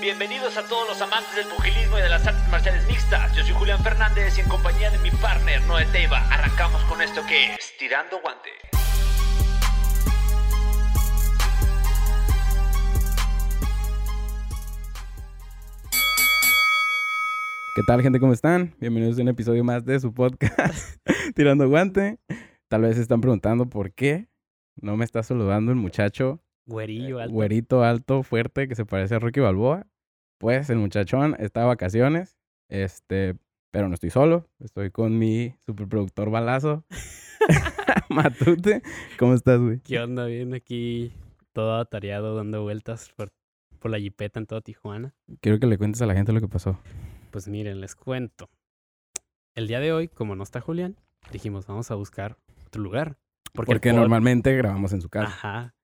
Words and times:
Bienvenidos 0.00 0.56
a 0.56 0.62
todos 0.68 0.86
los 0.86 1.02
amantes 1.02 1.34
del 1.34 1.46
pugilismo 1.48 1.98
y 1.98 2.02
de 2.02 2.08
las 2.08 2.24
artes 2.24 2.48
marciales 2.52 2.86
mixtas. 2.86 3.34
Yo 3.34 3.42
soy 3.42 3.52
Julián 3.52 3.82
Fernández 3.82 4.38
y 4.38 4.42
en 4.42 4.48
compañía 4.48 4.92
de 4.92 4.98
mi 4.98 5.10
partner 5.10 5.60
Noé 5.66 5.86
Teiva 5.86 6.20
arrancamos 6.30 6.80
con 6.84 7.02
esto 7.02 7.20
que 7.26 7.54
es 7.54 7.76
Tirando 7.80 8.20
Guante. 8.20 8.50
¿Qué 17.74 17.82
tal, 17.84 18.00
gente? 18.00 18.20
¿Cómo 18.20 18.32
están? 18.32 18.76
Bienvenidos 18.78 19.18
a 19.18 19.22
un 19.22 19.28
episodio 19.28 19.64
más 19.64 19.84
de 19.84 19.98
su 19.98 20.14
podcast, 20.14 20.96
Tirando 21.34 21.68
Guante. 21.68 22.20
Tal 22.68 22.82
vez 22.82 22.94
se 22.94 23.02
están 23.02 23.20
preguntando 23.20 23.68
por 23.68 23.92
qué 23.92 24.28
no 24.76 24.96
me 24.96 25.04
está 25.04 25.24
saludando 25.24 25.72
el 25.72 25.76
muchacho 25.76 26.40
Güerillo 26.68 27.18
alto. 27.18 27.34
güerito, 27.34 27.82
alto, 27.82 28.22
fuerte, 28.22 28.68
que 28.68 28.74
se 28.74 28.84
parece 28.84 29.14
a 29.14 29.18
Rocky 29.18 29.40
Balboa. 29.40 29.86
Pues 30.38 30.70
el 30.70 30.78
muchachón 30.78 31.34
está 31.38 31.60
de 31.60 31.66
vacaciones, 31.66 32.36
este, 32.68 33.36
pero 33.72 33.88
no 33.88 33.94
estoy 33.94 34.10
solo. 34.10 34.46
Estoy 34.60 34.90
con 34.90 35.18
mi 35.18 35.54
superproductor 35.64 36.30
balazo, 36.30 36.84
Matute. 38.10 38.82
¿Cómo 39.18 39.34
estás, 39.34 39.60
güey? 39.60 39.80
¿Qué 39.80 39.98
onda? 39.98 40.26
Bien 40.26 40.54
aquí, 40.54 41.12
todo 41.52 41.76
atareado, 41.76 42.36
dando 42.36 42.62
vueltas 42.62 43.10
por, 43.16 43.32
por 43.78 43.90
la 43.90 43.98
jipeta 43.98 44.38
en 44.38 44.46
toda 44.46 44.60
Tijuana. 44.60 45.14
Quiero 45.40 45.58
que 45.58 45.66
le 45.66 45.78
cuentes 45.78 46.02
a 46.02 46.06
la 46.06 46.14
gente 46.14 46.32
lo 46.32 46.40
que 46.40 46.48
pasó. 46.48 46.78
Pues 47.30 47.48
miren, 47.48 47.80
les 47.80 47.94
cuento. 47.94 48.50
El 49.54 49.66
día 49.66 49.80
de 49.80 49.92
hoy, 49.92 50.08
como 50.08 50.36
no 50.36 50.42
está 50.42 50.60
Julián, 50.60 50.96
dijimos, 51.32 51.66
vamos 51.66 51.90
a 51.90 51.94
buscar 51.94 52.36
otro 52.66 52.82
lugar. 52.82 53.16
Porque, 53.54 53.92
normalmente 53.92 54.54
grabamos 54.54 54.92
en 54.92 55.00
su 55.00 55.08
casa. 55.08 55.28
Ajá. 55.28 55.74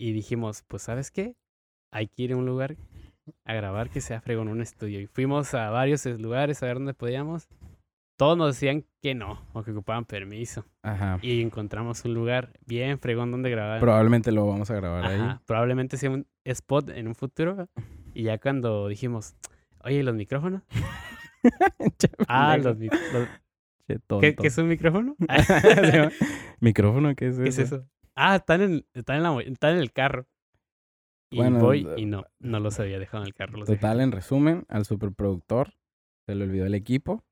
Y 0.00 0.12
dijimos, 0.12 0.64
pues, 0.66 0.84
¿sabes 0.84 1.10
qué? 1.10 1.36
Hay 1.92 2.06
que 2.08 2.22
ir 2.22 2.32
a 2.32 2.36
un 2.38 2.46
lugar 2.46 2.74
a 3.44 3.52
grabar 3.52 3.90
que 3.90 4.00
sea 4.00 4.22
fregón, 4.22 4.48
un 4.48 4.62
estudio. 4.62 4.98
Y 4.98 5.06
fuimos 5.06 5.52
a 5.52 5.68
varios 5.68 6.06
lugares 6.06 6.62
a 6.62 6.66
ver 6.66 6.76
dónde 6.76 6.94
podíamos. 6.94 7.48
Todos 8.16 8.38
nos 8.38 8.54
decían 8.54 8.86
que 9.02 9.14
no, 9.14 9.46
o 9.52 9.62
que 9.62 9.72
ocupaban 9.72 10.06
permiso. 10.06 10.64
Ajá. 10.82 11.18
Y 11.20 11.42
encontramos 11.42 12.02
un 12.06 12.14
lugar 12.14 12.58
bien 12.64 12.98
fregón 12.98 13.30
donde 13.30 13.50
grabar. 13.50 13.78
Probablemente 13.78 14.32
lo 14.32 14.46
vamos 14.46 14.70
a 14.70 14.74
grabar 14.74 15.04
ahí. 15.04 15.20
Ajá, 15.20 15.42
probablemente 15.44 15.98
sea 15.98 16.08
un 16.08 16.26
spot 16.44 16.88
en 16.88 17.06
un 17.06 17.14
futuro. 17.14 17.68
Y 18.14 18.22
ya 18.22 18.38
cuando 18.38 18.88
dijimos, 18.88 19.36
oye, 19.84 19.96
¿y 19.96 20.02
los 20.02 20.14
micrófonos? 20.14 20.62
ah, 22.26 22.56
los, 22.56 22.78
¿qué, 22.78 24.34
qué 24.34 24.46
es 24.46 24.56
un 24.56 24.68
micrófono? 24.68 25.14
¿Micrófono? 26.60 27.14
¿Qué 27.14 27.26
es 27.26 27.38
¿Qué 27.38 27.48
es 27.50 27.58
eso? 27.58 27.86
Ah, 28.22 28.36
están 28.36 28.60
en, 28.60 28.86
están 28.92 29.16
en, 29.16 29.22
la 29.22 29.40
están 29.40 29.76
en 29.76 29.78
el 29.78 29.92
carro. 29.92 30.26
Y 31.30 31.38
Bueno, 31.38 31.58
voy 31.58 31.88
y 31.96 32.04
no, 32.04 32.26
no 32.38 32.60
los 32.60 32.78
había 32.78 32.98
dejado 32.98 33.22
en 33.22 33.28
el 33.28 33.34
carro. 33.34 33.56
Los 33.56 33.66
dejé 33.66 33.80
Total, 33.80 34.00
en 34.02 34.12
resumen, 34.12 34.66
al 34.68 34.84
superproductor 34.84 35.72
se 36.26 36.34
le 36.34 36.44
olvidó 36.44 36.66
el 36.66 36.74
equipo. 36.74 37.24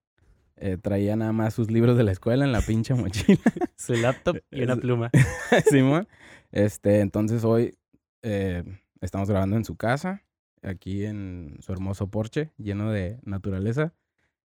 Eh, 0.56 0.78
traía 0.78 1.14
nada 1.14 1.32
más 1.32 1.52
sus 1.52 1.70
libros 1.70 1.98
de 1.98 2.04
la 2.04 2.12
escuela 2.12 2.46
en 2.46 2.52
la 2.52 2.62
pinche 2.62 2.94
mochila. 2.94 3.38
Su 3.76 3.94
laptop 3.96 4.38
y 4.50 4.62
una 4.62 4.76
pluma. 4.76 5.10
Simón. 5.70 6.08
Este, 6.52 7.00
entonces 7.00 7.44
hoy 7.44 7.76
eh, 8.22 8.64
estamos 9.02 9.28
grabando 9.28 9.56
en 9.56 9.66
su 9.66 9.76
casa, 9.76 10.24
aquí 10.62 11.04
en 11.04 11.58
su 11.60 11.70
hermoso 11.70 12.08
porche, 12.08 12.50
lleno 12.56 12.90
de 12.90 13.20
naturaleza. 13.24 13.92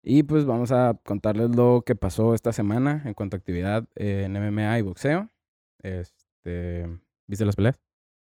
Y 0.03 0.23
pues 0.23 0.43
vamos 0.43 0.73
a 0.73 0.99
contarles 1.05 1.55
lo 1.55 1.83
que 1.85 1.95
pasó 1.95 2.35
esta 2.35 2.51
semana 2.51 3.01
en 3.05 3.13
cuanto 3.13 3.37
a 3.37 3.39
actividad 3.39 3.87
eh, 3.95 4.23
en 4.25 4.33
MMA 4.33 4.77
y 4.77 4.81
boxeo. 4.81 5.29
Este, 5.81 6.22
¿viste 7.27 7.45
las 7.45 7.55
peleas? 7.55 7.79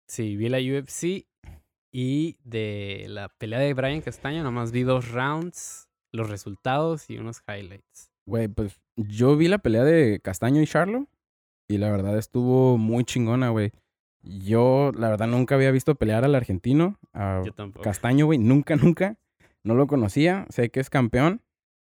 Sí, 0.09 0.37
vi 0.37 0.49
la 0.49 0.59
UFC 0.59 1.27
y 1.93 2.39
de 2.45 3.07
la 3.09 3.29
pelea 3.29 3.59
de 3.59 3.75
Brian 3.75 4.01
Castaño 4.01 4.43
nomás 4.43 4.73
vi 4.73 4.83
dos 4.83 5.11
rounds, 5.11 5.89
los 6.13 6.31
resultados 6.31 7.11
y 7.11 7.19
unos 7.19 7.43
highlights. 7.47 8.11
Güey, 8.27 8.49
pues 8.49 8.81
yo 8.97 9.37
vi 9.37 9.49
la 9.49 9.59
pelea 9.59 9.85
de 9.85 10.21
Castaño 10.21 10.63
y 10.63 10.67
Charlo 10.67 11.09
y 11.69 11.79
la 11.79 11.91
verdad 11.91 12.17
estuvo 12.19 12.79
muy 12.79 13.05
chingona, 13.05 13.51
güey. 13.51 13.73
Yo, 14.23 14.93
la 14.97 15.11
verdad, 15.11 15.27
nunca 15.27 15.57
había 15.57 15.71
visto 15.73 15.97
pelear 15.97 16.25
al 16.25 16.35
argentino, 16.35 16.99
a 17.13 17.43
Yo 17.45 17.53
tampoco. 17.53 17.83
Castaño, 17.83 18.27
güey, 18.27 18.39
nunca, 18.39 18.77
nunca. 18.77 19.17
No 19.65 19.75
lo 19.75 19.87
conocía, 19.87 20.47
sé 20.51 20.71
que 20.71 20.81
es 20.81 20.91
campeón. 20.91 21.43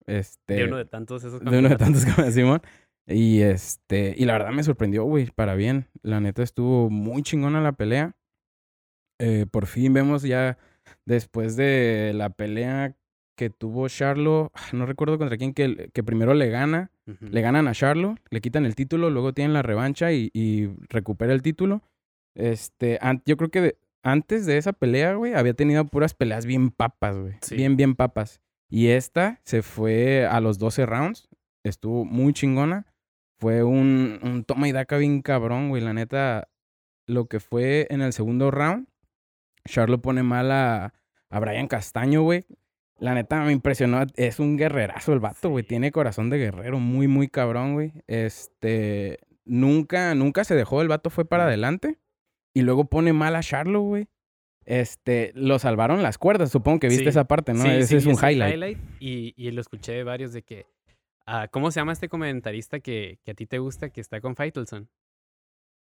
Este, 0.06 0.54
de 0.54 0.64
uno 0.64 0.78
de 0.78 0.86
tantos 0.86 1.22
esos 1.22 1.40
de 1.40 1.58
uno 1.58 1.68
de 1.68 1.76
tantos 1.76 2.02
Simón. 2.32 2.62
Y 3.10 3.40
este, 3.40 4.14
y 4.16 4.24
la 4.26 4.34
verdad 4.34 4.50
me 4.50 4.62
sorprendió, 4.62 5.04
güey, 5.04 5.30
para 5.34 5.54
bien. 5.54 5.86
La 6.02 6.20
neta 6.20 6.42
estuvo 6.42 6.90
muy 6.90 7.22
chingona 7.22 7.60
la 7.62 7.72
pelea. 7.72 8.14
Eh, 9.20 9.46
por 9.50 9.66
fin 9.66 9.92
vemos 9.94 10.22
ya 10.22 10.58
después 11.06 11.56
de 11.56 12.12
la 12.14 12.30
pelea 12.30 12.94
que 13.36 13.50
tuvo 13.50 13.88
Charlo, 13.88 14.50
ah, 14.54 14.60
no 14.72 14.84
recuerdo 14.84 15.16
contra 15.18 15.36
quién, 15.36 15.54
que, 15.54 15.90
que 15.92 16.02
primero 16.02 16.34
le 16.34 16.50
gana, 16.50 16.90
le 17.20 17.40
ganan 17.40 17.68
a 17.68 17.72
Charlo, 17.72 18.16
le 18.30 18.40
quitan 18.40 18.66
el 18.66 18.74
título, 18.74 19.10
luego 19.10 19.32
tienen 19.32 19.54
la 19.54 19.62
revancha 19.62 20.12
y, 20.12 20.30
y 20.34 20.66
recupera 20.88 21.32
el 21.32 21.40
título. 21.42 21.82
Este, 22.36 22.98
yo 23.26 23.36
creo 23.36 23.50
que 23.50 23.60
de- 23.60 23.78
antes 24.02 24.44
de 24.46 24.58
esa 24.58 24.72
pelea, 24.72 25.14
güey, 25.14 25.34
había 25.34 25.54
tenido 25.54 25.84
puras 25.86 26.14
peleas 26.14 26.46
bien 26.46 26.70
papas, 26.70 27.16
güey. 27.16 27.34
Sí. 27.42 27.56
Bien, 27.56 27.76
bien 27.76 27.94
papas. 27.94 28.40
Y 28.70 28.88
esta 28.88 29.40
se 29.44 29.62
fue 29.62 30.26
a 30.26 30.40
los 30.40 30.58
12 30.58 30.84
rounds. 30.86 31.28
Estuvo 31.64 32.04
muy 32.04 32.32
chingona. 32.32 32.86
Fue 33.38 33.62
un, 33.62 34.18
un 34.22 34.44
toma 34.44 34.68
y 34.68 34.72
daca 34.72 34.96
bien 34.96 35.22
cabrón, 35.22 35.68
güey. 35.68 35.82
La 35.82 35.92
neta, 35.92 36.48
lo 37.06 37.26
que 37.26 37.40
fue 37.40 37.86
en 37.90 38.00
el 38.02 38.12
segundo 38.12 38.50
round, 38.50 38.88
Charlo 39.66 40.00
pone 40.02 40.22
mal 40.22 40.50
a, 40.50 40.94
a 41.30 41.40
Brian 41.40 41.68
Castaño, 41.68 42.22
güey. 42.22 42.44
La 42.98 43.14
neta 43.14 43.40
me 43.44 43.52
impresionó. 43.52 44.04
Es 44.16 44.40
un 44.40 44.56
guerrerazo 44.56 45.12
el 45.12 45.20
vato, 45.20 45.50
güey. 45.50 45.64
Tiene 45.64 45.92
corazón 45.92 46.30
de 46.30 46.38
guerrero. 46.38 46.80
Muy, 46.80 47.06
muy 47.06 47.28
cabrón, 47.28 47.74
güey. 47.74 47.92
Este. 48.08 49.18
Nunca, 49.44 50.14
nunca 50.16 50.42
se 50.44 50.54
dejó. 50.56 50.82
El 50.82 50.88
vato 50.88 51.08
fue 51.08 51.24
para 51.24 51.44
adelante. 51.44 51.98
Y 52.54 52.62
luego 52.62 52.86
pone 52.86 53.12
mal 53.12 53.36
a 53.36 53.40
Charlo, 53.42 53.82
güey. 53.82 54.08
Este. 54.64 55.30
Lo 55.36 55.60
salvaron 55.60 56.02
las 56.02 56.18
cuerdas. 56.18 56.50
Supongo 56.50 56.80
que 56.80 56.88
viste 56.88 57.04
Sí. 57.04 57.08
esa 57.10 57.24
parte, 57.28 57.54
¿no? 57.54 57.62
Sí, 57.62 57.68
Ese 57.70 57.86
sí, 57.86 57.96
es 57.98 58.06
un 58.06 58.12
ese 58.12 58.32
highlight. 58.32 58.78
y, 58.98 59.32
y 59.36 59.50
lo 59.52 59.60
escuché 59.60 59.92
de 59.92 60.02
varios 60.02 60.32
de 60.32 60.42
que. 60.42 60.66
Ah, 61.28 61.48
¿Cómo 61.48 61.70
se 61.70 61.80
llama 61.80 61.92
este 61.92 62.08
comentarista 62.08 62.80
que, 62.80 63.18
que 63.22 63.30
a 63.32 63.34
ti 63.34 63.46
te 63.46 63.58
gusta 63.58 63.90
que 63.90 64.00
está 64.00 64.20
con 64.20 64.34
Faitelson? 64.34 64.88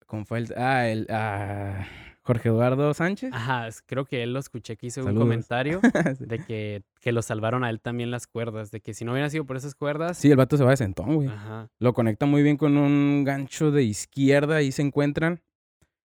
¿Cómo 0.07 0.25
fue 0.25 0.39
el.? 0.39 0.55
Ah, 0.57 0.89
el. 0.89 1.07
ah, 1.11 1.87
Jorge 2.23 2.49
Eduardo 2.49 2.95
Sánchez. 2.95 3.31
Ajá, 3.35 3.69
creo 3.85 4.07
que 4.07 4.23
él 4.23 4.33
lo 4.33 4.39
escuché 4.39 4.79
que 4.79 4.87
hizo 4.87 5.05
un 5.05 5.15
comentario 5.15 5.81
de 6.21 6.39
que, 6.39 6.83
que 7.01 7.13
lo 7.13 7.21
salvaron 7.21 7.65
a 7.65 7.71
él 7.71 7.81
también 7.81 8.11
las 8.11 8.27
cuerdas. 8.27 8.71
De 8.71 8.81
que 8.81 8.95
si 8.95 9.05
no 9.05 9.13
hubiera 9.13 9.29
sido 9.29 9.45
por 9.45 9.59
esas 9.59 9.75
cuerdas. 9.75 10.17
Sí, 10.17 10.31
el 10.31 10.37
vato 10.39 10.57
se 10.57 10.65
va 10.65 10.71
de 10.71 10.79
sentón, 10.79 11.17
güey. 11.17 11.29
Ajá. 11.29 11.69
Lo 11.79 11.93
conecta 11.93 12.25
muy 12.25 12.43
bien 12.43 12.57
con 12.57 12.79
un 12.79 13.25
gancho 13.25 13.71
de 13.71 13.83
izquierda. 13.83 14.57
Ahí 14.57 14.73
se 14.73 14.81
encuentran. 14.81 15.43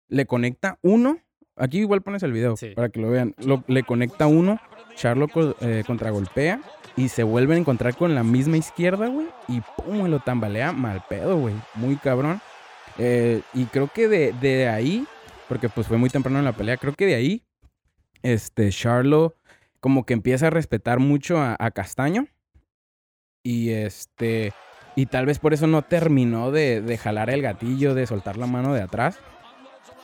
Le 0.07 0.27
conecta 0.27 0.77
uno. 0.83 1.17
Aquí 1.55 1.79
igual 1.79 2.01
pones 2.01 2.23
el 2.23 2.31
video 2.31 2.55
Sí. 2.57 2.69
para 2.75 2.89
que 2.89 2.99
lo 2.99 3.09
vean. 3.09 3.35
Lo- 3.45 3.63
le 3.67 3.83
conecta 3.83 4.27
uno. 4.27 4.59
Charlo 4.95 5.27
eh, 5.61 5.83
contragolpea. 5.85 6.61
Y 6.95 7.09
se 7.09 7.23
vuelven 7.23 7.57
a 7.57 7.59
encontrar 7.61 7.95
con 7.95 8.13
la 8.15 8.23
misma 8.23 8.57
izquierda, 8.57 9.07
güey. 9.07 9.27
Y 9.47 9.61
pum, 9.77 10.07
lo 10.07 10.19
tambalea 10.19 10.71
mal 10.71 11.03
pedo, 11.09 11.37
güey. 11.37 11.55
Muy 11.75 11.95
cabrón. 11.95 12.39
Eh, 12.97 13.41
y 13.53 13.65
creo 13.65 13.87
que 13.87 14.07
de, 14.07 14.33
de 14.33 14.67
ahí, 14.69 15.05
porque 15.49 15.69
pues 15.69 15.87
fue 15.87 15.97
muy 15.97 16.09
temprano 16.09 16.37
en 16.39 16.45
la 16.45 16.53
pelea, 16.53 16.77
creo 16.77 16.93
que 16.93 17.07
de 17.07 17.15
ahí, 17.15 17.43
este, 18.21 18.69
Charlo 18.69 19.35
como 19.79 20.05
que 20.05 20.13
empieza 20.13 20.47
a 20.47 20.49
respetar 20.51 20.99
mucho 20.99 21.39
a, 21.39 21.55
a 21.59 21.71
Castaño. 21.71 22.27
Y 23.43 23.71
este, 23.71 24.53
y 24.95 25.07
tal 25.07 25.25
vez 25.25 25.39
por 25.39 25.53
eso 25.53 25.65
no 25.67 25.81
terminó 25.81 26.51
de, 26.51 26.79
de 26.81 26.97
jalar 26.97 27.29
el 27.31 27.41
gatillo, 27.41 27.93
de 27.95 28.05
soltar 28.07 28.37
la 28.37 28.45
mano 28.45 28.73
de 28.73 28.81
atrás. 28.81 29.17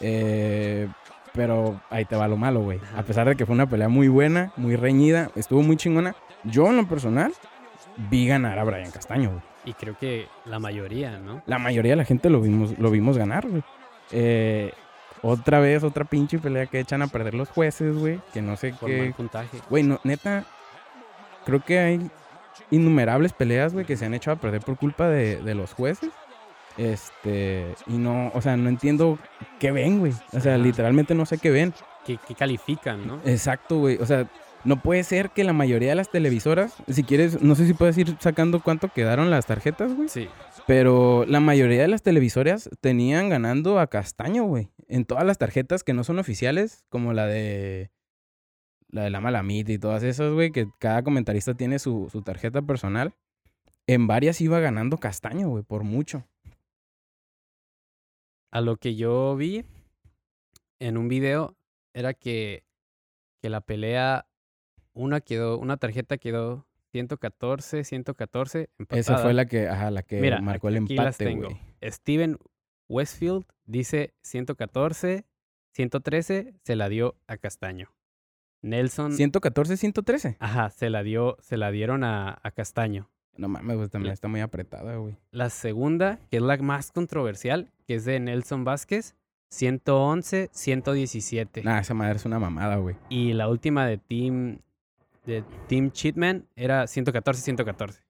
Eh, 0.01 0.87
pero 1.33 1.79
ahí 1.89 2.05
te 2.05 2.15
va 2.15 2.27
lo 2.27 2.37
malo, 2.37 2.61
güey. 2.61 2.79
A 2.95 3.03
pesar 3.03 3.27
de 3.27 3.35
que 3.35 3.45
fue 3.45 3.53
una 3.55 3.69
pelea 3.69 3.89
muy 3.89 4.07
buena, 4.07 4.51
muy 4.57 4.75
reñida, 4.75 5.29
estuvo 5.35 5.61
muy 5.61 5.77
chingona. 5.77 6.15
Yo 6.43 6.67
en 6.67 6.77
lo 6.77 6.87
personal 6.87 7.33
vi 8.09 8.27
ganar 8.27 8.57
a 8.59 8.63
Brian 8.63 8.91
Castaño, 8.91 9.29
güey. 9.29 9.41
Y 9.65 9.73
creo 9.73 9.97
que 9.97 10.27
la 10.45 10.59
mayoría, 10.59 11.17
¿no? 11.19 11.41
La 11.45 11.59
mayoría 11.59 11.91
de 11.91 11.97
la 11.97 12.05
gente 12.05 12.29
lo 12.29 12.41
vimos, 12.41 12.77
lo 12.79 12.89
vimos 12.91 13.17
ganar, 13.17 13.47
güey. 13.47 13.63
Eh, 14.11 14.71
otra 15.21 15.59
vez, 15.59 15.83
otra 15.83 16.05
pinche 16.05 16.39
pelea 16.39 16.65
que 16.65 16.79
echan 16.79 17.01
a 17.01 17.07
perder 17.07 17.33
los 17.33 17.49
jueces, 17.49 17.95
güey. 17.95 18.19
Que 18.33 18.41
no 18.41 18.55
sé 18.55 18.73
Por 18.73 18.89
qué. 18.89 19.13
puntaje. 19.15 19.57
Güey, 19.69 19.83
no, 19.83 19.99
neta, 20.03 20.45
creo 21.45 21.59
que 21.63 21.77
hay 21.79 22.09
innumerables 22.71 23.33
peleas, 23.33 23.73
güey, 23.73 23.85
que 23.85 23.97
se 23.97 24.05
han 24.05 24.13
hecho 24.13 24.31
a 24.31 24.37
perder 24.37 24.61
por 24.61 24.77
culpa 24.77 25.07
de, 25.09 25.41
de 25.41 25.55
los 25.55 25.73
jueces. 25.73 26.09
Este, 26.77 27.65
y 27.87 27.97
no, 27.97 28.31
o 28.33 28.41
sea, 28.41 28.55
no 28.57 28.69
entiendo 28.69 29.19
qué 29.59 29.71
ven, 29.71 29.99
güey. 29.99 30.13
O 30.33 30.39
sea, 30.39 30.57
literalmente 30.57 31.15
no 31.15 31.25
sé 31.25 31.37
qué 31.37 31.49
ven. 31.51 31.73
Que, 32.05 32.17
que 32.17 32.33
califican, 32.33 33.05
¿no? 33.05 33.19
Exacto, 33.25 33.79
güey. 33.79 33.97
O 33.97 34.05
sea, 34.05 34.27
no 34.63 34.81
puede 34.81 35.03
ser 35.03 35.29
que 35.29 35.43
la 35.43 35.53
mayoría 35.53 35.89
de 35.89 35.95
las 35.95 36.09
televisoras, 36.09 36.75
si 36.87 37.03
quieres, 37.03 37.41
no 37.41 37.55
sé 37.55 37.65
si 37.67 37.73
puedes 37.73 37.97
ir 37.97 38.15
sacando 38.19 38.61
cuánto 38.61 38.89
quedaron 38.89 39.29
las 39.29 39.45
tarjetas, 39.45 39.93
güey. 39.93 40.09
Sí. 40.09 40.27
Pero 40.67 41.25
la 41.27 41.39
mayoría 41.39 41.81
de 41.81 41.87
las 41.87 42.03
televisoras 42.03 42.69
tenían 42.81 43.29
ganando 43.29 43.79
a 43.79 43.87
Castaño, 43.87 44.43
güey. 44.43 44.69
En 44.87 45.05
todas 45.05 45.25
las 45.25 45.37
tarjetas 45.37 45.83
que 45.83 45.93
no 45.93 46.03
son 46.03 46.19
oficiales, 46.19 46.85
como 46.89 47.13
la 47.13 47.25
de 47.25 47.91
la 48.91 49.03
de 49.03 49.09
la 49.09 49.21
Malamita 49.21 49.71
y 49.71 49.77
todas 49.77 50.03
esas, 50.03 50.31
güey, 50.33 50.51
que 50.51 50.67
cada 50.79 51.03
comentarista 51.03 51.53
tiene 51.53 51.79
su, 51.79 52.09
su 52.11 52.21
tarjeta 52.21 52.61
personal. 52.61 53.13
En 53.87 54.07
varias 54.07 54.41
iba 54.41 54.59
ganando 54.59 54.97
Castaño, 54.97 55.49
güey, 55.49 55.63
por 55.63 55.83
mucho. 55.83 56.27
A 58.51 58.61
lo 58.61 58.77
que 58.77 58.95
yo 58.95 59.35
vi 59.35 59.65
en 60.79 60.97
un 60.97 61.07
video 61.07 61.55
era 61.93 62.13
que, 62.13 62.63
que 63.41 63.49
la 63.49 63.61
pelea, 63.61 64.27
una 64.93 65.21
quedó, 65.21 65.57
una 65.59 65.77
tarjeta 65.77 66.17
quedó 66.17 66.65
114, 66.91 67.83
114, 67.83 68.69
empatada. 68.79 68.99
Esa 68.99 69.17
fue 69.19 69.33
la 69.33 69.45
que, 69.45 69.67
ajá, 69.67 69.91
la 69.91 70.01
que 70.03 70.19
Mira, 70.19 70.41
marcó 70.41 70.69
el 70.69 70.77
aquí 70.83 70.95
las 70.95 71.19
empate, 71.19 71.25
tengo. 71.25 71.49
güey. 71.49 71.59
Steven 71.91 72.37
Westfield 72.87 73.45
dice 73.65 74.15
114, 74.23 75.25
113 75.73 76.53
se 76.63 76.75
la 76.75 76.89
dio 76.89 77.15
a 77.27 77.37
Castaño. 77.37 77.93
Nelson, 78.61 79.13
114, 79.13 79.77
113. 79.77 80.37
ajá, 80.39 80.69
se 80.71 80.89
la 80.89 81.03
dio, 81.03 81.37
se 81.39 81.55
la 81.55 81.71
dieron 81.71 82.03
a, 82.03 82.39
a 82.41 82.51
Castaño. 82.51 83.09
No 83.39 83.47
mames, 83.47 83.77
güey, 83.77 83.87
también 83.89 84.13
está 84.13 84.27
muy 84.27 84.41
apretada, 84.41 84.97
güey. 84.97 85.15
La 85.31 85.49
segunda, 85.49 86.19
que 86.29 86.37
es 86.37 86.43
la 86.43 86.57
más 86.57 86.91
controversial, 86.91 87.69
que 87.87 87.95
es 87.95 88.05
de 88.05 88.19
Nelson 88.19 88.63
Vázquez, 88.65 89.15
111, 89.49 90.49
117. 90.51 91.63
Nah, 91.63 91.79
esa 91.79 91.93
madre 91.93 92.17
es 92.17 92.25
una 92.25 92.37
mamada, 92.39 92.75
güey. 92.77 92.95
Y 93.09 93.33
la 93.33 93.47
última 93.49 93.85
de 93.85 93.97
Team 93.97 94.59
de 95.25 95.43
Team 95.67 95.91
Cheatman 95.91 96.45
era 96.55 96.87
114, 96.87 97.41
114. 97.41 98.01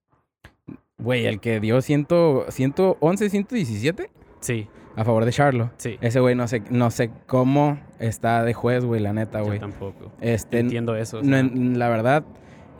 Güey, 0.97 1.25
el 1.25 1.39
que 1.39 1.59
dio 1.59 1.81
100, 1.81 2.07
111, 2.49 3.29
117 3.29 4.09
Sí, 4.41 4.67
a 4.95 5.03
favor 5.05 5.25
de 5.25 5.31
Charlo. 5.31 5.71
sí. 5.77 5.97
Ese 6.01 6.19
güey 6.19 6.35
no 6.35 6.47
sé, 6.47 6.61
no 6.69 6.91
sé 6.91 7.09
cómo 7.25 7.79
está 7.99 8.43
de 8.43 8.53
juez, 8.53 8.83
güey, 8.85 9.01
la 9.01 9.13
neta, 9.13 9.39
Yo 9.39 9.45
güey. 9.45 9.59
tampoco. 9.59 10.11
Este, 10.21 10.59
Entiendo 10.59 10.95
eso. 10.95 11.19
o 11.19 11.23
no, 11.23 11.37
sea, 11.37 11.43
la 11.53 11.89
verdad, 11.89 12.25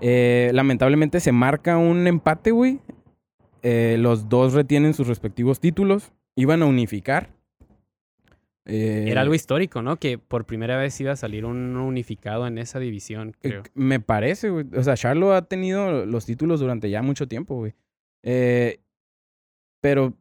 eh, 0.01 0.51
lamentablemente 0.53 1.19
se 1.19 1.31
marca 1.31 1.77
un 1.77 2.07
empate, 2.07 2.51
güey. 2.51 2.79
Eh, 3.61 3.97
los 3.99 4.29
dos 4.29 4.53
retienen 4.53 4.93
sus 4.93 5.07
respectivos 5.07 5.59
títulos. 5.59 6.11
Iban 6.35 6.61
a 6.61 6.65
unificar. 6.65 7.29
Eh, 8.65 9.05
Era 9.09 9.21
algo 9.21 9.33
histórico, 9.33 9.81
¿no? 9.81 9.97
Que 9.97 10.17
por 10.17 10.45
primera 10.45 10.77
vez 10.77 10.99
iba 11.01 11.11
a 11.11 11.15
salir 11.15 11.43
un 11.45 11.75
unificado 11.75 12.45
en 12.47 12.57
esa 12.57 12.79
división, 12.79 13.35
creo. 13.41 13.63
Me 13.73 13.99
parece, 13.99 14.49
güey. 14.51 14.65
O 14.75 14.83
sea, 14.83 14.95
Charlo 14.95 15.33
ha 15.33 15.41
tenido 15.43 16.05
los 16.05 16.25
títulos 16.25 16.59
durante 16.59 16.89
ya 16.89 17.01
mucho 17.01 17.27
tiempo, 17.27 17.55
güey. 17.55 17.73
Pero 19.81 20.13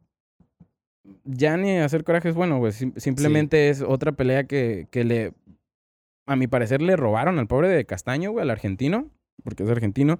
ya 1.25 1.57
ni 1.57 1.77
hacer 1.77 2.03
coraje 2.03 2.29
es 2.29 2.35
bueno, 2.35 2.57
güey. 2.59 2.71
Sim- 2.71 2.93
simplemente 2.97 3.69
es 3.69 3.81
otra 3.81 4.11
pelea 4.13 4.45
que, 4.45 4.87
que 4.89 5.03
le, 5.03 5.33
a 6.25 6.35
mi 6.35 6.47
parecer, 6.47 6.81
le 6.81 6.95
robaron 6.95 7.39
al 7.39 7.47
pobre 7.47 7.67
de 7.67 7.85
Castaño, 7.85 8.31
güey, 8.31 8.43
al 8.43 8.49
argentino, 8.51 9.09
porque 9.43 9.63
es 9.63 9.69
argentino. 9.69 10.19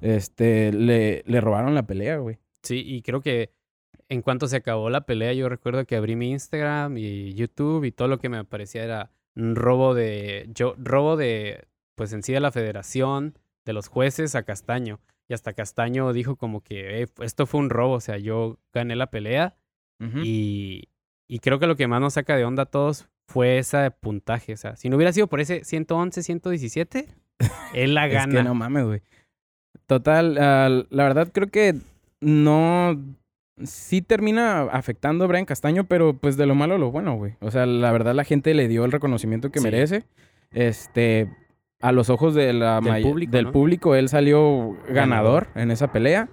Este, 0.00 0.72
le, 0.72 1.22
le 1.26 1.40
robaron 1.40 1.74
la 1.74 1.86
pelea, 1.86 2.18
güey. 2.18 2.38
Sí, 2.62 2.82
y 2.84 3.02
creo 3.02 3.20
que 3.20 3.50
en 4.08 4.22
cuanto 4.22 4.46
se 4.46 4.56
acabó 4.56 4.90
la 4.90 5.02
pelea, 5.06 5.32
yo 5.32 5.48
recuerdo 5.48 5.84
que 5.84 5.96
abrí 5.96 6.16
mi 6.16 6.30
Instagram 6.30 6.96
y 6.96 7.34
YouTube 7.34 7.84
y 7.84 7.92
todo 7.92 8.08
lo 8.08 8.18
que 8.18 8.28
me 8.28 8.38
aparecía 8.38 8.82
era 8.84 9.10
un 9.36 9.54
robo 9.56 9.94
de, 9.94 10.48
yo, 10.54 10.74
robo 10.78 11.16
de, 11.16 11.66
pues 11.96 12.12
en 12.12 12.22
sí 12.22 12.32
de 12.32 12.40
la 12.40 12.50
federación, 12.52 13.38
de 13.64 13.72
los 13.72 13.88
jueces 13.88 14.34
a 14.34 14.42
Castaño. 14.42 15.00
Y 15.28 15.34
hasta 15.34 15.52
Castaño 15.52 16.12
dijo 16.12 16.36
como 16.36 16.60
que 16.62 17.02
"Eh, 17.02 17.06
esto 17.20 17.46
fue 17.46 17.60
un 17.60 17.70
robo, 17.70 17.94
o 17.94 18.00
sea, 18.00 18.18
yo 18.18 18.58
gané 18.72 18.96
la 18.96 19.10
pelea 19.10 19.56
Ujú. 20.00 20.18
y, 20.24 20.88
y 21.28 21.38
creo 21.38 21.60
que 21.60 21.68
lo 21.68 21.76
que 21.76 21.86
más 21.86 22.00
nos 22.00 22.14
saca 22.14 22.36
de 22.36 22.44
onda 22.44 22.64
a 22.64 22.66
todos 22.66 23.08
fue 23.28 23.58
ese 23.58 23.90
puntaje. 23.92 24.54
O 24.54 24.56
sea, 24.56 24.74
si 24.74 24.88
no 24.88 24.96
hubiera 24.96 25.12
sido 25.12 25.28
por 25.28 25.38
ese 25.40 25.62
111, 25.62 26.22
117, 26.24 27.06
él 27.74 27.94
la 27.94 28.06
Es 28.08 28.12
gana. 28.14 28.32
que 28.38 28.42
no 28.42 28.54
mames, 28.54 28.84
güey. 28.84 29.02
Total, 29.86 30.36
ah, 30.40 30.68
la 30.90 31.02
verdad 31.04 31.28
creo 31.32 31.48
que 31.48 31.74
no... 32.20 32.98
Sí 33.62 34.00
termina 34.00 34.62
afectando 34.62 35.24
a 35.24 35.26
Brian 35.26 35.44
Castaño, 35.44 35.84
pero 35.84 36.14
pues 36.14 36.38
de 36.38 36.46
lo 36.46 36.54
malo 36.54 36.76
a 36.76 36.78
lo 36.78 36.90
bueno, 36.90 37.16
güey. 37.16 37.34
O 37.40 37.50
sea, 37.50 37.66
la 37.66 37.92
verdad 37.92 38.14
la 38.14 38.24
gente 38.24 38.54
le 38.54 38.68
dio 38.68 38.86
el 38.86 38.92
reconocimiento 38.92 39.50
que 39.50 39.58
Sí. 39.58 39.64
merece. 39.64 40.04
Este, 40.50 41.28
a 41.82 41.92
los 41.92 42.08
ojos 42.08 42.34
de 42.34 42.54
la 42.54 42.80
Del 42.80 43.02
público, 43.02 43.30
del 43.32 43.44
¿no? 43.46 43.52
público, 43.52 43.94
él 43.94 44.08
salió 44.08 44.70
ganador, 44.88 44.94
Ganador. 44.94 45.48
en 45.56 45.70
esa 45.72 45.92
pelea. 45.92 46.30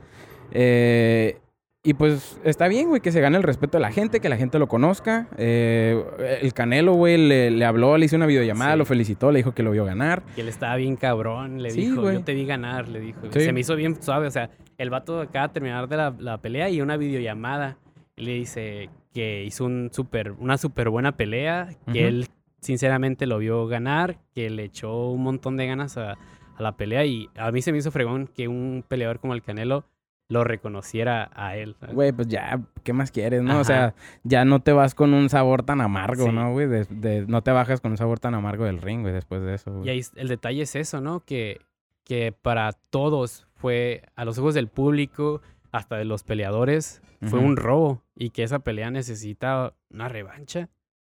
Eh, 0.51 1.37
y 1.83 1.93
pues 1.93 2.39
está 2.43 2.67
bien, 2.67 2.89
güey, 2.89 2.99
que 3.01 3.11
se 3.11 3.21
gane 3.21 3.37
el 3.37 3.43
respeto 3.43 3.77
de 3.77 3.81
la 3.81 3.91
gente, 3.91 4.19
que 4.19 4.27
la 4.29 4.35
gente 4.37 4.59
lo 4.59 4.67
conozca. 4.67 5.27
Eh, 5.37 6.03
el 6.41 6.53
Canelo, 6.53 6.93
güey, 6.93 7.17
le, 7.17 7.49
le 7.51 7.63
habló, 7.65 7.97
le 7.97 8.05
hizo 8.05 8.15
una 8.17 8.25
videollamada, 8.25 8.73
Sí. 8.73 8.77
lo 8.79 8.85
felicitó, 8.85 9.31
le 9.31 9.39
dijo 9.39 9.53
que 9.53 9.63
lo 9.63 9.71
vio 9.71 9.85
ganar. 9.85 10.23
Que 10.35 10.41
él 10.41 10.49
estaba 10.49 10.75
bien 10.75 10.97
cabrón, 10.97 11.61
le 11.63 11.71
Sí, 11.71 11.81
dijo, 11.81 12.01
güey. 12.01 12.15
yo 12.15 12.23
te 12.23 12.33
vi 12.33 12.45
ganar, 12.45 12.89
le 12.89 12.99
dijo. 12.99 13.19
Sí. 13.31 13.39
Se 13.39 13.53
me 13.53 13.61
hizo 13.61 13.75
bien 13.77 14.01
suave, 14.01 14.27
o 14.27 14.31
sea, 14.31 14.49
el 14.77 14.89
vato 14.89 15.21
acaba 15.21 15.47
de 15.47 15.53
terminar 15.53 15.87
de 15.87 15.95
la, 15.97 16.13
la 16.19 16.37
pelea 16.41 16.69
y 16.69 16.81
una 16.81 16.97
videollamada. 16.97 17.77
Le 18.17 18.33
dice 18.33 18.89
que 19.13 19.43
hizo 19.45 19.63
un 19.65 19.89
super, 19.93 20.31
una 20.33 20.57
súper 20.57 20.89
buena 20.89 21.15
pelea, 21.15 21.69
que 21.93 22.07
él 22.07 22.27
sinceramente 22.59 23.27
lo 23.27 23.37
vio 23.37 23.65
ganar, 23.67 24.17
que 24.35 24.49
le 24.49 24.65
echó 24.65 25.09
un 25.11 25.23
montón 25.23 25.55
de 25.55 25.67
ganas 25.67 25.97
a, 25.97 26.11
a 26.13 26.61
la 26.63 26.75
pelea 26.75 27.05
y 27.05 27.29
a 27.37 27.51
mí 27.51 27.61
se 27.61 27.71
me 27.71 27.77
hizo 27.77 27.91
fregón 27.91 28.27
que 28.27 28.47
un 28.47 28.83
peleador 28.87 29.19
como 29.19 29.33
el 29.35 29.41
Canelo 29.43 29.85
lo 30.29 30.43
reconociera 30.43 31.29
a 31.35 31.55
él. 31.55 31.75
Güey, 31.93 32.11
pues 32.11 32.27
ya, 32.27 32.59
¿qué 32.83 32.91
más 32.93 33.11
quieres, 33.11 33.41
no? 33.43 33.59
O 33.59 33.63
sea, 33.63 33.93
ya 34.23 34.43
no 34.43 34.59
te 34.61 34.73
vas 34.73 34.93
con 34.93 35.13
un 35.13 35.29
sabor 35.29 35.63
tan 35.63 35.79
amargo, 35.79 36.25
Sí. 36.25 36.31
¿no, 36.31 36.51
güey? 36.51 36.67
De- 36.67 36.85
de- 36.85 37.25
no 37.27 37.41
te 37.43 37.51
bajas 37.51 37.79
con 37.79 37.91
un 37.91 37.97
sabor 37.97 38.19
tan 38.19 38.35
amargo 38.35 38.65
del 38.65 38.81
ring, 38.81 39.01
güey, 39.03 39.13
después 39.13 39.41
de 39.41 39.53
eso, 39.53 39.83
Y 39.85 39.89
ahí 39.89 40.01
el 40.15 40.27
detalle 40.27 40.63
es 40.63 40.75
eso, 40.75 40.99
¿no? 40.99 41.21
Que, 41.21 41.61
que 42.03 42.33
para 42.33 42.73
todos 42.89 43.47
fue, 43.55 44.03
a 44.15 44.25
los 44.25 44.37
ojos 44.37 44.53
del 44.53 44.67
público, 44.67 45.41
hasta 45.71 45.95
de 45.97 46.05
los 46.05 46.23
peleadores, 46.23 47.01
fue 47.21 47.39
un 47.39 47.55
robo 47.57 48.03
y 48.15 48.29
que 48.29 48.43
esa 48.43 48.59
pelea 48.59 48.91
necesita 48.91 49.73
una 49.89 50.07
revancha. 50.09 50.69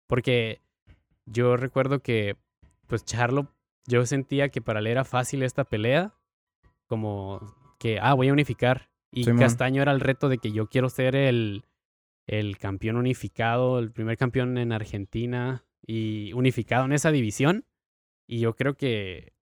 Porque 0.07 0.61
yo 1.25 1.57
recuerdo 1.57 1.99
que, 1.99 2.35
pues 2.87 3.03
Charlo, 3.05 3.47
yo 3.87 4.05
sentía 4.05 4.49
que 4.49 4.61
para 4.61 4.79
él 4.79 4.87
era 4.87 5.03
fácil 5.03 5.41
esta 5.41 5.63
pelea, 5.63 6.13
como 6.87 7.41
que, 7.79 7.99
ah, 8.01 8.13
voy 8.13 8.29
a 8.29 8.33
unificar. 8.33 8.89
Y. 9.11 9.25
Castaño 9.25 9.81
era 9.81 9.91
el 9.91 9.99
reto 9.99 10.29
de 10.29 10.37
que 10.37 10.51
yo 10.51 10.67
quiero 10.67 10.89
ser 10.89 11.15
el, 11.15 11.65
el 12.27 12.57
campeón 12.57 12.97
unificado, 12.97 13.79
el 13.79 13.91
primer 13.91 14.17
campeón 14.17 14.57
en 14.57 14.71
Argentina 14.71 15.65
y 15.85 16.33
unificado 16.33 16.85
en 16.85 16.93
esa 16.93 17.11
división. 17.11 17.65
Y 18.27 18.39
yo 18.39 18.55
creo 18.55 18.75
que, 18.75 19.33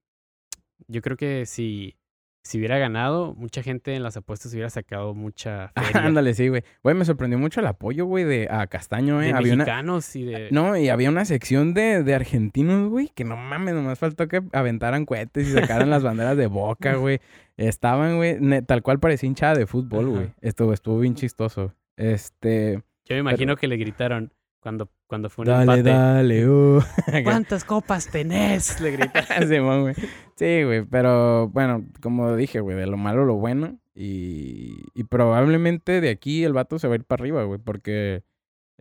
yo 0.87 1.01
creo 1.01 1.17
que 1.17 1.45
si, 1.45 1.95
si 2.43 2.57
hubiera 2.57 2.77
ganado, 2.77 3.33
mucha 3.35 3.63
gente 3.63 3.95
en 3.95 4.03
las 4.03 4.17
apuestas 4.17 4.51
hubiera 4.51 4.69
sacado 4.69 5.13
mucha 5.13 5.71
feria. 5.75 6.05
Ándale, 6.05 6.33
sí, 6.33 6.49
güey. 6.49 6.63
Güey, 6.83 6.95
me 6.95 7.05
sorprendió 7.05 7.39
mucho 7.39 7.61
el 7.61 7.67
apoyo, 7.67 8.05
güey, 8.05 8.25
de 8.25 8.47
a 8.51 8.67
Castaño, 8.67 9.21
eh. 9.21 9.27
de 9.27 9.33
Había 9.33 9.53
una... 9.53 9.63
mexicanos 9.63 10.15
y 10.15 10.25
de... 10.25 10.49
No, 10.51 10.75
y 10.75 10.89
había 10.89 11.09
una 11.09 11.23
sección 11.23 11.73
de, 11.73 12.03
de 12.03 12.13
argentinos, 12.13 12.89
güey, 12.89 13.09
que 13.15 13.23
no 13.23 13.37
mames, 13.37 13.73
nomás 13.73 13.97
faltó 13.97 14.27
que 14.27 14.43
aventaran 14.51 15.05
cohetes 15.05 15.47
y 15.47 15.51
sacaran 15.53 15.89
las 15.89 16.03
banderas 16.03 16.35
de 16.35 16.47
boca, 16.47 16.95
güey. 16.97 17.19
Estaban, 17.55 18.17
güey, 18.17 18.37
tal 18.63 18.83
cual 18.83 18.99
parecía 18.99 19.27
hinchada 19.27 19.55
de 19.55 19.65
fútbol, 19.65 20.09
güey. 20.09 20.33
Estuvo, 20.41 20.73
estuvo 20.73 20.99
bien 20.99 21.15
chistoso. 21.15 21.73
Este... 21.95 22.83
Yo 23.05 23.15
me 23.15 23.19
imagino 23.19 23.55
que 23.55 23.67
le 23.67 23.77
gritaron 23.77 24.33
cuando, 24.63 24.89
cuando 25.07 25.29
fue 25.29 25.43
un 25.43 25.49
Dale, 25.49 25.63
empate. 25.79 25.83
dale, 25.83 26.49
uh. 26.49 26.81
¿Cuántas 27.23 27.65
copas 27.65 28.09
tenés? 28.09 28.79
Le 28.81 28.91
gritaron. 28.91 29.47
Simón, 29.47 29.81
güey. 29.81 29.95
Sí, 30.37 30.63
güey, 30.63 30.83
pero 30.85 31.49
bueno, 31.49 31.85
como 32.01 32.35
dije, 32.35 32.61
güey, 32.61 32.75
de 32.77 32.87
lo 32.87 32.97
malo 32.97 33.25
lo 33.25 33.35
bueno. 33.35 33.77
Y, 33.93 34.71
y 34.95 35.03
probablemente 35.03 36.01
de 36.01 36.09
aquí 36.09 36.43
el 36.43 36.53
vato 36.53 36.79
se 36.79 36.87
va 36.87 36.93
a 36.93 36.97
ir 36.97 37.03
para 37.03 37.21
arriba, 37.21 37.43
güey, 37.43 37.59
porque 37.59 38.23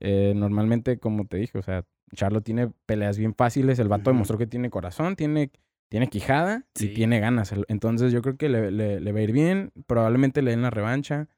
eh, 0.00 0.32
normalmente, 0.34 0.98
como 0.98 1.26
te 1.26 1.36
dije, 1.36 1.58
o 1.58 1.62
sea, 1.62 1.84
Charlo 2.14 2.40
tiene 2.42 2.70
peleas 2.86 3.18
bien 3.18 3.34
fáciles. 3.34 3.78
El 3.78 3.88
vato 3.88 4.10
demostró 4.10 4.38
que 4.38 4.46
tiene 4.46 4.70
corazón, 4.70 5.16
tiene, 5.16 5.50
tiene 5.90 6.06
quijada 6.08 6.64
Sí. 6.76 6.86
y 6.86 6.94
tiene 6.94 7.20
ganas. 7.20 7.52
Entonces 7.68 8.12
yo 8.12 8.22
creo 8.22 8.36
que 8.36 8.48
le, 8.48 8.70
le- 8.70 9.00
le 9.00 9.12
va 9.12 9.18
a 9.18 9.22
ir 9.22 9.32
bien. 9.32 9.72
Probablemente 9.86 10.40
le 10.42 10.52
den 10.52 10.62
la 10.62 10.70
revancha. 10.70 11.28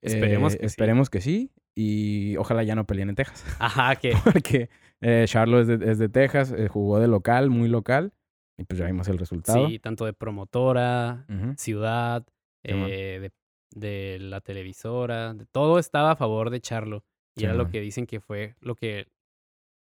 Esperemos 0.00 0.54
Eh, 0.54 0.58
que 0.58 0.62
sí. 0.62 0.66
esperemos 0.66 1.10
que 1.10 1.20
sí. 1.20 1.50
Y 1.74 2.36
ojalá 2.36 2.62
ya 2.64 2.74
no 2.74 2.86
peleen 2.86 3.08
en 3.10 3.14
Texas. 3.14 3.44
Ajá, 3.60 3.96
que 3.96 4.12
Porque 4.24 4.68
eh, 5.00 5.24
Charlo 5.26 5.60
es 5.60 5.66
de, 5.66 5.90
es 5.90 5.98
de 5.98 6.08
Texas, 6.08 6.52
eh, 6.56 6.68
jugó 6.68 6.98
de 7.00 7.08
local, 7.08 7.50
muy 7.50 7.68
local. 7.68 8.12
Y 8.58 8.64
pues 8.64 8.78
ya 8.78 8.86
vimos 8.86 9.08
el 9.08 9.18
resultado. 9.18 9.66
sí, 9.68 9.78
tanto 9.78 10.04
de 10.04 10.12
promotora, 10.12 11.24
ciudad, 11.56 12.24
eh, 12.64 13.18
de, 13.20 13.32
de 13.74 14.18
la 14.20 14.40
televisora, 14.42 15.32
de 15.34 15.46
todo 15.46 15.78
estaba 15.78 16.12
a 16.12 16.16
favor 16.16 16.50
de 16.50 16.60
Charlo. 16.60 17.04
Y 17.34 17.44
era 17.44 17.54
lo 17.54 17.70
que 17.70 17.80
dicen 17.80 18.06
que 18.06 18.20
fue 18.20 18.54
lo 18.60 18.74
que 18.76 19.06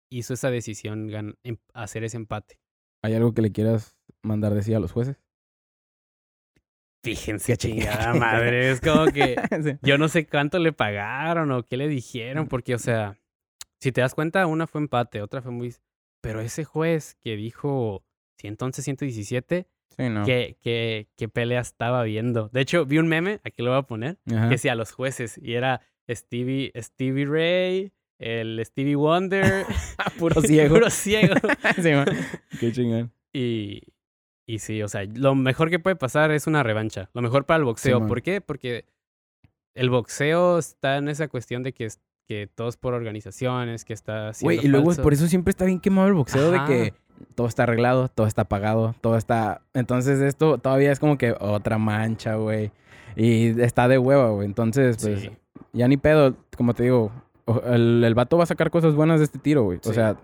hizo 0.10 0.34
esa 0.34 0.50
decisión, 0.50 1.10
gan- 1.10 1.36
em- 1.44 1.58
hacer 1.74 2.06
ese 2.06 2.16
empate. 2.16 2.60
¿Hay 3.04 3.14
algo 3.14 3.34
que 3.34 3.42
le 3.42 3.52
quieras 3.52 3.98
mandar 4.24 4.54
decir 4.54 4.76
a 4.76 4.80
los 4.80 4.94
jueces? 4.94 5.18
Fíjense, 7.04 7.58
chingada. 7.58 8.14
madre. 8.14 8.72
Es 8.72 8.82
como 8.82 9.06
que 9.06 9.36
Sí. 9.64 9.78
yo 9.82 9.98
no 9.98 10.08
sé 10.08 10.28
cuánto 10.28 10.60
le 10.60 10.72
pagaron 10.74 11.52
o 11.52 11.64
qué 11.64 11.78
le 11.78 11.88
dijeron, 11.88 12.48
porque, 12.48 12.76
o 12.76 12.80
sea, 12.80 13.18
si 13.80 13.92
te 13.92 14.02
das 14.02 14.14
cuenta, 14.14 14.46
una 14.46 14.68
fue 14.68 14.82
empate, 14.82 15.22
otra 15.22 15.42
fue 15.42 15.52
muy... 15.52 15.74
Pero 16.22 16.40
ese 16.42 16.64
juez 16.66 17.16
que 17.22 17.36
dijo 17.36 18.04
111, 18.40 18.82
117, 18.84 19.68
Sí, 19.98 20.10
no. 20.10 20.24
qué, 20.24 20.56
qué, 20.62 21.08
qué 21.18 21.28
pelea 21.28 21.60
estaba 21.62 22.04
viendo. 22.04 22.50
De 22.54 22.62
hecho, 22.62 22.86
vi 22.86 23.00
un 23.00 23.08
meme, 23.08 23.42
aquí 23.44 23.62
lo 23.64 23.72
voy 23.72 23.80
a 23.80 23.84
poner, 23.84 24.18
Ajá. 24.32 24.44
que 24.50 24.56
decía 24.56 24.76
los 24.76 24.92
jueces 24.92 25.40
y 25.42 25.56
era 25.56 25.82
Stevie, 26.10 26.72
Stevie 26.78 27.26
Ray, 27.26 27.92
el 28.20 28.62
Stevie 28.64 28.96
Wonder. 28.96 29.66
Puro 30.20 30.40
ciego. 30.44 30.76
Puro 30.76 30.90
ciego. 30.92 31.34
Sí, 31.82 31.92
man. 31.92 32.06
Qué 32.60 32.72
chingón. 32.72 33.12
Y, 33.34 33.82
y 34.46 34.60
sí, 34.60 34.82
o 34.84 34.88
sea, 34.88 35.04
lo 35.06 35.36
mejor 35.36 35.70
que 35.70 35.80
puede 35.80 35.96
pasar 35.96 36.32
es 36.32 36.48
una 36.48 36.64
revancha. 36.64 37.10
Lo 37.14 37.22
mejor 37.22 37.46
para 37.46 37.58
el 37.60 37.64
boxeo. 37.64 38.06
¿Por 38.08 38.22
qué? 38.22 38.42
Porque 38.42 38.86
el 39.76 39.90
boxeo 39.90 40.60
está 40.60 40.98
en 40.98 41.08
esa 41.08 41.28
cuestión 41.28 41.64
de 41.64 41.74
que, 41.74 41.86
es- 41.86 42.00
que 42.28 42.48
todo 42.54 42.68
es 42.70 42.78
por 42.78 42.94
organizaciones, 42.94 43.86
que 43.86 43.94
está 43.94 44.30
haciendo 44.30 44.56
Güey, 44.56 44.66
y 44.66 44.70
luego 44.70 44.88
falso. 44.88 45.04
por 45.04 45.14
eso 45.14 45.28
siempre 45.28 45.52
está 45.52 45.66
bien 45.66 45.80
quemado 45.80 46.08
el 46.08 46.14
boxeo 46.14 46.54
Ajá. 46.54 46.68
de 46.68 46.74
que 46.92 46.94
todo 47.36 47.48
está 47.48 47.64
arreglado, 47.64 48.08
todo 48.10 48.26
está 48.28 48.46
pagado, 48.46 48.96
todo 49.02 49.16
está... 49.18 49.62
Entonces 49.74 50.20
esto 50.22 50.58
todavía 50.58 50.92
es 50.92 51.00
como 51.00 51.18
que 51.18 51.36
otra 51.40 51.78
mancha, 51.78 52.36
güey. 52.36 52.72
Y 53.16 53.60
está 53.62 53.88
de 53.88 53.98
hueva, 53.98 54.30
güey. 54.32 54.46
Entonces, 54.48 54.98
pues, 55.02 55.22
Sí. 55.22 55.32
ya 55.74 55.88
ni 55.88 55.98
pedo, 55.98 56.36
como 56.58 56.74
te 56.74 56.84
digo, 56.84 57.12
el, 57.66 58.04
el 58.04 58.16
vato 58.16 58.38
va 58.38 58.44
a 58.44 58.48
sacar 58.48 58.72
cosas 58.72 58.96
buenas 58.96 59.20
de 59.20 59.26
este 59.26 59.38
tiro, 59.40 59.64
güey. 59.64 59.80
O 59.86 59.94
sea, 59.94 60.18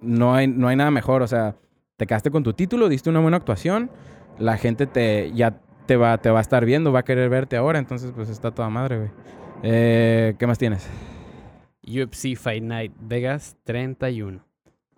no 0.00 0.34
hay, 0.34 0.46
no 0.46 0.68
hay 0.68 0.76
nada 0.76 0.90
mejor. 0.90 1.22
O 1.22 1.26
sea, 1.26 1.56
te 1.98 2.06
quedaste 2.06 2.30
con 2.30 2.42
tu 2.44 2.54
título, 2.54 2.88
diste 2.88 3.10
una 3.10 3.20
buena 3.20 3.36
actuación, 3.36 3.90
la 4.38 4.56
gente 4.56 4.86
te 4.86 5.30
ya 5.34 5.60
te 5.86 5.96
va, 5.96 6.16
te 6.18 6.30
va 6.30 6.38
a 6.38 6.42
estar 6.42 6.64
viendo, 6.64 6.92
va 6.92 7.00
a 7.00 7.04
querer 7.04 7.28
verte 7.28 7.56
ahora, 7.56 7.78
entonces 7.78 8.12
pues 8.14 8.28
está 8.30 8.52
toda 8.52 8.70
madre, 8.70 8.96
güey. 8.98 9.10
Eh, 9.64 10.34
¿Qué 10.38 10.46
más 10.46 10.58
tienes? 10.58 10.88
UFC 11.82 12.36
Fight 12.36 12.62
Night 12.62 12.92
Vegas 13.00 13.56
31. 13.64 14.44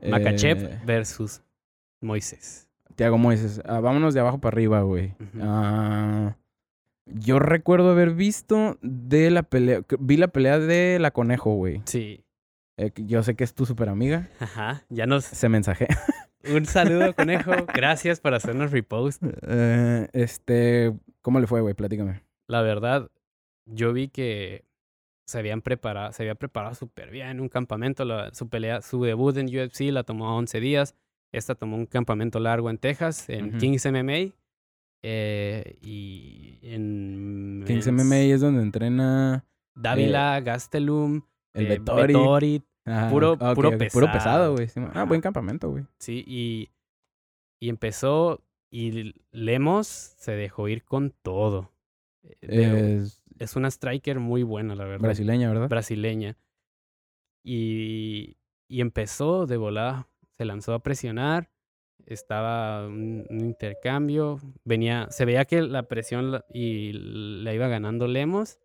Makachev 0.09 0.65
Eh, 0.65 0.79
versus 0.85 1.43
Moisés. 2.01 2.69
Tiago 2.97 3.17
Moises. 3.17 3.63
Ah, 3.65 3.81
vámonos 3.81 4.13
de 4.13 4.21
abajo 4.21 4.39
para 4.39 4.55
arriba, 4.55 4.83
güey. 4.83 5.15
Ah, 5.41 6.37
yo 7.07 7.39
recuerdo 7.39 7.93
haber 7.93 8.11
visto 8.11 8.77
de 8.83 9.31
la 9.31 9.43
pelea. 9.43 9.81
Vi 9.99 10.19
la 10.19 10.29
pelea 10.29 10.59
de 10.59 10.99
la 10.99 11.11
conejo, 11.13 11.55
güey. 11.55 11.81
Sí. 11.87 12.25
Eh, 12.77 12.91
yo 12.97 13.23
sé 13.23 13.37
que 13.37 13.45
es 13.45 13.55
tu 13.55 13.65
super 13.65 13.89
amiga. 13.89 14.29
Ajá. 14.39 14.83
Ya 14.91 15.07
nos. 15.07 15.25
Se 15.25 15.49
mensaje. 15.49 15.87
Un 16.49 16.65
saludo, 16.67 17.15
conejo. 17.15 17.53
Gracias 17.75 18.21
por 18.21 18.35
hacernos 18.35 18.71
repost. 18.71 19.23
Eh, 19.43 20.09
este. 20.13 20.93
¿Cómo 21.23 21.39
le 21.41 21.47
fue, 21.47 21.61
güey? 21.61 21.75
Platícame. 21.75 22.23
La 22.47 22.63
verdad, 22.63 23.11
yo 23.67 23.93
vi 23.93 24.09
que 24.09 24.65
se 25.27 25.39
habían 25.39 25.61
preparado, 25.63 26.13
se 26.13 26.23
había 26.23 26.35
preparado 26.35 26.75
súper 26.75 27.11
bien 27.11 27.29
en 27.29 27.41
un 27.41 27.49
campamento. 27.49 28.05
La- 28.05 28.33
su 28.35 28.49
pelea, 28.49 28.81
su 28.83 29.03
debut 29.05 29.37
en 29.37 29.47
UFC 29.47 29.91
la 29.93 30.03
tomó 30.03 30.37
11 30.37 30.61
días. 30.61 30.95
Esta 31.33 31.55
tomó 31.55 31.77
un 31.77 31.87
campamento 31.87 32.41
largo 32.41 32.71
en 32.71 32.79
Texas, 32.79 33.29
en. 33.29 33.59
Kings 33.59 33.85
MMA. 33.87 34.33
eh, 35.03 35.79
y 35.81 36.59
en 36.63 37.65
Kings 37.67 37.87
en 37.87 37.95
MMA 37.97 38.17
es 38.35 38.41
donde 38.41 38.63
entrena 38.63 39.45
Dávila, 39.75 40.41
Gastelum, 40.41 41.23
el 41.55 41.67
eh, 41.67 41.69
Vettori. 41.69 42.13
Vettori, 42.15 42.63
Puro- 43.11 43.37
puro 43.93 44.11
pesado. 44.13 44.55
güey. 44.55 44.69
Ah, 44.95 45.05
buen 45.05 45.21
campamento, 45.21 45.71
güey. 45.71 45.85
sí, 45.99 46.25
y, 46.27 46.71
y 47.61 47.69
empezó 47.69 48.43
y 48.73 49.15
Lemos 49.33 49.87
se 49.87 50.33
dejó 50.33 50.69
ir 50.69 50.85
con 50.85 51.11
todo. 51.23 51.73
Eh, 52.23 52.47
de- 52.57 52.97
Es 52.99 53.23
es 53.39 53.57
una 53.57 53.69
striker 53.69 54.19
muy 54.21 54.43
buena, 54.43 54.75
la 54.75 54.85
verdad. 54.85 55.01
brasileña, 55.05 55.49
¿verdad? 55.49 55.69
brasileña. 55.69 56.37
Y, 57.43 58.37
y 58.69 58.81
empezó 58.81 59.47
de 59.47 59.57
volada, 59.57 60.09
se 60.37 60.45
lanzó 60.45 60.75
a 60.75 60.83
presionar, 60.83 61.51
estaba 62.07 62.87
un, 62.87 63.27
un 63.31 63.41
intercambio, 63.41 64.41
venía, 64.65 65.07
se 65.11 65.25
veía 65.25 65.45
que 65.47 65.63
la 65.63 65.85
presión 65.85 66.33
la- 66.33 66.45
y 66.53 66.93
la 66.93 67.55
iba 67.55 67.69
ganando 67.69 68.07
Lemos 68.09 68.59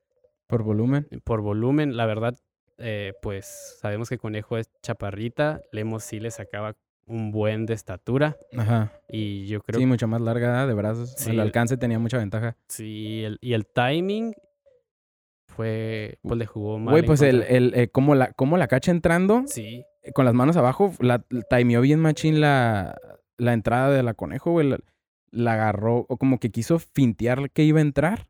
Por 0.47 0.63
volumen. 0.63 1.07
por 1.23 1.41
volumen, 1.41 1.95
la 1.95 2.05
verdad, 2.05 2.37
eh, 2.77 3.13
pues 3.21 3.77
sabemos 3.79 4.09
que 4.09 4.17
Conejo 4.17 4.57
es 4.57 4.69
chaparrita, 4.81 5.61
Lemos 5.71 6.03
sí 6.03 6.19
le 6.19 6.31
sacaba 6.31 6.75
un 7.07 7.31
buen 7.31 7.65
de 7.67 7.73
estatura 7.75 8.35
Ajá. 8.57 8.91
y 9.07 9.45
yo 9.45 9.61
creo 9.61 9.79
Sí, 9.79 9.85
mucho 9.85 10.07
más 10.07 10.21
larga 10.21 10.65
de 10.65 10.73
brazos. 10.73 11.13
Sí, 11.17 11.29
el 11.31 11.39
alcance 11.39 11.77
tenía 11.77 11.99
mucha 11.99 12.17
ventaja. 12.17 12.57
sí, 12.67 13.23
el, 13.23 13.37
y 13.41 13.53
el 13.53 13.65
timing 13.67 14.33
fue, 15.47 16.17
pues 16.21 16.37
le 16.37 16.45
jugó 16.45 16.79
mal. 16.79 16.93
Güey, 16.93 17.05
pues 17.05 17.21
el, 17.21 17.43
el, 17.43 17.73
eh, 17.75 17.87
como, 17.89 18.15
la, 18.15 18.33
como 18.33 18.57
la 18.57 18.67
cacha 18.67 18.91
entrando, 18.91 19.43
Sí, 19.47 19.85
eh, 20.03 20.11
con 20.11 20.25
las 20.25 20.33
manos 20.33 20.57
abajo, 20.57 20.91
la, 20.99 21.23
la 21.29 21.41
timeó 21.43 21.81
bien 21.81 21.99
machín 21.99 22.41
la, 22.41 22.97
la 23.37 23.53
entrada 23.53 23.89
de 23.91 24.03
la 24.03 24.13
conejo, 24.13 24.51
güey. 24.51 24.67
La, 24.69 24.79
la 25.31 25.53
agarró, 25.53 26.05
o 26.09 26.17
como 26.17 26.39
que 26.39 26.49
quiso 26.49 26.79
fintear 26.79 27.51
que 27.51 27.63
iba 27.63 27.79
a 27.79 27.83
entrar. 27.83 28.27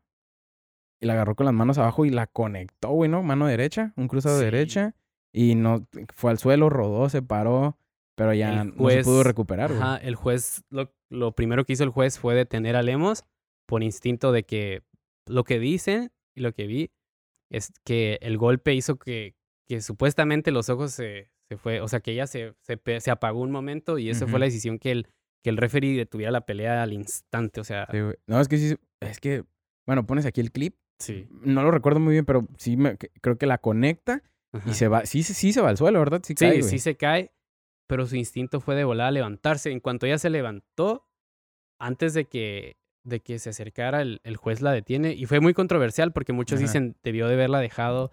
Y 1.00 1.06
la 1.06 1.12
agarró 1.14 1.34
con 1.34 1.44
las 1.46 1.54
manos 1.54 1.78
abajo 1.78 2.04
y 2.04 2.10
la 2.10 2.26
conectó, 2.26 2.90
güey, 2.90 3.10
¿no? 3.10 3.22
Mano 3.22 3.46
derecha, 3.46 3.92
un 3.96 4.08
cruzado 4.08 4.38
Sí. 4.38 4.44
derecha. 4.44 4.94
Y 5.32 5.54
no, 5.54 5.86
fue 6.14 6.30
al 6.30 6.38
suelo, 6.38 6.70
rodó, 6.70 7.08
se 7.08 7.20
paró. 7.22 7.78
Pero 8.16 8.32
ya 8.32 8.62
El 8.62 8.68
no 8.68 8.72
se 8.72 8.78
juez- 8.78 9.04
pudo 9.04 9.22
recuperar, 9.22 9.68
güey. 9.70 9.82
Ajá, 9.82 9.96
el 9.98 10.14
juez, 10.14 10.64
lo, 10.70 10.90
lo 11.10 11.32
primero 11.34 11.66
que 11.66 11.74
hizo 11.74 11.84
el 11.84 11.90
juez 11.90 12.18
fue 12.18 12.34
detener 12.34 12.74
a 12.74 12.82
Lemos 12.82 13.24
por 13.68 13.82
instinto 13.82 14.32
de 14.32 14.44
que 14.44 14.82
lo 15.28 15.44
que 15.44 15.58
dicen 15.58 16.10
y 16.34 16.40
lo 16.40 16.52
que 16.54 16.66
vi 16.66 16.90
es 17.52 17.72
que 17.84 18.18
el 18.22 18.38
golpe 18.38 18.72
hizo 18.72 18.96
que, 18.96 19.34
que 19.68 19.82
supuestamente 19.82 20.50
los 20.50 20.70
ojos 20.70 20.92
se, 20.92 21.30
se 21.50 21.58
fue, 21.58 21.82
o 21.82 21.88
sea, 21.88 22.00
que 22.00 22.12
ella 22.12 22.26
se, 22.26 22.54
se, 22.62 22.80
se 23.00 23.10
apagó 23.10 23.40
un 23.42 23.50
momento 23.50 23.98
y 23.98 24.08
esa 24.08 24.24
Ujú. 24.24 24.30
fue 24.30 24.40
la 24.40 24.46
decisión 24.46 24.78
que 24.78 24.92
el, 24.92 25.08
que 25.44 25.50
el 25.50 25.58
referee 25.58 25.94
detuviera 25.98 26.32
la 26.32 26.46
pelea 26.46 26.82
al 26.82 26.94
instante, 26.94 27.60
o 27.60 27.64
sea, 27.64 27.86
Sí. 27.90 27.98
No, 28.26 28.40
es 28.40 28.48
que 28.48 28.56
sí, 28.56 28.76
es 29.00 29.20
que, 29.20 29.44
bueno, 29.86 30.06
pones 30.06 30.24
aquí 30.24 30.40
el 30.40 30.52
clip. 30.52 30.74
Sí. 30.98 31.28
No 31.30 31.62
lo 31.62 31.70
recuerdo 31.70 32.00
muy 32.00 32.12
bien, 32.12 32.24
pero 32.24 32.46
sí 32.56 32.76
me, 32.76 32.96
creo 32.96 33.36
que 33.38 33.46
la 33.46 33.58
conecta 33.58 34.22
ajá. 34.52 34.70
y 34.70 34.74
se 34.74 34.88
va, 34.88 35.06
sí, 35.06 35.22
sí, 35.22 35.52
se 35.52 35.60
va 35.60 35.68
al 35.70 35.76
suelo, 35.76 35.98
¿verdad? 35.98 36.20
Sí, 36.24 36.34
Sí, 36.36 36.44
cae, 36.46 36.62
sí 36.62 36.78
se 36.78 36.96
cae, 36.96 37.32
pero 37.88 38.06
su 38.06 38.16
instinto 38.16 38.60
fue 38.60 38.74
de 38.74 38.84
volar 38.84 39.08
a 39.08 39.10
levantarse. 39.12 39.70
En 39.70 39.80
cuanto 39.80 40.06
ella 40.06 40.18
se 40.18 40.30
levantó, 40.30 41.06
antes 41.80 42.14
de 42.14 42.24
que, 42.24 42.76
de 43.04 43.20
que 43.20 43.38
se 43.38 43.50
acercara, 43.50 44.00
el, 44.02 44.20
el 44.24 44.36
juez 44.36 44.60
la 44.62 44.72
detiene. 44.72 45.12
Y 45.12 45.26
fue 45.26 45.40
muy 45.40 45.54
controversial 45.54 46.12
porque 46.12 46.32
muchos 46.32 46.56
Ajá. 46.58 46.62
dicen 46.66 46.96
debió 47.02 47.28
de 47.28 47.34
haberla 47.34 47.60
dejado 47.60 48.10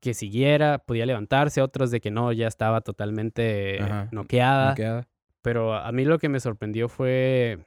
que 0.00 0.14
siguiera, 0.14 0.78
podía 0.78 1.06
levantarse, 1.06 1.60
otros 1.62 1.90
de 1.90 2.00
que 2.00 2.10
no, 2.10 2.32
ya 2.32 2.46
estaba 2.48 2.80
totalmente 2.80 3.80
Ajá. 3.82 4.08
noqueada. 4.12 4.70
Me 4.70 4.74
queda- 4.76 5.08
Pero 5.42 5.74
a 5.74 5.92
mí 5.92 6.04
lo 6.04 6.18
que 6.18 6.28
me 6.28 6.40
sorprendió 6.40 6.88
fue. 6.88 7.58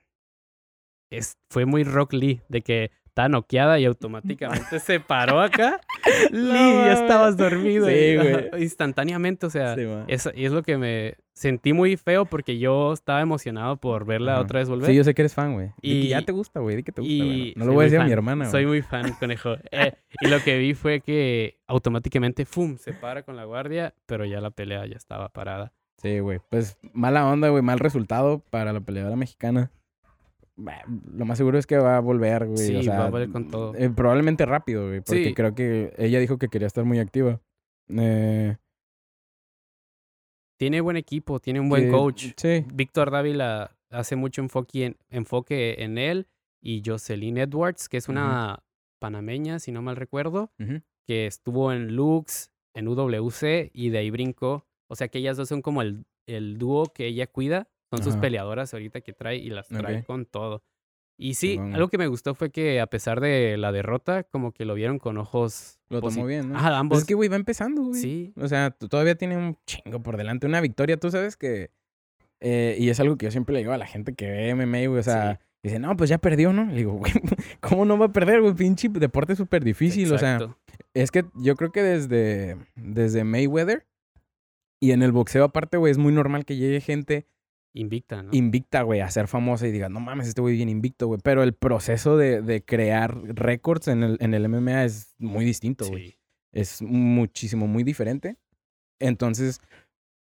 Es, 1.11 1.37
fue 1.49 1.65
muy 1.65 1.83
Rock 1.83 2.13
Lee, 2.13 2.41
de 2.49 2.61
que 2.61 2.91
estaba 3.19 3.29
noqueada 3.29 3.79
y 3.79 3.85
automáticamente 3.85 4.79
se 4.79 4.99
paró 4.99 5.41
acá. 5.41 5.79
Lee, 6.31 6.47
ya 6.85 6.93
estabas 6.93 7.35
dormido. 7.37 7.87
Sí, 7.87 7.93
y- 7.93 8.15
güey. 8.17 8.63
Instantáneamente, 8.63 9.45
o 9.45 9.49
sea. 9.49 9.75
Sí. 9.75 9.81
Es, 10.07 10.29
y 10.35 10.45
es 10.45 10.51
lo 10.51 10.63
que 10.63 10.77
me 10.77 11.15
sentí 11.33 11.73
muy 11.73 11.95
feo 11.97 12.25
porque 12.25 12.57
yo 12.59 12.93
estaba 12.93 13.21
emocionado 13.21 13.77
por 13.77 14.05
verla 14.05 14.33
Ajá. 14.33 14.41
otra 14.41 14.59
vez 14.59 14.69
volver. 14.69 14.89
Sí, 14.89 14.95
yo 14.95 15.03
sé 15.03 15.13
que 15.13 15.21
eres 15.21 15.33
fan, 15.33 15.53
güey. 15.53 15.71
Y 15.81 15.91
Y- 15.91 16.07
ya 16.09 16.21
te 16.21 16.31
gusta, 16.31 16.59
güey. 16.59 16.77
Di 16.77 16.83
que 16.83 16.91
te 16.91 17.01
gusta, 17.01 17.15
güey. 17.25 17.53
No 17.55 17.65
soy 17.65 17.67
lo 17.67 17.73
voy 17.73 17.81
a 17.81 17.85
decir 17.85 17.99
a 17.99 18.05
mi 18.05 18.11
hermana, 18.11 18.45
Soy 18.49 18.63
güey. 18.65 18.79
muy 18.79 18.81
fan, 18.81 19.11
conejo. 19.19 19.55
Eh, 19.71 19.93
y 20.21 20.27
lo 20.27 20.41
que 20.43 20.57
vi 20.57 20.73
fue 20.73 21.01
que 21.01 21.59
automáticamente, 21.67 22.45
¡fum! 22.45 22.77
se 22.77 22.93
para 22.93 23.23
con 23.23 23.35
la 23.35 23.43
guardia, 23.45 23.93
pero 24.05 24.25
ya 24.25 24.39
la 24.41 24.51
pelea 24.51 24.85
ya 24.85 24.95
estaba 24.95 25.29
parada. 25.29 25.73
Sí, 26.01 26.19
güey. 26.19 26.39
Pues 26.49 26.77
mala 26.93 27.27
onda, 27.27 27.49
güey. 27.49 27.61
Mal 27.61 27.79
resultado 27.79 28.39
para 28.49 28.71
la 28.73 28.79
peleadora 28.79 29.15
mexicana. 29.17 29.71
Lo 31.13 31.25
más 31.25 31.37
seguro 31.37 31.57
es 31.57 31.65
que 31.67 31.77
va 31.77 31.97
a 31.97 31.99
volver, 31.99 32.45
güey. 32.45 32.57
Sí, 32.57 32.75
o 32.75 32.83
sea, 32.83 32.99
va 32.99 33.05
a 33.07 33.09
volver 33.09 33.29
con 33.29 33.49
todo. 33.49 33.75
eh, 33.75 33.89
probablemente 33.89 34.45
rápido, 34.45 34.87
güey. 34.87 35.01
Porque 35.01 35.25
Sí. 35.25 35.33
creo 35.33 35.55
que 35.55 35.93
ella 35.97 36.19
dijo 36.19 36.37
que 36.37 36.47
quería 36.49 36.67
estar 36.67 36.83
muy 36.85 36.99
activa. 36.99 37.39
Eh, 37.89 38.55
Tiene 40.59 40.81
buen 40.81 40.97
equipo, 40.97 41.39
tiene 41.39 41.59
un 41.61 41.69
buen 41.69 41.89
coach. 41.91 42.27
Sí. 42.35 42.65
Víctor 42.73 43.11
Dávila 43.11 43.71
hace 43.91 44.15
mucho 44.17 44.41
enfoque 44.41 44.85
en, 44.85 44.97
enfoque 45.09 45.83
en 45.83 45.97
él 45.97 46.27
y 46.61 46.81
Jocelyn 46.85 47.37
Edwards, 47.37 47.87
que 47.87 47.97
es 47.97 48.09
una 48.09 48.61
panameña, 48.99 49.59
si 49.59 49.71
no 49.71 49.81
mal 49.81 49.95
recuerdo, 49.95 50.51
que 51.07 51.25
estuvo 51.27 51.71
en 51.71 51.95
Lux, 51.95 52.51
en 52.75 52.87
UWC 52.89 53.71
y 53.73 53.89
de 53.89 53.97
ahí 53.99 54.11
brincó. 54.11 54.65
O 54.89 54.95
sea 54.95 55.07
que 55.07 55.19
ellas 55.19 55.37
dos 55.37 55.47
son 55.47 55.61
como 55.61 55.81
el, 55.81 56.05
el 56.27 56.57
dúo 56.57 56.87
que 56.93 57.05
ella 57.07 57.25
cuida. 57.27 57.69
Son 57.91 58.03
sus 58.03 58.13
Ajá. 58.13 58.21
peleadoras 58.21 58.73
ahorita 58.73 59.01
que 59.01 59.13
trae 59.13 59.37
y 59.37 59.49
las 59.49 59.67
trae 59.67 59.99
Ok. 59.99 60.05
con 60.05 60.25
todo. 60.25 60.63
Y 61.17 61.33
sí, 61.33 61.57
algo 61.73 61.89
que 61.89 61.97
me 61.97 62.07
gustó 62.07 62.33
fue 62.33 62.49
que 62.49 62.79
a 62.79 62.87
pesar 62.87 63.19
de 63.19 63.57
la 63.57 63.73
derrota, 63.73 64.23
como 64.23 64.53
que 64.53 64.63
lo 64.63 64.73
vieron 64.73 64.99
con 64.99 65.17
ojos... 65.17 65.77
Lo 65.89 65.99
tomó 66.01 66.25
bien, 66.25 66.49
¿no? 66.49 66.55
Ajá, 66.55 66.69
Pues 66.69 66.79
ambos. 66.79 66.97
es 66.99 67.05
que, 67.05 67.13
güey, 67.13 67.27
va 67.27 67.35
empezando, 67.35 67.83
güey. 67.83 67.99
Sí, 67.99 68.33
O 68.37 68.47
sea, 68.47 68.71
todavía 68.71 69.15
tiene 69.15 69.35
un 69.35 69.57
chingo 69.65 70.01
por 70.01 70.15
delante. 70.15 70.47
Una 70.47 70.61
victoria, 70.61 70.95
tú 70.97 71.11
sabes 71.11 71.35
que... 71.35 71.71
eh, 72.39 72.77
y 72.79 72.89
es 72.89 72.99
algo 73.01 73.17
que 73.17 73.25
yo 73.25 73.31
siempre 73.31 73.51
le 73.53 73.59
digo 73.59 73.73
a 73.73 73.77
la 73.77 73.85
gente 73.87 74.13
que 74.15 74.29
ve 74.29 74.55
MMA, 74.55 74.87
güey. 74.87 74.99
O 74.99 75.03
sea, 75.03 75.33
Sí. 75.41 75.45
dice, 75.63 75.79
no, 75.79 75.97
pues 75.97 76.09
ya 76.09 76.19
perdió, 76.19 76.53
¿no? 76.53 76.63
Le 76.67 76.75
digo, 76.77 76.93
güey, 76.97 77.11
¿cómo 77.59 77.83
no 77.83 77.97
va 77.97 78.05
a 78.05 78.13
perder, 78.13 78.39
güey? 78.41 78.53
Pinche 78.53 78.87
deporte 78.87 79.35
súper 79.35 79.63
difícil. 79.65 80.13
O 80.13 80.17
sea, 80.17 80.35
exacto. 80.35 80.57
es 80.93 81.11
que 81.11 81.25
yo 81.35 81.55
creo 81.57 81.73
que 81.73 81.83
desde, 81.83 82.55
desde 82.75 83.25
Mayweather 83.25 83.85
y 84.79 84.91
en 84.91 85.03
el 85.03 85.11
boxeo 85.11 85.43
aparte, 85.43 85.75
güey, 85.75 85.91
es 85.91 85.97
muy 85.97 86.13
normal 86.13 86.45
que 86.45 86.55
llegue 86.55 86.79
gente 86.79 87.25
Invicta, 87.73 88.23
¿no? 88.23 88.29
invicta, 88.33 88.81
güey, 88.81 88.99
a 88.99 89.11
ser 89.11 89.27
famosa 89.27 89.67
y 89.67 89.71
digas, 89.71 89.91
no 89.91 89.99
mames, 89.99 90.27
este 90.27 90.41
güey 90.41 90.55
bien 90.55 90.69
invicto, 90.69 91.07
güey. 91.07 91.19
Pero 91.23 91.43
el 91.43 91.53
proceso 91.53 92.17
de, 92.17 92.41
de 92.41 92.63
crear 92.63 93.15
récords 93.23 93.87
en 93.87 94.03
el, 94.03 94.17
en 94.21 94.33
el 94.33 94.49
MMA 94.49 94.85
es 94.85 95.15
muy 95.19 95.45
distinto, 95.45 95.85
güey. 95.87 96.11
sí. 96.11 96.15
Es 96.51 96.81
muchísimo, 96.81 97.67
muy 97.67 97.83
diferente. 97.83 98.37
Entonces, 98.99 99.61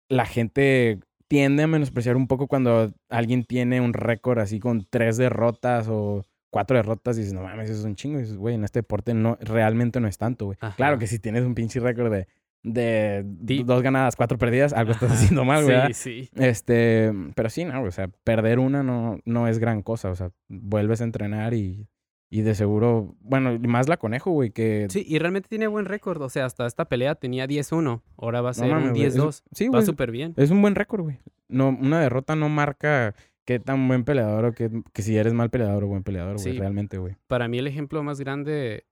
la 0.10 0.26
gente 0.26 1.00
tiende 1.28 1.64
a 1.64 1.68
menospreciar 1.68 2.16
un 2.16 2.28
poco 2.28 2.48
cuando 2.48 2.92
alguien 3.10 3.44
tiene 3.44 3.82
un 3.82 3.94
récord 3.94 4.40
así 4.40 4.60
con 4.60 4.88
tres 4.90 5.18
derrotas 5.18 5.88
o 5.90 6.26
cuatro 6.50 6.78
derrotas 6.78 7.18
y 7.18 7.22
dices, 7.22 7.34
no 7.34 7.44
mames, 7.44 7.70
eso 7.70 7.80
es 7.80 7.86
un 7.86 7.96
chingo. 7.96 8.18
Y 8.18 8.24
dices, 8.24 8.38
güey, 8.38 8.56
en 8.56 8.64
este 8.64 8.80
deporte 8.80 9.14
no, 9.14 9.38
realmente 9.42 10.00
no 10.00 10.08
es 10.08 10.18
tanto, 10.18 10.46
güey. 10.46 10.58
Claro 10.76 10.98
que 10.98 11.08
si 11.08 11.20
tienes 11.20 11.44
un 11.44 11.54
pinche 11.54 11.80
récord 11.80 12.12
de, 12.12 12.28
de 12.64 13.24
dos 13.66 13.82
ganadas, 13.82 14.16
cuatro 14.16 14.38
perdidas, 14.38 14.74
algo 14.74 14.92
estás 14.92 15.12
haciendo 15.12 15.46
mal, 15.46 15.64
güey. 15.64 15.94
Sí, 15.94 16.26
sí. 16.26 16.30
Este, 16.36 17.12
pero 17.36 17.50
sí, 17.50 17.66
no, 17.66 17.82
o 17.84 17.92
sea, 17.92 18.08
perder 18.24 18.60
una 18.60 18.84
no, 18.84 19.20
no 19.26 19.48
es 19.48 19.60
gran 19.60 19.82
cosa. 19.82 20.10
O 20.12 20.16
sea, 20.16 20.32
vuelves 20.50 21.02
a 21.02 21.06
entrenar 21.06 21.54
y, 21.54 21.88
y 22.30 22.42
de 22.42 22.56
seguro, 22.56 23.16
bueno, 23.20 23.58
más 23.68 23.88
la 23.88 23.98
conejo, 23.98 24.32
güey, 24.32 24.52
que 24.52 24.88
Sí, 24.90 25.06
y 25.08 25.18
realmente 25.20 25.48
tiene 25.50 25.68
buen 25.68 25.86
récord. 25.86 26.22
O 26.22 26.30
sea, 26.30 26.46
hasta 26.46 26.66
esta 26.68 26.86
pelea 26.86 27.16
tenía 27.16 27.48
10-1. 27.48 28.02
Ahora 28.18 28.42
va 28.42 28.50
a 28.50 28.52
No 28.52 28.54
ser 28.56 28.74
un 28.76 28.90
güey, 28.90 29.04
es- 29.04 29.16
10-2. 29.18 29.44
sí, 29.52 29.70
Va 29.70 29.82
súper 29.82 30.12
bien. 30.12 30.34
es 30.36 30.52
un 30.52 30.62
buen 30.62 30.76
récord, 30.76 31.04
güey. 31.04 31.20
No, 31.48 31.70
una 31.70 32.02
derrota 32.02 32.36
no 32.36 32.50
marca 32.50 33.16
qué 33.46 33.60
tan 33.60 33.88
buen 33.88 34.04
peleador 34.04 34.44
o 34.44 34.52
qué, 34.52 34.70
que 34.92 35.02
si 35.02 35.16
eres 35.16 35.32
mal 35.34 35.50
peleador 35.50 35.86
o 35.86 35.88
buen 35.88 36.04
peleador, 36.04 36.34
güey, 36.34 36.52
Sí. 36.54 36.60
realmente, 36.60 36.98
güey. 36.98 37.16
Para 37.28 37.48
mí 37.48 37.60
el 37.60 37.68
ejemplo 37.68 38.04
más 38.04 38.20
grande 38.20 38.86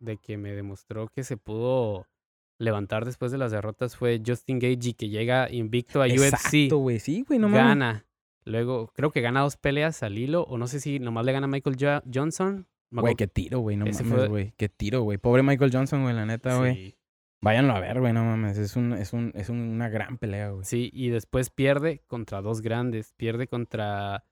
de 0.00 0.16
que 0.16 0.36
me 0.36 0.52
demostró 0.52 1.06
que 1.06 1.22
se 1.22 1.36
pudo 1.36 2.06
levantar 2.60 3.04
después 3.04 3.32
de 3.32 3.38
las 3.38 3.50
derrotas 3.50 3.96
fue 3.96 4.20
Justin 4.24 4.58
Gage, 4.60 4.94
que 4.94 5.08
llega 5.08 5.50
invicto 5.50 6.02
a 6.02 6.06
UFC. 6.06 6.24
Exacto, 6.24 6.78
güey, 6.78 7.00
sí, 7.00 7.24
güey, 7.26 7.38
no 7.40 7.48
mames. 7.48 7.64
gana. 7.66 8.06
Luego, 8.44 8.92
creo 8.94 9.10
que 9.10 9.20
gana 9.22 9.40
dos 9.40 9.56
peleas 9.56 10.02
al 10.02 10.18
hilo. 10.18 10.42
O 10.44 10.58
no 10.58 10.66
sé 10.66 10.78
si 10.80 10.98
nomás 11.00 11.24
le 11.26 11.32
gana 11.32 11.46
a 11.46 11.48
Michael 11.48 11.76
Jo- 11.80 12.02
Johnson. 12.12 12.66
Güey, 12.92 13.14
qué 13.14 13.26
tiro, 13.26 13.60
güey, 13.60 13.76
no 13.76 13.86
Ese 13.86 14.02
mames, 14.04 14.18
fue- 14.18 14.28
güey. 14.28 14.54
Qué 14.56 14.68
tiro, 14.68 15.02
güey. 15.02 15.18
Pobre 15.18 15.42
Michael 15.42 15.70
Johnson, 15.72 16.02
güey, 16.02 16.14
la 16.14 16.26
neta, 16.26 16.58
güey. 16.58 16.74
Sí. 16.74 16.96
Váyanlo 17.42 17.74
a 17.74 17.80
ver, 17.80 18.00
güey, 18.00 18.12
no 18.12 18.22
mames. 18.24 18.58
Es, 18.58 18.76
un, 18.76 18.92
es, 18.92 19.12
un, 19.14 19.32
es 19.34 19.48
una 19.48 19.88
gran 19.88 20.18
pelea, 20.18 20.50
güey. 20.50 20.64
Sí, 20.64 20.90
y 20.92 21.08
después 21.08 21.48
pierde 21.50 22.02
contra 22.06 22.42
dos 22.42 22.60
grandes. 22.60 23.14
Pierde 23.16 23.46
contra 23.46 24.24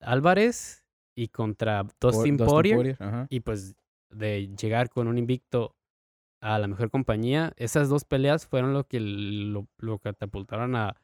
Álvarez 0.00 0.84
y 1.14 1.28
contra 1.28 1.84
Dustin 2.00 2.36
Por- 2.38 2.48
Poirier. 2.48 2.96
ajá. 2.98 3.26
Y 3.30 3.40
pues 3.40 3.76
de 4.10 4.48
llegar 4.60 4.88
con 4.88 5.08
un 5.08 5.18
invicto 5.18 5.75
a 6.40 6.58
la 6.58 6.66
mejor 6.68 6.90
compañía, 6.90 7.52
esas 7.56 7.88
dos 7.88 8.04
peleas 8.04 8.46
fueron 8.46 8.72
lo 8.72 8.84
que 8.86 9.00
lo, 9.00 9.66
lo 9.78 9.98
catapultaron 9.98 10.76
a 10.76 10.96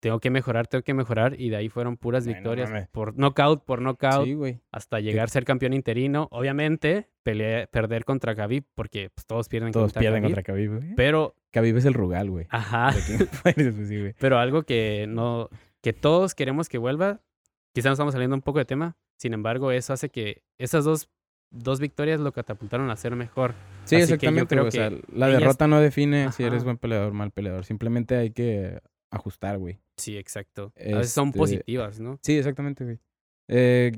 tengo 0.00 0.20
que 0.20 0.30
mejorar, 0.30 0.68
tengo 0.68 0.82
que 0.84 0.94
mejorar. 0.94 1.40
Y 1.40 1.50
de 1.50 1.56
ahí 1.56 1.68
fueron 1.68 1.96
puras 1.96 2.24
Ay, 2.26 2.32
no 2.32 2.36
victorias 2.38 2.70
mames. 2.70 2.88
por 2.88 3.16
knockout, 3.18 3.64
por 3.64 3.80
knockout, 3.82 4.26
Sí, 4.26 4.34
güey. 4.34 4.60
hasta 4.70 5.00
llegar 5.00 5.24
a 5.24 5.28
ser 5.28 5.44
campeón 5.44 5.72
interino. 5.72 6.28
Obviamente, 6.30 7.08
peleé- 7.24 7.66
perder 7.68 8.04
contra 8.04 8.34
Khabib, 8.36 8.64
porque 8.76 9.10
pues, 9.10 9.26
todos 9.26 9.48
pierden 9.48 9.72
Todos 9.72 9.86
contra 9.86 10.00
pierden 10.00 10.22
Khabib. 10.22 10.36
contra 10.36 10.52
Khabib, 10.54 10.70
güey. 10.76 10.94
Pero, 10.94 11.34
Khabib 11.50 11.76
es 11.78 11.84
el 11.84 11.94
Rugal, 11.94 12.30
güey. 12.30 12.46
ajá, 12.50 12.90
pues 13.42 13.88
sí, 13.88 14.12
pero 14.20 14.38
algo 14.38 14.62
que 14.62 15.06
no, 15.08 15.48
que 15.82 15.92
todos 15.92 16.34
queremos 16.36 16.68
que 16.68 16.78
vuelva. 16.78 17.20
Quizá 17.74 17.88
nos 17.88 17.96
estamos 17.96 18.12
saliendo 18.12 18.36
un 18.36 18.42
poco 18.42 18.58
de 18.60 18.64
tema. 18.66 18.96
Sin 19.18 19.34
embargo, 19.34 19.72
eso 19.72 19.92
hace 19.92 20.10
que 20.10 20.44
esas 20.58 20.84
dos, 20.84 21.08
dos 21.50 21.80
victorias 21.80 22.20
lo 22.20 22.32
catapultaron 22.32 22.90
a 22.90 22.96
ser 22.96 23.14
mejor. 23.16 23.54
Sí, 23.84 23.96
Así 23.96 24.04
que 24.04 24.08
yo 24.08 24.14
exactamente, 24.14 24.46
creo 24.48 24.62
güey. 24.64 24.68
O 24.68 24.72
sea, 24.72 24.90
que 24.90 25.02
la 25.16 25.28
ellas- 25.28 25.40
derrota 25.40 25.66
no 25.66 25.80
define 25.80 26.30
si 26.32 26.42
eres 26.44 26.64
buen 26.64 26.76
peleador 26.78 27.10
o 27.12 27.14
mal 27.14 27.30
peleador. 27.30 27.64
Simplemente 27.64 28.16
hay 28.16 28.30
que 28.30 28.80
ajustar, 29.10 29.58
güey. 29.58 29.78
Sí, 29.96 30.16
exacto. 30.16 30.72
A 30.76 30.98
veces 30.98 31.12
son 31.12 31.28
Este- 31.28 31.38
positivas, 31.38 31.98
¿no? 32.00 32.18
Sí, 32.22 32.36
exactamente, 32.36 32.84
güey. 32.84 32.98
Eh, 33.48 33.92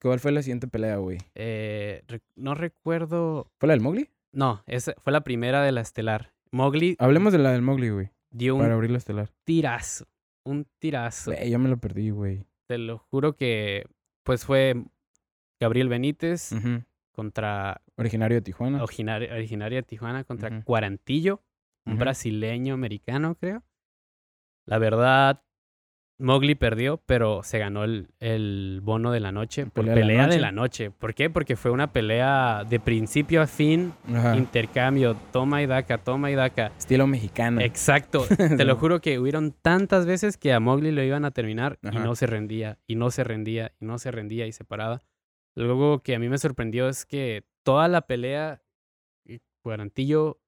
¿Cuál 0.00 0.20
fue 0.20 0.32
la 0.32 0.42
siguiente 0.42 0.68
pelea, 0.68 0.96
güey? 0.96 1.18
Eh, 1.34 2.02
re- 2.08 2.20
no 2.36 2.54
recuerdo. 2.54 3.50
¿Fue 3.58 3.66
la 3.66 3.72
del 3.74 3.80
Mowgli? 3.82 4.08
No, 4.32 4.62
esa 4.66 4.94
fue 4.98 5.12
la 5.12 5.22
primera 5.22 5.62
de 5.62 5.72
la 5.72 5.80
estelar. 5.80 6.32
Mowgli 6.52 6.96
Hablemos 6.98 7.32
de 7.32 7.38
la 7.38 7.52
del 7.52 7.62
Mowgli, 7.62 7.88
güey. 7.90 8.10
dio 8.30 8.54
un 8.54 8.60
Para 8.62 8.74
abrir 8.74 8.90
la 8.90 8.98
estelar. 8.98 9.30
tirazo. 9.44 10.06
Un 10.44 10.66
tirazo. 10.78 11.32
Güey, 11.32 11.50
yo 11.50 11.58
me 11.58 11.68
lo 11.68 11.78
perdí, 11.78 12.10
güey. 12.10 12.44
Te 12.66 12.78
lo 12.78 12.98
juro 12.98 13.34
que 13.34 13.84
pues 14.22 14.44
fue 14.44 14.84
Gabriel 15.60 15.88
Benítez 15.88 16.52
Ujú. 16.52 16.82
Contra 17.20 17.82
Originario 17.98 18.36
de 18.38 18.40
Tijuana. 18.40 18.82
originaria 18.82 19.76
de 19.76 19.82
Tijuana 19.82 20.24
contra 20.24 20.48
Ujú. 20.48 20.64
Cuarantillo, 20.64 21.42
un 21.84 21.98
brasileño 21.98 22.72
americano, 22.72 23.34
creo. 23.34 23.62
La 24.66 24.78
verdad, 24.78 25.42
Mowgli 26.18 26.54
perdió, 26.54 26.96
pero 27.04 27.42
se 27.42 27.58
ganó 27.58 27.84
el, 27.84 28.08
el 28.20 28.80
bono 28.82 29.10
de 29.12 29.20
la 29.20 29.32
noche 29.32 29.66
por 29.66 29.84
Pelea 29.84 29.94
de 29.94 30.00
la 30.00 30.06
pelea 30.06 30.26
de 30.28 30.38
la 30.40 30.50
noche. 30.52 30.90
¿Por 30.90 31.12
qué? 31.14 31.28
Porque 31.28 31.56
fue 31.56 31.70
una 31.70 31.92
pelea 31.92 32.64
de 32.68 32.80
principio 32.80 33.42
a 33.42 33.46
fin, 33.46 33.92
Ajá. 34.14 34.34
intercambio, 34.36 35.14
toma 35.30 35.62
y 35.62 35.66
daca, 35.66 35.98
toma 35.98 36.30
y 36.30 36.34
daca. 36.36 36.72
Estilo 36.78 37.06
mexicano. 37.06 37.60
Exacto. 37.60 38.24
Te 38.56 38.64
lo 38.64 38.76
juro 38.76 39.00
que 39.02 39.18
hubieron 39.18 39.52
tantas 39.52 40.06
veces 40.06 40.38
que 40.38 40.54
a 40.54 40.60
Mowgli 40.60 40.90
lo 40.90 41.02
iban 41.02 41.26
a 41.26 41.32
terminar 41.32 41.78
y 41.82 41.96
no 41.96 42.14
se 42.14 42.26
rendía, 42.26 42.78
y 42.86 42.94
no 42.94 43.10
se 43.10 43.24
rendía, 43.24 43.72
y 43.78 43.84
no 43.84 43.98
se 43.98 44.10
rendía 44.10 44.46
y 44.46 44.52
se 44.52 44.64
paraba. 44.64 45.02
Luego 45.56 46.02
que 46.02 46.14
a 46.14 46.18
mí 46.18 46.28
me 46.28 46.38
sorprendió 46.38 46.88
es 46.88 47.04
que 47.06 47.44
toda 47.64 47.88
la 47.88 48.02
pelea, 48.02 48.62
eh, 49.26 49.40
Cuarantillo 49.62 50.40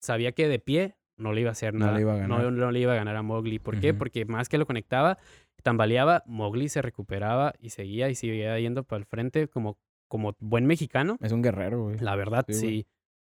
sabía 0.00 0.32
que 0.32 0.48
de 0.48 0.58
pie 0.58 0.96
no 1.16 1.32
le 1.32 1.42
iba 1.42 1.50
a 1.50 1.52
hacer 1.52 1.74
No 1.74 1.80
nada. 1.86 1.92
le 1.94 2.00
iba 2.02 2.14
a 2.14 2.16
ganar. 2.16 2.42
No, 2.42 2.50
no 2.50 2.70
le 2.70 2.80
iba 2.80 2.92
a 2.92 2.96
ganar 2.96 3.16
a 3.16 3.22
Mowgli. 3.22 3.58
¿Por 3.58 3.78
qué? 3.78 3.94
Porque 3.94 4.24
más 4.24 4.48
que 4.48 4.58
lo 4.58 4.66
conectaba, 4.66 5.18
tambaleaba, 5.62 6.22
Mowgli 6.26 6.68
se 6.68 6.82
recuperaba 6.82 7.52
y 7.60 7.70
seguía 7.70 8.08
y 8.08 8.14
seguía 8.14 8.58
yendo 8.58 8.82
para 8.84 8.98
el 8.98 9.04
frente 9.06 9.46
como, 9.48 9.78
como 10.08 10.34
buen 10.40 10.66
mexicano. 10.66 11.18
Es 11.20 11.30
un 11.32 11.42
guerrero, 11.42 11.84
güey. 11.84 11.98
La 11.98 12.16
verdad, 12.16 12.44
Sí. 12.48 12.86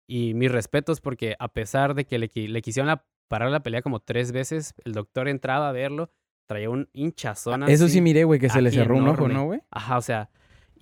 Y 0.09 0.35
mis 0.35 0.51
respetos 0.51 1.01
porque 1.01 1.37
a 1.39 1.49
pesar 1.49 1.95
de 1.95 2.05
que 2.05 2.19
le, 2.19 2.29
qui- 2.31 2.49
le 2.49 2.61
quisieron 2.61 2.89
la- 2.89 3.05
parar 3.29 3.51
la 3.51 3.63
pelea 3.63 3.83
como 3.83 4.01
tres 4.01 4.33
veces, 4.33 4.75
el 4.85 4.93
doctor 4.93 5.29
entraba 5.29 5.69
a 5.69 5.73
verlo, 5.73 6.11
traía 6.49 6.69
un 6.71 6.89
hinchazón 6.93 7.63
Eso 7.65 7.85
así. 7.85 7.95
sí 7.95 8.01
miré, 8.01 8.25
güey, 8.25 8.41
que 8.41 8.49
se 8.51 8.61
le 8.61 8.71
cerró 8.71 8.97
un 8.97 9.09
ojo. 9.09 9.29
¿no, 9.29 9.45
güey? 9.45 9.61
Ajá, 9.71 9.97
o 9.97 10.03
sea, 10.03 10.29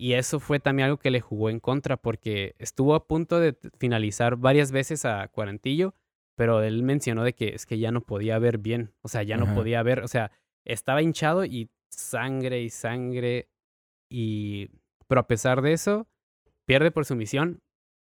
y 0.00 0.14
eso 0.14 0.40
fue 0.40 0.60
también 0.60 0.86
algo 0.86 0.98
que 0.98 1.10
le 1.10 1.20
jugó 1.20 1.50
en 1.50 1.60
contra 1.60 1.96
porque 1.98 2.54
estuvo 2.58 2.94
a 2.94 3.06
punto 3.06 3.38
de 3.38 3.56
finalizar 3.78 4.36
varias 4.36 4.72
veces 4.72 5.04
a 5.04 5.28
Cuarantillo, 5.28 5.94
pero 6.36 6.62
él 6.62 6.82
mencionó 6.82 7.22
de 7.22 7.34
que 7.34 7.48
es 7.54 7.66
que 7.66 7.78
ya 7.78 7.90
no 7.90 8.00
podía 8.00 8.38
ver 8.38 8.58
bien, 8.58 8.94
o 9.02 9.08
sea, 9.08 9.22
ya 9.22 9.36
no 9.36 9.44
podía 9.54 9.82
ver, 9.82 10.00
o 10.02 10.08
sea, 10.08 10.30
estaba 10.64 11.02
hinchado 11.02 11.44
y 11.44 11.70
sangre 11.90 12.62
y 12.62 12.70
sangre 12.70 13.50
y 14.10 14.70
pero 15.08 15.20
a 15.20 15.26
pesar 15.26 15.60
de 15.60 15.72
eso 15.72 16.08
pierde 16.66 16.90
por 16.90 17.04
sumisión, 17.04 17.60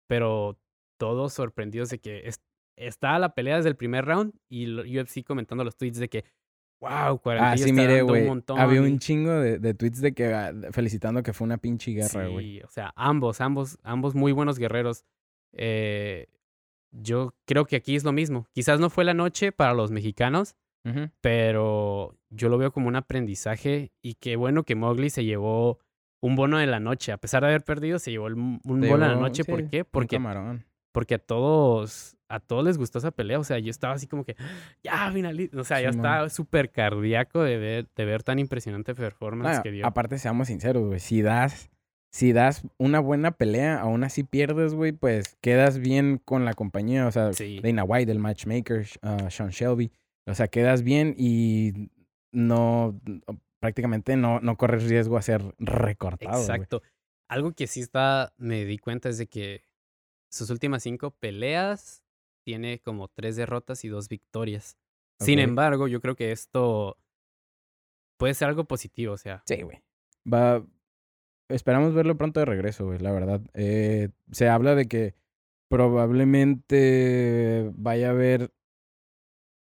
pero 0.08 0.58
todos 0.98 1.32
sorprendidos 1.32 1.90
de 1.90 2.00
que 2.00 2.26
es- 2.26 2.40
está 2.76 3.18
la 3.18 3.34
pelea 3.34 3.56
desde 3.56 3.68
el 3.70 3.76
primer 3.76 4.04
round 4.04 4.34
y 4.48 4.66
UFC 4.98 5.22
comentando 5.24 5.64
los 5.64 5.76
tweets 5.76 5.98
de 5.98 6.08
que 6.08 6.24
wow, 6.80 7.18
Cuarantillo 7.20 7.64
Ah, 7.64 7.66
sí, 7.68 7.72
güey. 8.06 8.26
montón 8.26 8.58
Había 8.58 8.80
y- 8.80 8.84
un 8.84 8.98
chingo 8.98 9.30
de, 9.32 9.58
de 9.58 9.74
tweets 9.74 10.00
de 10.00 10.12
que 10.14 10.32
ah, 10.34 10.52
felicitando 10.72 11.22
que 11.22 11.32
fue 11.32 11.44
una 11.46 11.58
pinche 11.58 11.92
guerra, 11.92 12.28
güey. 12.28 12.58
Sí, 12.58 12.62
o 12.62 12.68
sea, 12.68 12.92
ambos, 12.96 13.40
ambos, 13.40 13.78
ambos 13.82 14.14
muy 14.14 14.32
buenos 14.32 14.58
guerreros. 14.58 15.04
Eh, 15.52 16.26
yo 16.92 17.34
creo 17.46 17.66
que 17.66 17.76
aquí 17.76 17.96
es 17.96 18.04
lo 18.04 18.12
mismo. 18.12 18.46
Quizás 18.52 18.80
no 18.80 18.90
fue 18.90 19.04
la 19.04 19.14
noche 19.14 19.52
para 19.52 19.74
los 19.74 19.90
mexicanos, 19.90 20.54
pero 21.20 22.16
yo 22.30 22.48
lo 22.48 22.58
veo 22.58 22.72
como 22.72 22.88
un 22.88 22.96
aprendizaje 22.96 23.92
y 24.02 24.14
qué 24.14 24.36
bueno 24.36 24.62
que 24.62 24.74
Mowgli 24.74 25.10
se 25.10 25.24
llevó 25.24 25.78
un 26.22 26.34
bono 26.36 26.58
de 26.58 26.66
la 26.66 26.80
noche. 26.80 27.12
A 27.12 27.18
pesar 27.18 27.42
de 27.42 27.48
haber 27.48 27.62
perdido, 27.64 27.98
se 27.98 28.10
llevó 28.10 28.26
el- 28.28 28.34
un 28.34 28.60
bono 28.64 28.86
de 28.86 28.96
la 28.98 29.16
noche. 29.16 29.44
¿Por 29.44 29.68
qué? 29.68 29.84
Porque, 29.84 30.18
porque 30.92 31.14
a 31.14 31.18
todos 31.18 32.16
a 32.28 32.40
todos 32.40 32.64
les 32.64 32.78
gustó 32.78 32.98
esa 32.98 33.10
pelea. 33.10 33.38
O 33.38 33.44
sea, 33.44 33.58
yo 33.58 33.70
estaba 33.70 33.94
así 33.94 34.06
como 34.06 34.24
que, 34.24 34.36
ya, 34.82 35.10
finalista. 35.12 35.58
O 35.60 35.64
sea, 35.64 35.80
yo 35.80 35.90
Simón. 35.92 36.06
estaba 36.06 36.28
súper 36.28 36.70
cardíaco 36.70 37.42
de 37.42 37.56
ver, 37.58 37.88
de 37.96 38.04
ver 38.04 38.22
tan 38.22 38.38
impresionante 38.38 38.94
performance 38.94 39.58
Ah, 39.58 39.62
que 39.62 39.70
dio. 39.70 39.86
aparte, 39.86 40.18
seamos 40.18 40.48
sinceros, 40.48 40.86
güey. 40.86 41.00
Si 41.00 41.22
das, 41.22 41.70
si 42.10 42.32
das 42.32 42.62
una 42.78 43.00
buena 43.00 43.30
pelea, 43.32 43.80
aún 43.80 44.04
así 44.04 44.24
pierdes, 44.24 44.74
güey, 44.74 44.92
pues 44.92 45.36
quedas 45.40 45.78
bien 45.78 46.20
con 46.24 46.44
la 46.44 46.54
compañía. 46.54 47.06
O 47.06 47.12
sea, 47.12 47.32
Sí. 47.32 47.60
Dana 47.62 47.84
White, 47.84 48.12
el 48.12 48.18
matchmaker, 48.18 48.86
uh, 49.02 49.30
Sean 49.30 49.50
Shelby. 49.50 49.90
O 50.26 50.34
sea, 50.34 50.48
quedas 50.48 50.82
bien 50.82 51.14
y 51.16 51.90
no, 52.32 53.00
prácticamente 53.60 54.16
no, 54.16 54.40
no 54.40 54.56
corres 54.56 54.88
riesgo 54.88 55.16
a 55.16 55.22
ser 55.22 55.42
recortado. 55.58 56.40
Exacto. 56.40 56.82
Algo 57.30 57.52
que 57.52 57.66
sí 57.66 57.80
está, 57.80 58.32
me 58.36 58.64
di 58.64 58.78
cuenta 58.78 59.08
es 59.08 59.18
de 59.18 59.26
que 59.26 59.62
sus 60.30 60.50
últimas 60.50 60.82
cinco 60.82 61.10
peleas 61.10 62.02
tiene 62.48 62.78
como 62.78 63.08
tres 63.08 63.36
derrotas 63.36 63.84
y 63.84 63.88
dos 63.88 64.08
victorias. 64.08 64.78
Sin 65.20 65.38
embargo, 65.38 65.86
yo 65.86 66.00
creo 66.00 66.16
que 66.16 66.32
esto 66.32 66.96
puede 68.18 68.32
ser 68.32 68.48
algo 68.48 68.64
positivo, 68.64 69.12
o 69.12 69.18
sea. 69.18 69.42
Sí, 69.44 69.60
güey. 69.60 69.82
Va. 70.26 70.64
Esperamos 71.50 71.92
verlo 71.92 72.16
pronto 72.16 72.40
de 72.40 72.46
regreso, 72.46 72.86
güey, 72.86 73.00
la 73.00 73.12
verdad. 73.12 73.42
Eh, 73.52 74.08
se 74.32 74.48
habla 74.48 74.74
de 74.74 74.86
que 74.86 75.14
probablemente 75.68 77.70
vaya 77.74 78.08
a 78.08 78.12
haber. 78.12 78.50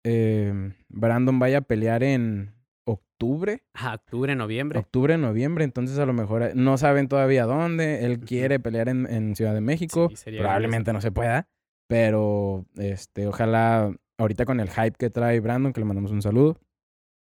eh, 0.05 0.72
Brandon 0.88 1.40
vaya 1.40 1.59
a 1.59 1.62
pelear 1.62 2.05
en 2.05 2.55
octubre. 2.85 3.64
Ajá, 3.75 3.94
octubre, 3.94 4.37
noviembre. 4.37 4.79
Octubre, 4.79 5.18
noviembre, 5.18 5.64
entonces 5.64 5.99
a 5.99 6.07
lo 6.07 6.12
mejor 6.12 6.42
eh, 6.44 6.53
no 6.55 6.79
saben 6.79 7.09
todavía 7.09 7.46
dónde. 7.46 8.05
Él 8.05 8.20
quiere 8.20 8.61
pelear 8.61 8.88
en, 8.88 9.12
en 9.12 9.35
Ciudad 9.35 9.55
de 9.55 9.61
México. 9.61 10.07
Sí, 10.11 10.16
sería 10.16 10.42
Probablemente 10.42 10.92
no 10.92 11.01
se 11.01 11.11
pueda, 11.11 11.49
pero 11.87 12.66
este, 12.77 13.27
ojalá 13.27 13.94
ahorita 14.18 14.44
con 14.44 14.61
el 14.61 14.70
hype 14.70 14.96
que 14.99 15.11
trae 15.11 15.40
Brandon, 15.40 15.72
que 15.72 15.81
le 15.81 15.87
mandamos 15.87 16.11
un 16.11 16.22
saludo, 16.22 16.59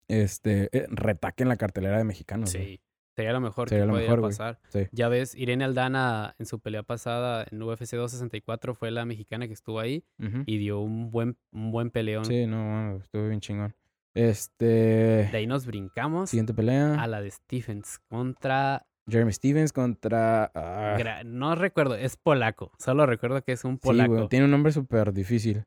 este, 0.09 0.69
eh, 0.77 0.87
retaquen 0.91 1.49
la 1.49 1.57
cartelera 1.57 1.99
de 1.99 2.05
mexicanos. 2.05 2.53
güey. 2.53 2.67
Sí, 2.67 2.81
sería 3.17 3.33
lo 3.33 3.41
mejor 3.41 3.69
Sería 3.69 3.85
que 3.85 3.93
lo 3.93 3.99
mejor, 3.99 4.21
pasar. 4.21 4.59
Sí. 4.69 4.87
Ya 4.93 5.09
ves, 5.09 5.35
Irene 5.35 5.65
Aldana 5.65 6.35
en 6.39 6.47
su 6.47 6.61
pelea 6.61 6.83
pasada 6.83 7.47
en 7.51 7.63
UFC 7.63 7.97
264 7.97 8.75
fue 8.75 8.91
la 8.91 9.05
mexicana 9.05 9.47
que 9.47 9.53
estuvo 9.55 9.81
ahí 9.81 10.05
y 10.47 10.59
dio 10.59 10.81
un 10.81 11.11
buen, 11.11 11.37
un 11.53 11.71
buen 11.71 11.91
peleón. 11.91 12.25
Sí, 12.25 12.47
no, 12.47 12.97
estuvo 12.97 13.29
bien 13.29 13.41
chingón. 13.41 13.75
Este, 14.15 14.67
De 14.67 15.31
ahí 15.33 15.47
nos 15.47 15.65
brincamos 15.65 16.29
siguiente 16.29 16.53
pelea, 16.53 17.03
a 17.03 17.07
la 17.07 17.23
de 17.23 17.31
Stephens 17.31 17.99
contra... 18.09 18.87
Jeremy 19.13 19.33
Stevens 19.33 19.73
contra... 19.73 20.51
ah, 20.55 21.23
No 21.25 21.55
recuerdo, 21.55 21.95
es 21.95 22.17
polaco. 22.17 22.73
Solo 22.79 23.07
recuerdo 23.07 23.43
que 23.45 23.53
es 23.53 23.65
un 23.65 23.75
sí, 23.75 23.81
güey, 23.85 24.07
polaco. 24.07 24.29
tiene 24.29 24.47
un 24.47 24.51
nombre 24.51 24.73
súper 24.73 25.13
difícil. 25.13 25.65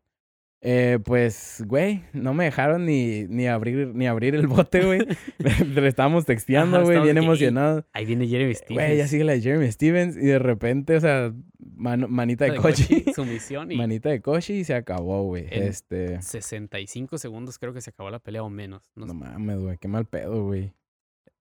Eh, 0.67 0.97
pues, 1.05 1.63
güey, 1.67 2.01
no 2.13 2.34
me 2.34 2.45
dejaron 2.45 2.86
ni, 2.88 3.25
ni 3.27 3.45
abrir 3.47 3.89
ni 3.93 4.08
abrir 4.08 4.34
el 4.34 4.47
bote, 4.47 4.84
güey. 4.84 4.99
Le 5.75 5.88
estábamos 5.88 6.25
texteando, 6.25 6.77
Ajá, 6.77 6.86
güey, 6.86 7.01
bien 7.03 7.13
de 7.13 7.13
que, 7.13 7.19
"Ey, 7.19 7.25
emocionados. 7.25 7.84
Ahí 7.93 8.05
viene 8.05 8.27
Jeremy 8.27 8.55
Stephens. 8.55 8.73
Güey, 8.79 8.97
ya 8.97 9.08
sigue 9.08 9.23
la 9.25 9.34
de 9.34 9.41
Jeremy 9.41 9.71
Stevens 9.71 10.17
y 10.17 10.21
de 10.25 10.39
repente, 10.39 10.95
o 10.95 10.99
sea, 10.99 11.31
manita 11.77 12.45
de, 12.45 12.51
de 12.51 12.58
coche. 12.58 13.05
Sumisión 13.15 13.71
y 13.71 13.75
manita 13.75 14.10
de 14.10 14.21
coche 14.21 14.55
y 14.55 14.63
se 14.63 14.73
acabó, 14.73 15.23
güey. 15.25 15.45
En- 15.51 15.63
Este, 15.63 16.19
65 16.19 17.19
segundos 17.19 17.60
creo 17.60 17.73
que 17.73 17.81
se 17.81 17.91
acabó 17.91 18.10
la 18.10 18.17
pelea 18.19 18.41
o 18.41 18.49
menos. 18.49 18.89
No 18.95 19.05
no 19.05 19.13
sé. 19.13 19.19
mames, 19.19 19.60
güey, 19.60 19.77
qué 19.77 19.88
mal 19.88 20.05
pedo, 20.05 20.45
güey. 20.45 20.73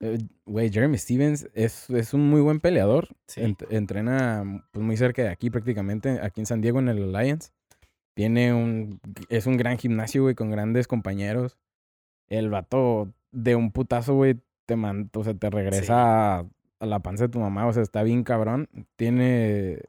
Eh, 0.04 0.18
Güey, 0.46 0.70
Jeremy 0.70 0.98
Stevens 0.98 1.48
es, 1.54 1.88
es 1.90 2.12
un 2.14 2.28
muy 2.28 2.40
buen 2.40 2.60
peleador. 2.60 3.08
Sí. 3.26 3.40
Ent- 3.40 3.66
entrena 3.70 4.66
pues, 4.72 4.84
muy 4.84 4.96
cerca 4.96 5.22
de 5.22 5.28
aquí, 5.30 5.48
prácticamente, 5.50 6.20
aquí 6.22 6.40
en 6.40 6.46
San 6.46 6.60
Diego, 6.60 6.78
en 6.80 6.88
el 6.88 7.14
Alliance. 7.14 7.50
Tiene 8.14 8.52
un. 8.54 9.00
Es 9.28 9.46
un 9.46 9.56
gran 9.56 9.78
gimnasio, 9.78 10.22
güey, 10.22 10.34
con 10.34 10.50
grandes 10.50 10.86
compañeros. 10.86 11.58
El 12.28 12.50
vato 12.50 13.12
de 13.32 13.56
un 13.56 13.72
putazo, 13.72 14.14
güey, 14.14 14.36
te 14.66 14.76
man, 14.76 15.10
o 15.14 15.24
sea, 15.24 15.34
te 15.34 15.50
regresa 15.50 16.36
a, 16.40 16.46
a 16.80 16.86
la 16.86 17.00
panza 17.00 17.24
de 17.24 17.30
tu 17.30 17.40
mamá. 17.40 17.66
O 17.66 17.72
sea, 17.72 17.82
está 17.82 18.02
bien 18.02 18.22
cabrón. 18.22 18.68
Tiene. 18.96 19.80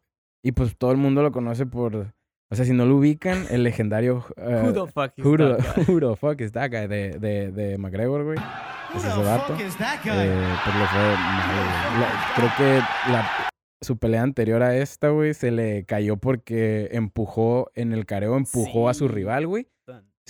Y 0.41 0.53
pues 0.53 0.77
todo 0.77 0.91
el 0.91 0.97
mundo 0.97 1.21
lo 1.21 1.31
conoce 1.31 1.65
por. 1.65 2.13
O 2.51 2.55
sea, 2.55 2.63
si 2.65 2.73
no 2.73 2.85
lo 2.85 2.97
ubican, 2.97 3.45
el 3.49 3.63
legendario. 3.63 4.23
eh, 4.37 4.61
Who 4.63 4.85
the 4.85 4.91
fuck 4.91 5.13
is 5.17 5.25
who 5.25 5.37
that 5.37 5.57
guy? 5.75 5.83
who 5.87 5.99
the 5.99 6.15
fuck 6.15 6.39
is 6.41 6.51
that 6.51 6.71
guy? 6.71 6.87
De, 6.87 7.17
de, 7.19 7.51
de 7.51 7.77
McGregor, 7.77 8.23
güey. 8.23 8.37
Who 8.37 8.97
Es 8.97 9.03
the 9.03 9.09
ese 9.09 9.23
vato. 9.23 9.53
fuck 9.55 9.61
is 9.65 9.77
that 9.77 9.99
guy? 10.03 10.11
Eh, 10.13 10.55
pues 10.63 10.75
le 10.75 10.85
fue 10.87 11.01
mal, 11.01 12.07
Creo 12.35 12.49
que 12.57 13.11
la, 13.11 13.29
su 13.81 13.97
pelea 13.97 14.21
anterior 14.21 14.61
a 14.63 14.77
esta, 14.77 15.09
güey, 15.09 15.33
se 15.33 15.51
le 15.51 15.85
cayó 15.85 16.17
porque 16.17 16.89
empujó 16.91 17.71
en 17.73 17.93
el 17.93 18.05
careo, 18.05 18.37
empujó 18.37 18.89
a 18.89 18.93
su 18.93 19.07
rival, 19.07 19.47
güey. 19.47 19.67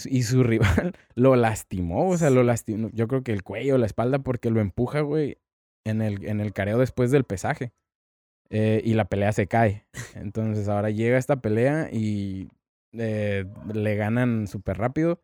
Y 0.06 0.24
su 0.24 0.44
rival 0.44 0.94
lo 1.16 1.36
lastimó, 1.38 2.10
o 2.10 2.18
sea, 2.18 2.30
lo 2.30 2.44
lastimó. 2.44 2.90
Yo 2.94 3.08
creo 3.08 3.24
que 3.24 3.32
el 3.32 3.44
cuello, 3.44 3.78
la 3.78 3.86
espalda, 3.86 4.20
porque 4.20 4.50
lo 4.52 4.60
empuja, 4.60 5.02
güey, 5.02 5.38
en 5.86 6.02
el, 6.02 6.26
en 6.26 6.42
el 6.42 6.52
careo 6.54 6.78
después 6.78 7.12
del 7.12 7.24
pesaje. 7.24 7.72
Eh, 8.50 8.82
y 8.84 8.94
la 8.94 9.06
pelea 9.06 9.32
se 9.34 9.48
cae. 9.48 9.86
Entonces 10.16 10.68
ahora 10.70 10.90
llega 10.90 11.18
esta 11.18 11.38
pelea 11.42 11.90
y 11.92 12.50
eh, 12.94 13.46
le 13.74 13.96
ganan 13.96 14.48
súper 14.48 14.78
rápido. 14.78 15.22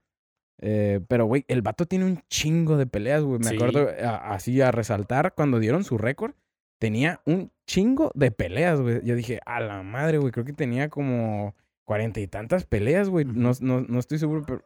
Eh, 0.63 0.99
pero, 1.07 1.25
güey, 1.25 1.45
el 1.47 1.61
vato 1.61 1.85
tiene 1.85 2.05
un 2.05 2.21
chingo 2.29 2.77
de 2.77 2.85
peleas, 2.87 3.23
güey. 3.23 3.39
Me 3.39 3.45
Sí. 3.49 3.55
acuerdo 3.55 3.89
a- 3.89 4.33
así 4.33 4.61
a 4.61 4.71
resaltar 4.71 5.33
cuando 5.35 5.59
dieron 5.59 5.83
su 5.83 5.97
récord. 5.97 6.33
Tenía 6.79 7.21
un 7.25 7.51
chingo 7.67 8.11
de 8.15 8.31
peleas, 8.31 8.79
güey. 8.81 9.01
Yo 9.03 9.15
dije, 9.15 9.39
a 9.45 9.59
la 9.59 9.81
madre, 9.83 10.17
güey. 10.17 10.31
Creo 10.31 10.45
que 10.45 10.53
tenía 10.53 10.89
como 10.89 11.55
cuarenta 11.85 12.19
y 12.19 12.27
tantas 12.27 12.65
peleas, 12.65 13.09
güey. 13.09 13.25
no, 13.25 13.51
no, 13.61 13.81
no 13.81 13.99
estoy 13.99 14.17
seguro, 14.19 14.43
pero 14.45 14.63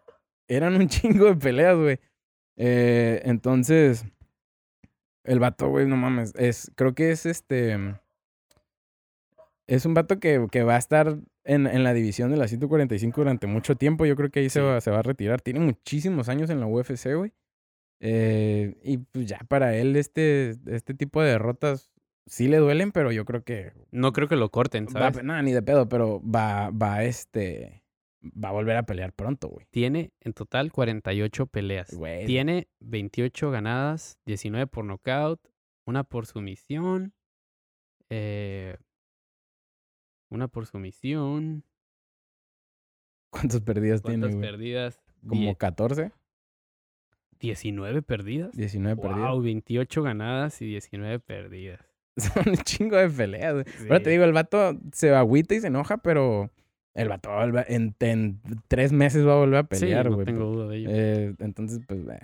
eran 0.49 0.75
un 0.75 0.87
chingo 1.23 1.25
de 1.25 1.35
peleas, 1.35 1.77
güey. 1.77 1.99
Eh, 2.57 3.21
entonces, 3.25 4.05
el 5.23 5.39
vato, 5.39 5.69
güey, 5.69 5.85
no 5.87 5.97
mames. 5.97 6.33
Es, 6.35 6.71
creo 6.75 6.93
que 6.95 7.11
es 7.11 7.25
este. 7.25 7.77
Es 9.67 9.86
un 9.86 9.93
vato 9.93 10.19
que, 10.19 10.47
que 10.51 10.63
va 10.63 10.75
a 10.75 10.80
estar 10.80 11.17
en, 11.43 11.67
en 11.67 11.84
la 11.84 11.93
división 11.93 12.32
de 12.32 12.38
la 12.38 12.47
145 12.47 13.21
durante 13.21 13.47
mucho 13.47 13.75
tiempo. 13.75 14.06
Yo 14.06 14.15
creo 14.15 14.30
que 14.30 14.41
ahí 14.41 14.49
se, 14.49 14.62
va, 14.62 14.80
se 14.82 14.91
va 14.91 14.99
a 14.99 15.04
retirar. 15.04 15.41
Tiene 15.41 15.60
muchísimos 15.60 16.30
años 16.30 16.49
en 16.49 16.60
la 16.60 16.67
UFC, 16.67 17.15
güey. 17.15 17.34
Eh, 17.99 18.75
y 18.84 18.97
pues 18.97 19.25
ya 19.25 19.39
para 19.47 19.75
él, 19.75 19.95
este, 19.95 20.56
este 20.67 20.93
tipo 20.93 21.21
de 21.21 21.32
derrotas 21.32 21.91
sí 22.28 22.47
le 22.47 22.58
duelen, 22.58 22.91
pero 22.91 23.12
yo 23.12 23.25
creo 23.25 23.43
que 23.43 23.73
No 23.91 24.12
creo 24.13 24.28
que 24.28 24.36
lo 24.36 24.49
corten, 24.49 24.89
¿sabes? 24.89 25.23
nada, 25.23 25.41
ni 25.41 25.54
de 25.54 25.62
pedo, 25.62 25.88
pero 25.88 26.21
va, 26.21 26.69
va 26.71 27.04
este, 27.04 27.84
va 28.32 28.49
a 28.49 28.54
volver 28.54 28.78
a 28.78 28.86
pelear 28.86 29.13
pronto, 29.13 29.47
güey. 29.49 29.65
Tiene 29.71 30.12
en 30.21 30.34
total 30.34 30.71
48 30.71 31.47
peleas. 31.47 31.93
Güey. 31.93 32.25
Tiene 32.25 32.67
28 32.80 33.51
ganadas, 33.51 34.19
19 34.25 34.67
por 34.67 34.86
nocaut, 34.86 35.39
una 35.86 36.04
por 36.04 36.25
sumisión, 36.25 37.13
eh, 38.10 38.78
una 40.29 40.47
por 40.47 40.65
sumisión. 40.65 41.63
¿Cuántas 43.31 43.61
perdidas 43.61 44.01
tiene, 44.01 44.27
¿Cuántas 44.27 44.39
perdidas? 44.41 45.01
Como 45.27 45.41
Die- 45.41 45.55
14, 45.57 46.11
19 47.39 48.01
perdidas. 48.01 48.55
19 48.55 49.01
perdidas. 49.01 49.29
Wow, 49.31 49.41
28 49.41 50.03
ganadas 50.03 50.61
y 50.61 50.65
19 50.67 51.19
perdidas. 51.19 51.81
Son 52.17 52.47
un 52.49 52.55
chingo 52.57 52.95
de 52.95 53.09
peleas, 53.09 53.53
güey. 53.53 53.65
Ahora 53.83 53.99
te 53.99 54.05
Sí. 54.05 54.11
digo, 54.11 54.23
el 54.23 54.31
vato 54.33 54.79
se 54.93 55.13
agüita 55.13 55.53
y 55.55 55.59
se 55.59 55.67
enoja, 55.67 55.97
pero 55.97 56.49
el 56.93 57.09
vato 57.09 57.29
en, 57.67 57.93
en 57.99 58.41
tres 58.69 58.93
meses 58.93 59.27
va 59.27 59.33
a 59.33 59.38
volver 59.38 59.59
a 59.59 59.63
pelear, 59.67 60.05
sí, 60.05 60.13
güey. 60.13 60.19
no 60.19 60.25
tengo 60.25 60.45
duda 60.45 60.67
de 60.69 60.77
ello. 60.77 60.89
Eh, 60.91 61.35
entonces, 61.39 61.81
pues, 61.85 62.07
eh, 62.07 62.19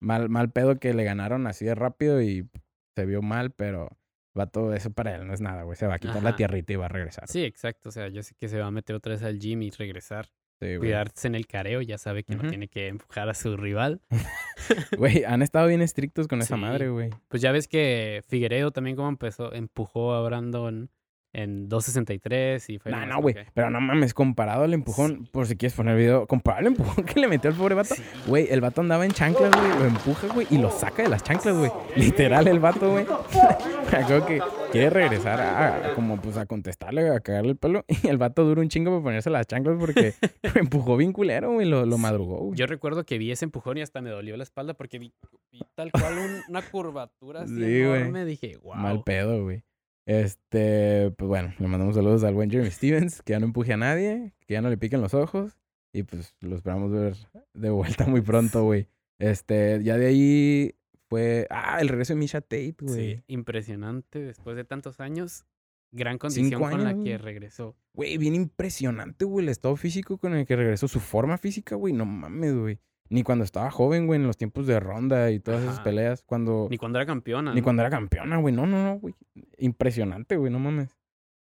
mal, 0.00 0.28
mal 0.28 0.50
pedo 0.50 0.80
que 0.80 0.94
le 0.94 1.04
ganaron 1.04 1.46
así 1.46 1.64
de 1.64 1.76
rápido 1.76 2.20
y 2.20 2.48
se 2.96 3.06
vio 3.06 3.22
mal, 3.22 3.52
pero 3.52 3.96
vato, 4.34 4.72
eso 4.72 4.90
para 4.90 5.14
él 5.16 5.26
no 5.26 5.34
es 5.34 5.40
nada, 5.40 5.62
güey. 5.62 5.76
Se 5.76 5.86
va 5.86 5.94
a 5.94 5.98
quitar 5.98 6.22
la 6.22 6.36
tierrita 6.36 6.72
y 6.72 6.76
va 6.76 6.86
a 6.86 6.88
regresar. 6.88 7.28
sí, 7.28 7.44
exacto. 7.44 7.88
O 7.88 7.92
sea, 7.92 8.08
yo 8.08 8.22
sé 8.22 8.34
que 8.34 8.48
se 8.48 8.58
va 8.58 8.66
a 8.66 8.70
meter 8.70 8.96
otra 8.96 9.12
vez 9.12 9.22
al 9.22 9.38
gym 9.38 9.62
y 9.62 9.70
regresar. 9.70 10.28
Sí. 10.60 10.76
Cuidarse 10.76 11.26
en 11.26 11.34
el 11.34 11.46
careo, 11.46 11.80
ya 11.80 11.96
sabe 11.96 12.22
que 12.22 12.36
no 12.36 12.46
tiene 12.46 12.68
que 12.68 12.88
empujar 12.88 13.30
a 13.30 13.34
su 13.34 13.56
rival. 13.56 14.02
Güey, 14.98 15.24
han 15.24 15.40
estado 15.40 15.66
bien 15.68 15.80
estrictos 15.80 16.28
con 16.28 16.42
esa 16.42 16.56
madre, 16.56 16.90
güey. 16.90 17.08
Pues 17.28 17.40
ya 17.40 17.50
ves 17.50 17.66
que 17.66 18.22
Figueiredo 18.28 18.70
también 18.70 18.94
como 18.94 19.08
empezó, 19.08 19.54
empujó 19.54 20.12
a 20.12 20.22
Brandon 20.22 20.90
en 21.32 21.68
263 21.68 22.70
y 22.70 22.78
fue 22.78 22.90
No, 22.90 22.98
nomás 23.00 23.16
no, 23.16 23.22
güey. 23.22 23.34
Pero 23.54 23.70
no 23.70 23.80
mames, 23.80 24.14
comparado 24.14 24.64
al 24.64 24.74
empujón, 24.74 25.28
por 25.30 25.46
si 25.46 25.56
quieres 25.56 25.74
poner 25.76 25.96
video, 25.96 26.26
comparado 26.26 26.60
al 26.60 26.66
empujón 26.68 27.04
que 27.06 27.20
le 27.20 27.28
metió 27.28 27.50
al 27.50 27.56
pobre 27.56 27.74
vato. 27.74 27.94
Sí. 27.94 28.02
Güey, 28.26 28.48
el 28.50 28.60
vato 28.60 28.80
andaba 28.80 29.04
en 29.04 29.12
chanclas, 29.12 29.50
güey, 29.50 29.78
lo 29.78 29.84
empuja, 29.86 30.26
güey, 30.28 30.46
y 30.50 30.58
lo 30.58 30.70
saca 30.70 31.02
de 31.02 31.08
las 31.08 31.22
chanclas, 31.22 31.56
güey. 31.56 31.70
Literal, 31.96 32.48
el 32.48 32.58
vato, 32.58 32.90
güey. 32.90 33.06
Acuerdo 33.92 34.26
que 34.26 34.40
quiere 34.72 34.90
regresar 34.90 35.40
a, 35.40 35.90
a 35.90 35.94
como, 35.94 36.20
pues, 36.20 36.36
a 36.36 36.46
contestarle, 36.46 37.08
a 37.10 37.20
cagarle 37.20 37.50
el 37.52 37.56
pelo. 37.56 37.84
Y 38.02 38.08
el 38.08 38.18
vato 38.18 38.44
dura 38.44 38.60
un 38.60 38.68
chingo 38.68 38.90
para 38.90 39.02
ponerse 39.02 39.30
las 39.30 39.46
chanclas 39.46 39.76
porque 39.78 40.14
lo 40.42 40.60
empujó 40.60 40.96
bien 40.96 41.12
culero, 41.12 41.52
güey, 41.52 41.68
lo, 41.68 41.84
lo 41.86 41.96
Sí. 41.96 42.02
madrugó, 42.02 42.38
güey. 42.38 42.58
Yo 42.58 42.66
recuerdo 42.66 43.04
que 43.04 43.18
vi 43.18 43.30
ese 43.32 43.44
empujón 43.44 43.78
y 43.78 43.82
hasta 43.82 44.00
me 44.00 44.10
dolió 44.10 44.36
la 44.36 44.42
espalda 44.42 44.74
porque 44.74 44.98
vi, 44.98 45.12
vi 45.52 45.60
tal 45.74 45.90
cual 45.92 46.18
un- 46.18 46.40
una 46.48 46.62
curvatura 46.62 47.42
así 47.42 47.54
Sí, 47.54 47.84
güey. 47.84 48.00
enorme. 48.02 48.24
Dije, 48.24 48.56
wow. 48.62 48.74
Mal 48.74 49.02
pedo, 49.04 49.42
güey. 49.44 49.62
Este, 50.10 51.12
pues 51.16 51.28
bueno, 51.28 51.54
le 51.60 51.68
mandamos 51.68 51.94
saludos 51.94 52.24
al 52.24 52.34
buen 52.34 52.50
Jeremy 52.50 52.72
Stevens, 52.72 53.22
que 53.22 53.32
ya 53.32 53.38
no 53.38 53.46
empuje 53.46 53.72
a 53.72 53.76
nadie, 53.76 54.32
que 54.44 54.54
ya 54.54 54.60
no 54.60 54.68
le 54.68 54.76
piquen 54.76 55.00
los 55.00 55.14
ojos. 55.14 55.56
Y 55.92 56.02
pues 56.02 56.34
lo 56.40 56.56
esperamos 56.56 56.90
ver 56.90 57.14
de 57.54 57.70
vuelta 57.70 58.06
muy 58.06 58.20
pronto, 58.20 58.64
güey. 58.64 58.88
Este, 59.20 59.80
ya 59.84 59.96
de 59.98 60.06
ahí 60.08 60.74
fue. 61.08 61.46
Ah, 61.48 61.78
el 61.80 61.86
regreso 61.86 62.14
de 62.14 62.18
Misha 62.18 62.40
Tate, 62.40 62.74
güey. 62.80 63.14
Sí, 63.14 63.22
impresionante 63.28 64.18
después 64.18 64.56
de 64.56 64.64
tantos 64.64 64.98
años. 64.98 65.44
Gran 65.92 66.18
condición 66.18 66.60
con 66.60 66.82
la 66.82 66.96
que 67.04 67.16
regresó. 67.16 67.76
Güey, 67.94 68.18
bien 68.18 68.34
impresionante, 68.34 69.24
güey, 69.24 69.44
el 69.44 69.48
estado 69.48 69.76
físico 69.76 70.18
con 70.18 70.34
el 70.34 70.44
que 70.44 70.56
regresó. 70.56 70.88
Su 70.88 70.98
forma 70.98 71.38
física, 71.38 71.76
güey, 71.76 71.92
no 71.92 72.04
mames, 72.04 72.56
güey. 72.56 72.80
Ni 73.10 73.24
cuando 73.24 73.44
estaba 73.44 73.72
joven, 73.72 74.06
güey, 74.06 74.20
en 74.20 74.26
los 74.28 74.36
tiempos 74.36 74.68
de 74.68 74.78
ronda 74.78 75.32
y 75.32 75.40
todas 75.40 75.62
esas 75.62 75.80
peleas. 75.80 76.22
Cuando. 76.22 76.68
Ni 76.70 76.78
cuando 76.78 77.00
era 77.00 77.06
campeona. 77.06 77.52
Ni 77.52 77.60
¿no? 77.60 77.64
cuando 77.64 77.82
era 77.82 77.90
campeona, 77.90 78.36
güey. 78.36 78.54
No, 78.54 78.66
no, 78.66 78.84
no, 78.84 79.00
güey. 79.00 79.14
Impresionante, 79.58 80.36
güey, 80.36 80.52
no 80.52 80.60
mames. 80.60 80.96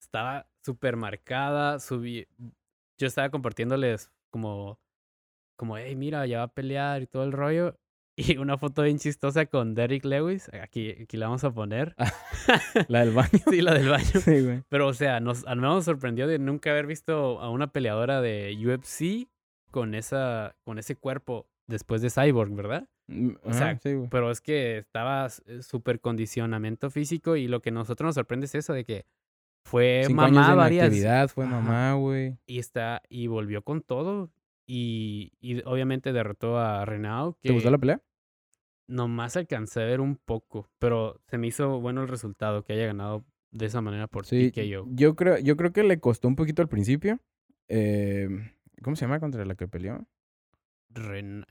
Estaba 0.02 0.48
súper 0.62 0.98
marcada. 0.98 1.80
Subí... 1.80 2.28
Yo 2.98 3.08
estaba 3.08 3.30
compartiéndoles 3.30 4.12
como, 4.32 4.80
como, 5.56 5.78
hey, 5.78 5.96
mira, 5.96 6.26
ya 6.26 6.39
va 6.39 6.44
a 6.44 6.54
pelear 6.54 7.02
y 7.02 7.08
todo 7.08 7.24
el 7.24 7.32
rollo. 7.32 7.78
Y 8.18 8.38
una 8.38 8.58
foto 8.58 8.84
bien 8.84 8.98
chistosa 8.98 9.46
con 9.46 9.76
Derrick 9.76 10.06
Lewis. 10.06 10.50
Aquí, 10.62 10.91
aquí 10.91 11.18
la 11.18 11.26
vamos 11.28 11.44
a 11.44 11.54
poner. 11.54 11.96
La 12.88 13.02
del 13.02 13.13
baño. 13.13 13.39
Sí, 13.50 13.62
la 13.62 13.74
del 13.74 13.89
baño. 13.89 14.06
sí, 14.24 14.41
güey. 14.41 14.63
Pero, 14.70 14.88
o 14.88 14.94
sea, 14.94 15.20
nos, 15.20 15.46
a 15.46 15.56
mí 15.56 15.62
nos 15.62 15.84
sorprendió 15.84 16.26
de 16.26 16.39
nunca 16.39 16.72
haber 16.72 16.88
visto 16.88 17.41
a 17.41 17.50
una 17.50 17.74
peleadora 17.74 18.22
de 18.22 18.56
UFC 18.58 19.28
con, 19.76 19.94
esa, 19.94 20.56
con 20.64 20.80
ese 20.80 20.96
cuerpo 20.96 21.50
después 21.68 22.02
de 22.02 22.10
Cyborg, 22.10 22.54
¿verdad? 22.56 22.88
Mm, 23.08 23.32
O 23.44 23.52
sea, 23.52 23.78
sí. 23.78 23.90
Pero 24.10 24.32
es 24.32 24.40
que 24.40 24.78
estaba 24.78 25.28
eh, 25.48 25.62
súper 25.62 26.00
condicionamiento 26.00 26.90
físico 26.90 27.36
y 27.36 27.50
lo 27.50 27.62
que 27.62 27.72
a 27.72 27.74
nosotros 27.74 28.08
nos 28.08 28.16
sorprende 28.16 28.46
es 28.46 28.56
eso 28.56 28.72
de 28.72 28.86
que 28.86 29.06
fue 29.66 30.04
Cinco 30.08 30.22
años 30.22 30.36
mamá 30.48 30.50
de 30.52 30.56
varias 30.56 31.34
fue 31.34 31.44
Ajá. 31.46 31.56
mamá, 31.60 31.94
güey. 31.96 32.38
y 32.48 32.60
está 32.60 33.02
y 33.10 33.28
volvió 33.28 33.64
con 33.64 33.82
todo 33.82 34.32
y, 34.66 35.34
y 35.42 35.62
obviamente 35.66 36.14
derrotó 36.14 36.58
a 36.58 36.86
Renault 36.86 37.36
¿Te 37.42 37.50
que 37.50 37.54
gustó 37.54 37.70
la 37.70 37.78
pelea? 37.78 38.02
nomás 38.88 39.36
alcancé 39.36 39.82
a 39.82 39.86
ver 39.86 40.00
un 40.00 40.16
poco, 40.16 40.70
pero 40.80 41.20
se 41.28 41.38
me 41.38 41.48
hizo 41.48 41.82
bueno 41.82 42.02
el 42.02 42.08
resultado 42.08 42.64
que 42.64 42.74
haya 42.74 42.86
ganado 42.86 43.26
de 43.52 43.66
esa 43.66 43.82
manera 43.82 44.08
por 44.08 44.26
Sí, 44.26 44.52
TKO. 44.52 44.88
yo 44.94 45.16
creo, 45.16 45.38
yo 45.40 45.58
creo 45.58 45.74
que 45.74 45.84
le 45.84 46.00
costó 46.00 46.28
un 46.28 46.36
poquito 46.36 46.62
al 46.62 46.70
principio. 46.70 47.20
Eh, 47.68 48.30
¿Cómo 48.84 48.96
se 48.96 49.06
llama 49.06 49.20
contra 49.20 49.46
la 49.46 49.56
que 49.56 49.68
peleó? 49.68 50.06
Ren- 50.94 51.46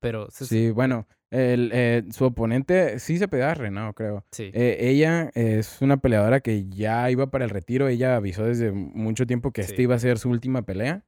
pero 0.00 0.30
se- 0.30 0.46
Sí, 0.46 0.70
bueno, 0.70 1.06
el, 1.30 1.70
eh, 1.72 2.04
su 2.10 2.24
oponente 2.26 2.98
sí 2.98 3.18
se 3.18 3.28
peleaba 3.28 3.52
a 3.52 3.54
Renault, 3.54 3.96
creo. 3.96 4.24
sí. 4.32 4.50
Eh, 4.54 4.76
ella 4.80 5.30
es 5.34 5.80
una 5.80 5.96
peleadora 5.96 6.40
que 6.40 6.68
ya 6.68 7.10
iba 7.10 7.30
para 7.30 7.44
el 7.44 7.50
retiro. 7.50 7.88
Ella 7.88 8.16
avisó 8.16 8.44
desde 8.44 8.70
mucho 8.72 9.26
tiempo 9.26 9.50
que 9.52 9.62
esta 9.62 9.76
Sí. 9.76 9.82
iba 9.82 9.94
a 9.94 9.98
ser 9.98 10.18
su 10.18 10.30
última 10.30 10.62
pelea. 10.62 11.04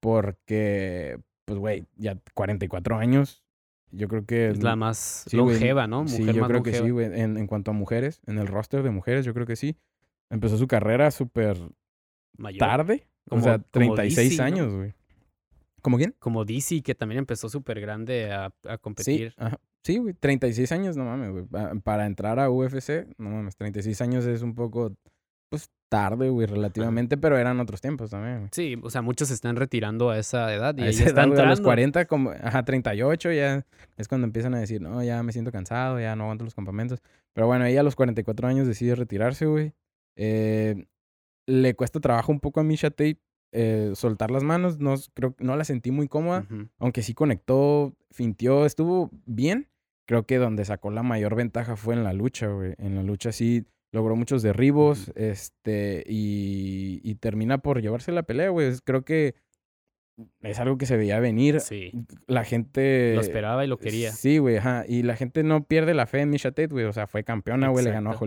Porque, 0.00 1.18
pues, 1.44 1.58
güey, 1.58 1.86
ya 1.96 2.18
44 2.34 2.96
años. 2.98 3.42
Yo 3.90 4.08
creo 4.08 4.26
que... 4.26 4.48
es 4.48 4.62
la 4.62 4.74
más 4.76 5.24
sí, 5.28 5.36
longeva, 5.36 5.86
¿no? 5.86 6.06
Sí, 6.08 6.20
Mujer 6.20 6.34
yo 6.34 6.40
más 6.42 6.50
creo 6.50 6.62
que 6.62 6.72
sí, 6.74 6.90
güey. 6.90 7.06
En, 7.20 7.36
en 7.36 7.46
cuanto 7.46 7.70
a 7.70 7.74
mujeres, 7.74 8.20
en 8.26 8.38
el 8.38 8.46
roster 8.48 8.82
de 8.82 8.90
mujeres, 8.90 9.24
yo 9.24 9.32
creo 9.34 9.46
que 9.46 9.56
sí. 9.56 9.76
Empezó 10.30 10.56
su 10.58 10.66
carrera 10.66 11.10
súper 11.10 11.56
tarde. 12.58 13.06
Como- 13.28 13.40
o 13.42 13.44
sea, 13.44 13.58
como 13.58 13.94
36 13.94 14.30
DC, 14.30 14.36
¿no? 14.38 14.44
años, 14.44 14.74
güey. 14.74 14.94
¿Cómo 15.82 15.98
quién? 15.98 16.14
Como 16.18 16.44
DC, 16.44 16.82
que 16.82 16.94
también 16.94 17.18
empezó 17.18 17.48
súper 17.48 17.80
grande 17.80 18.32
a, 18.32 18.46
a 18.46 18.50
Sí, 18.72 18.78
competir. 18.80 19.34
ajá. 19.36 19.58
Sí, 19.82 19.98
güey, 19.98 20.14
36 20.14 20.72
años, 20.72 20.96
no 20.96 21.04
mames, 21.04 21.30
güey. 21.30 21.44
Pa- 21.44 21.74
Para 21.82 22.06
entrar 22.06 22.38
a 22.40 22.48
UFC, 22.50 23.06
no 23.18 23.28
mames, 23.30 23.54
36 23.56 24.00
años 24.00 24.24
es 24.24 24.40
un 24.40 24.54
poco, 24.54 24.94
pues, 25.50 25.68
tarde, 25.90 26.30
güey, 26.30 26.46
relativamente, 26.46 27.18
pero 27.18 27.36
eran 27.36 27.60
otros 27.60 27.82
tiempos 27.82 28.08
también, 28.10 28.38
güey. 28.38 28.48
Sí, 28.52 28.76
o 28.82 28.88
sea, 28.88 29.02
muchos 29.02 29.28
se 29.28 29.34
están 29.34 29.56
retirando 29.56 30.08
a 30.08 30.18
esa 30.18 30.52
edad 30.54 30.74
y 30.78 30.80
A 30.82 30.84
ella 30.86 30.90
esa 30.90 31.04
está 31.08 31.20
edad, 31.24 31.28
güey, 31.28 31.38
a 31.40 31.42
los 31.44 31.58
entrando. 31.58 31.68
40, 31.68 32.04
como, 32.06 32.30
ajá, 32.30 32.64
38 32.64 33.30
ya 33.32 33.66
es 33.98 34.08
cuando 34.08 34.26
empiezan 34.26 34.54
a 34.54 34.58
decir, 34.60 34.80
no, 34.80 35.04
ya 35.04 35.22
me 35.22 35.32
siento 35.32 35.52
cansado, 35.52 36.00
ya 36.00 36.16
no 36.16 36.24
aguanto 36.24 36.44
los 36.44 36.54
campamentos. 36.54 37.00
Pero 37.34 37.46
bueno, 37.46 37.66
ella 37.66 37.80
a 37.80 37.84
los 37.84 37.94
44 37.94 38.48
años 38.48 38.66
decide 38.66 38.94
retirarse, 38.94 39.44
güey. 39.44 39.74
Eh, 40.16 40.86
le 41.46 41.74
cuesta 41.74 42.00
trabajo 42.00 42.32
un 42.32 42.40
poco 42.40 42.60
a 42.60 42.64
Misha 42.64 42.90
Tate 42.90 43.20
eh, 43.56 43.92
soltar 43.94 44.32
las 44.32 44.42
manos, 44.42 44.80
no, 44.80 44.96
creo, 45.14 45.36
no 45.38 45.56
la 45.56 45.64
sentí 45.64 45.92
muy 45.92 46.08
cómoda. 46.08 46.44
Aunque 46.78 47.02
sí 47.02 47.14
conectó, 47.14 47.94
fintió, 48.10 48.66
estuvo 48.66 49.10
bien. 49.26 49.68
Creo 50.06 50.26
que 50.26 50.38
donde 50.38 50.64
sacó 50.64 50.90
la 50.90 51.04
mayor 51.04 51.36
ventaja 51.36 51.76
fue 51.76 51.94
en 51.94 52.02
la 52.02 52.12
lucha, 52.12 52.48
güey. 52.48 52.74
En 52.78 52.96
la 52.96 53.04
lucha 53.04 53.30
sí 53.30 53.64
logró 53.92 54.16
muchos 54.16 54.42
derribos, 54.42 55.12
este, 55.14 56.02
y, 56.06 57.00
y 57.04 57.14
termina 57.14 57.58
por 57.58 57.80
llevarse 57.80 58.10
la 58.10 58.24
pelea, 58.24 58.48
güey. 58.48 58.72
Creo 58.84 59.04
que 59.04 59.36
es 60.42 60.58
algo 60.58 60.76
que 60.78 60.86
se 60.86 60.96
veía 60.96 61.20
venir. 61.20 61.60
Sí, 61.60 61.92
La 62.26 62.44
gente... 62.44 63.14
lo 63.14 63.20
esperaba 63.20 63.64
y 63.64 63.68
lo 63.68 63.78
quería. 63.78 64.12
Sí, 64.12 64.38
güey, 64.38 64.56
ajá. 64.56 64.84
Y 64.86 65.02
la 65.02 65.16
gente 65.16 65.42
no 65.42 65.64
pierde 65.64 65.94
la 65.94 66.06
fe 66.06 66.20
en 66.20 66.30
Misha 66.30 66.50
Tate, 66.50 66.68
güey. 66.68 66.84
O 66.84 66.92
sea, 66.92 67.06
fue 67.06 67.24
campeona, 67.24 67.68
güey. 67.68 67.84
Le 67.84 67.92
ganó 67.92 68.10
a 68.10 68.14
Exacto. 68.14 68.24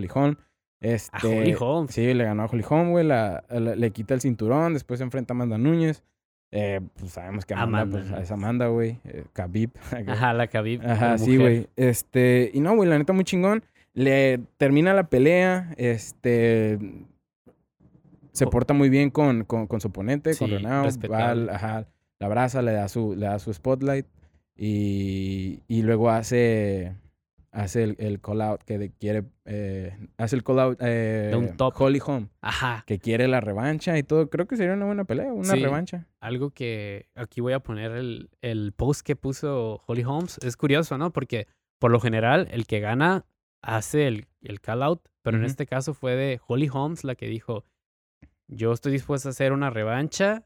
Este, 0.80 1.18
A 1.18 1.42
Holly 1.42 1.56
Holm. 1.60 1.88
Sí, 1.90 2.14
le 2.14 2.24
ganó 2.24 2.44
a 2.44 2.46
Holly 2.46 2.64
Holm, 2.68 2.92
güey. 2.92 3.06
La, 3.06 3.44
la- 3.50 3.76
le 3.76 3.92
quita 3.92 4.14
el 4.14 4.22
cinturón. 4.22 4.74
Después 4.74 5.00
se 5.00 5.04
enfrenta 5.04 5.34
a 5.34 5.36
Amanda 5.36 5.58
Núñez. 5.58 6.04
Eh, 6.52 6.80
pues 6.98 7.12
sabemos 7.12 7.46
que 7.46 7.54
Amanda, 7.54 7.82
Amanda 7.82 8.12
pues, 8.16 8.24
es 8.24 8.32
Amanda, 8.32 8.68
güey. 8.68 9.00
Eh, 9.04 9.26
Khabib. 9.34 9.72
Ajá, 10.08 10.34
la 10.34 10.48
Khabib. 10.48 10.82
Ajá, 10.88 11.18
sí, 11.18 11.36
güey. 11.38 11.68
Este, 11.76 12.52
y 12.54 12.60
no, 12.62 12.76
güey, 12.76 12.90
la 12.90 12.98
neta 12.98 13.12
muy 13.14 13.24
chingón. 13.24 13.64
Le 13.94 14.40
termina 14.58 14.94
la 14.94 15.08
pelea, 15.10 15.74
este, 15.78 16.78
se 18.32 18.46
porta 18.46 18.76
muy 18.76 18.90
bien 18.90 19.10
con, 19.10 19.44
con, 19.44 19.66
con 19.66 19.82
su 19.82 19.88
oponente, 19.88 20.36
con 20.38 20.48
Sí, 20.50 20.54
Renaud, 20.56 21.12
va, 21.12 21.30
al- 21.32 21.50
ajá, 21.50 21.88
la 22.20 22.28
abraza, 22.28 22.62
le 22.62 22.74
da 22.74 22.88
su, 22.90 23.16
le 23.16 23.26
da 23.26 23.40
su 23.40 23.52
spotlight 23.52 24.06
y, 24.56 25.62
y 25.68 25.82
luego 25.82 26.12
hace, 26.12 26.94
hace 27.52 27.84
el, 27.84 27.96
el 28.00 28.20
call 28.22 28.42
out 28.42 28.62
que 28.64 28.78
de- 28.78 28.92
quiere, 28.92 29.24
eh, 29.46 29.98
hace 30.18 30.36
el 30.36 30.44
call 30.44 30.60
out 30.60 30.78
eh, 30.82 31.32
un 31.36 31.58
top. 31.58 31.74
Holly 31.78 32.00
Holm, 32.06 32.30
Ajá, 32.42 32.84
que 32.86 33.00
quiere 33.00 33.28
la 33.28 33.40
revancha 33.42 33.98
y 33.98 34.04
todo. 34.04 34.30
Creo 34.30 34.48
que 34.48 34.58
sería 34.58 34.74
una 34.74 34.86
buena 34.86 35.06
pelea, 35.06 35.34
una 35.34 35.54
Sí. 35.54 35.60
revancha. 35.62 36.08
algo 36.20 36.52
que 36.52 37.08
aquí 37.16 37.42
voy 37.42 37.54
a 37.54 37.60
poner 37.60 37.92
el, 37.92 38.30
el 38.42 38.74
post 38.74 39.02
que 39.06 39.16
puso 39.16 39.82
Holly 39.88 40.04
Holmes. 40.04 40.38
Es 40.44 40.58
curioso, 40.58 40.98
¿no? 40.98 41.12
Porque 41.14 41.48
por 41.80 41.92
lo 41.92 42.00
general 42.00 42.48
el 42.52 42.68
que 42.68 42.80
gana 42.80 43.26
hace 43.64 44.08
el, 44.08 44.28
el 44.42 44.62
call 44.62 44.84
out, 44.84 45.02
pero 45.24 45.38
en 45.38 45.46
este 45.46 45.66
caso 45.66 45.94
fue 45.94 46.16
de 46.16 46.40
Holly 46.48 46.70
Holmes 46.72 47.04
la 47.04 47.16
que 47.16 47.28
dijo, 47.28 47.64
yo 48.50 48.72
estoy 48.72 48.92
dispuesta 48.94 49.30
a 49.30 49.32
hacer 49.32 49.52
una 49.52 49.70
revancha 49.70 50.46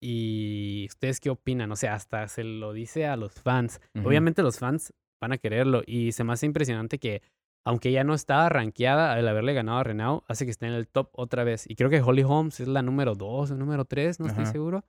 y 0.00 0.86
ustedes 0.88 1.20
qué 1.20 1.30
opinan, 1.30 1.70
o 1.70 1.76
sea, 1.76 1.94
hasta 1.94 2.26
se 2.28 2.42
lo 2.44 2.72
dice 2.72 3.06
a 3.06 3.16
los 3.16 3.32
fans. 3.40 3.80
Obviamente 4.04 4.42
los 4.42 4.58
fans 4.58 4.92
van 5.22 5.32
a 5.32 5.38
quererlo 5.38 5.82
y 5.86 6.12
se 6.12 6.24
me 6.24 6.32
hace 6.34 6.44
impresionante 6.46 6.98
que 6.98 7.22
aunque 7.64 7.90
ella 7.90 8.02
no 8.02 8.12
estaba 8.12 8.48
rankeada 8.48 9.12
al 9.12 9.26
haberle 9.28 9.54
ganado 9.54 9.78
a 9.78 9.84
Renault, 9.84 10.24
hace 10.28 10.44
que 10.44 10.50
esté 10.50 10.66
en 10.66 10.72
el 10.72 10.88
top 10.88 11.10
otra 11.12 11.44
vez. 11.44 11.64
Y 11.70 11.76
creo 11.76 11.88
que 11.90 12.00
Holly 12.02 12.24
Holmes 12.24 12.58
es 12.58 12.66
la 12.66 12.82
número 12.82 13.14
2 13.14 13.52
o 13.52 13.56
número 13.56 13.84
3, 13.84 14.18
no 14.18 14.26
estoy 14.26 14.46
seguro. 14.46 14.84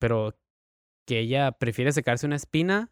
Pero 0.00 0.34
que 1.06 1.20
ella 1.20 1.52
prefiere 1.52 1.92
secarse 1.92 2.26
una 2.26 2.36
espina 2.36 2.90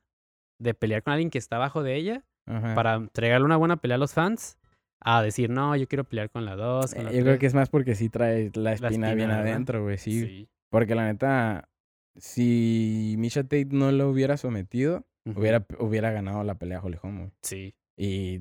de 0.61 0.75
pelear 0.75 1.03
con 1.03 1.13
alguien 1.13 1.31
que 1.31 1.39
está 1.39 1.57
abajo 1.57 1.83
de 1.83 1.97
ella 1.97 2.25
Ajá. 2.47 2.75
para 2.77 2.95
entregarle 2.95 3.45
una 3.47 3.57
buena 3.57 3.77
pelea 3.79 3.97
a 3.97 3.99
los 3.99 4.15
fans 4.15 4.59
a 5.01 5.23
decir, 5.23 5.51
no, 5.51 5.75
yo 5.77 5.87
quiero 5.89 6.05
pelear 6.05 6.31
con 6.31 6.45
la 6.45 6.55
2. 6.57 6.95
Eh, 6.95 7.03
Yo 7.17 7.23
creo 7.25 7.39
que 7.39 7.47
es 7.47 7.55
más 7.55 7.71
porque 7.71 7.95
sí 7.97 8.09
trae 8.09 8.51
la 8.55 8.73
espina, 8.75 8.89
espina, 8.91 9.15
bien 9.15 9.29
¿verdad? 9.29 9.43
adentro, 9.45 9.83
güey. 9.83 9.99
Sí, 9.99 10.21
sí. 10.25 10.49
Porque 10.71 10.95
la 10.95 11.05
neta, 11.07 11.69
si 12.17 13.15
Misha 13.19 13.43
Tate 13.43 13.69
no 13.71 13.91
lo 13.93 14.09
hubiera 14.11 14.37
sometido, 14.37 15.05
Ujú. 15.31 15.41
hubiera, 15.41 15.67
hubiera 15.79 16.11
ganado 16.11 16.43
la 16.45 16.57
pelea 16.59 16.81
Holly 16.81 16.99
Holm, 17.03 17.19
güey. 17.19 17.31
Sí. 17.43 17.75
Y 17.97 18.41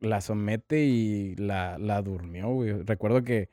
la 0.00 0.20
somete 0.20 0.84
y 0.84 1.34
la, 1.36 1.78
la 1.78 2.00
durmió, 2.02 2.48
güey. 2.48 2.82
Recuerdo 2.84 3.22
que 3.22 3.50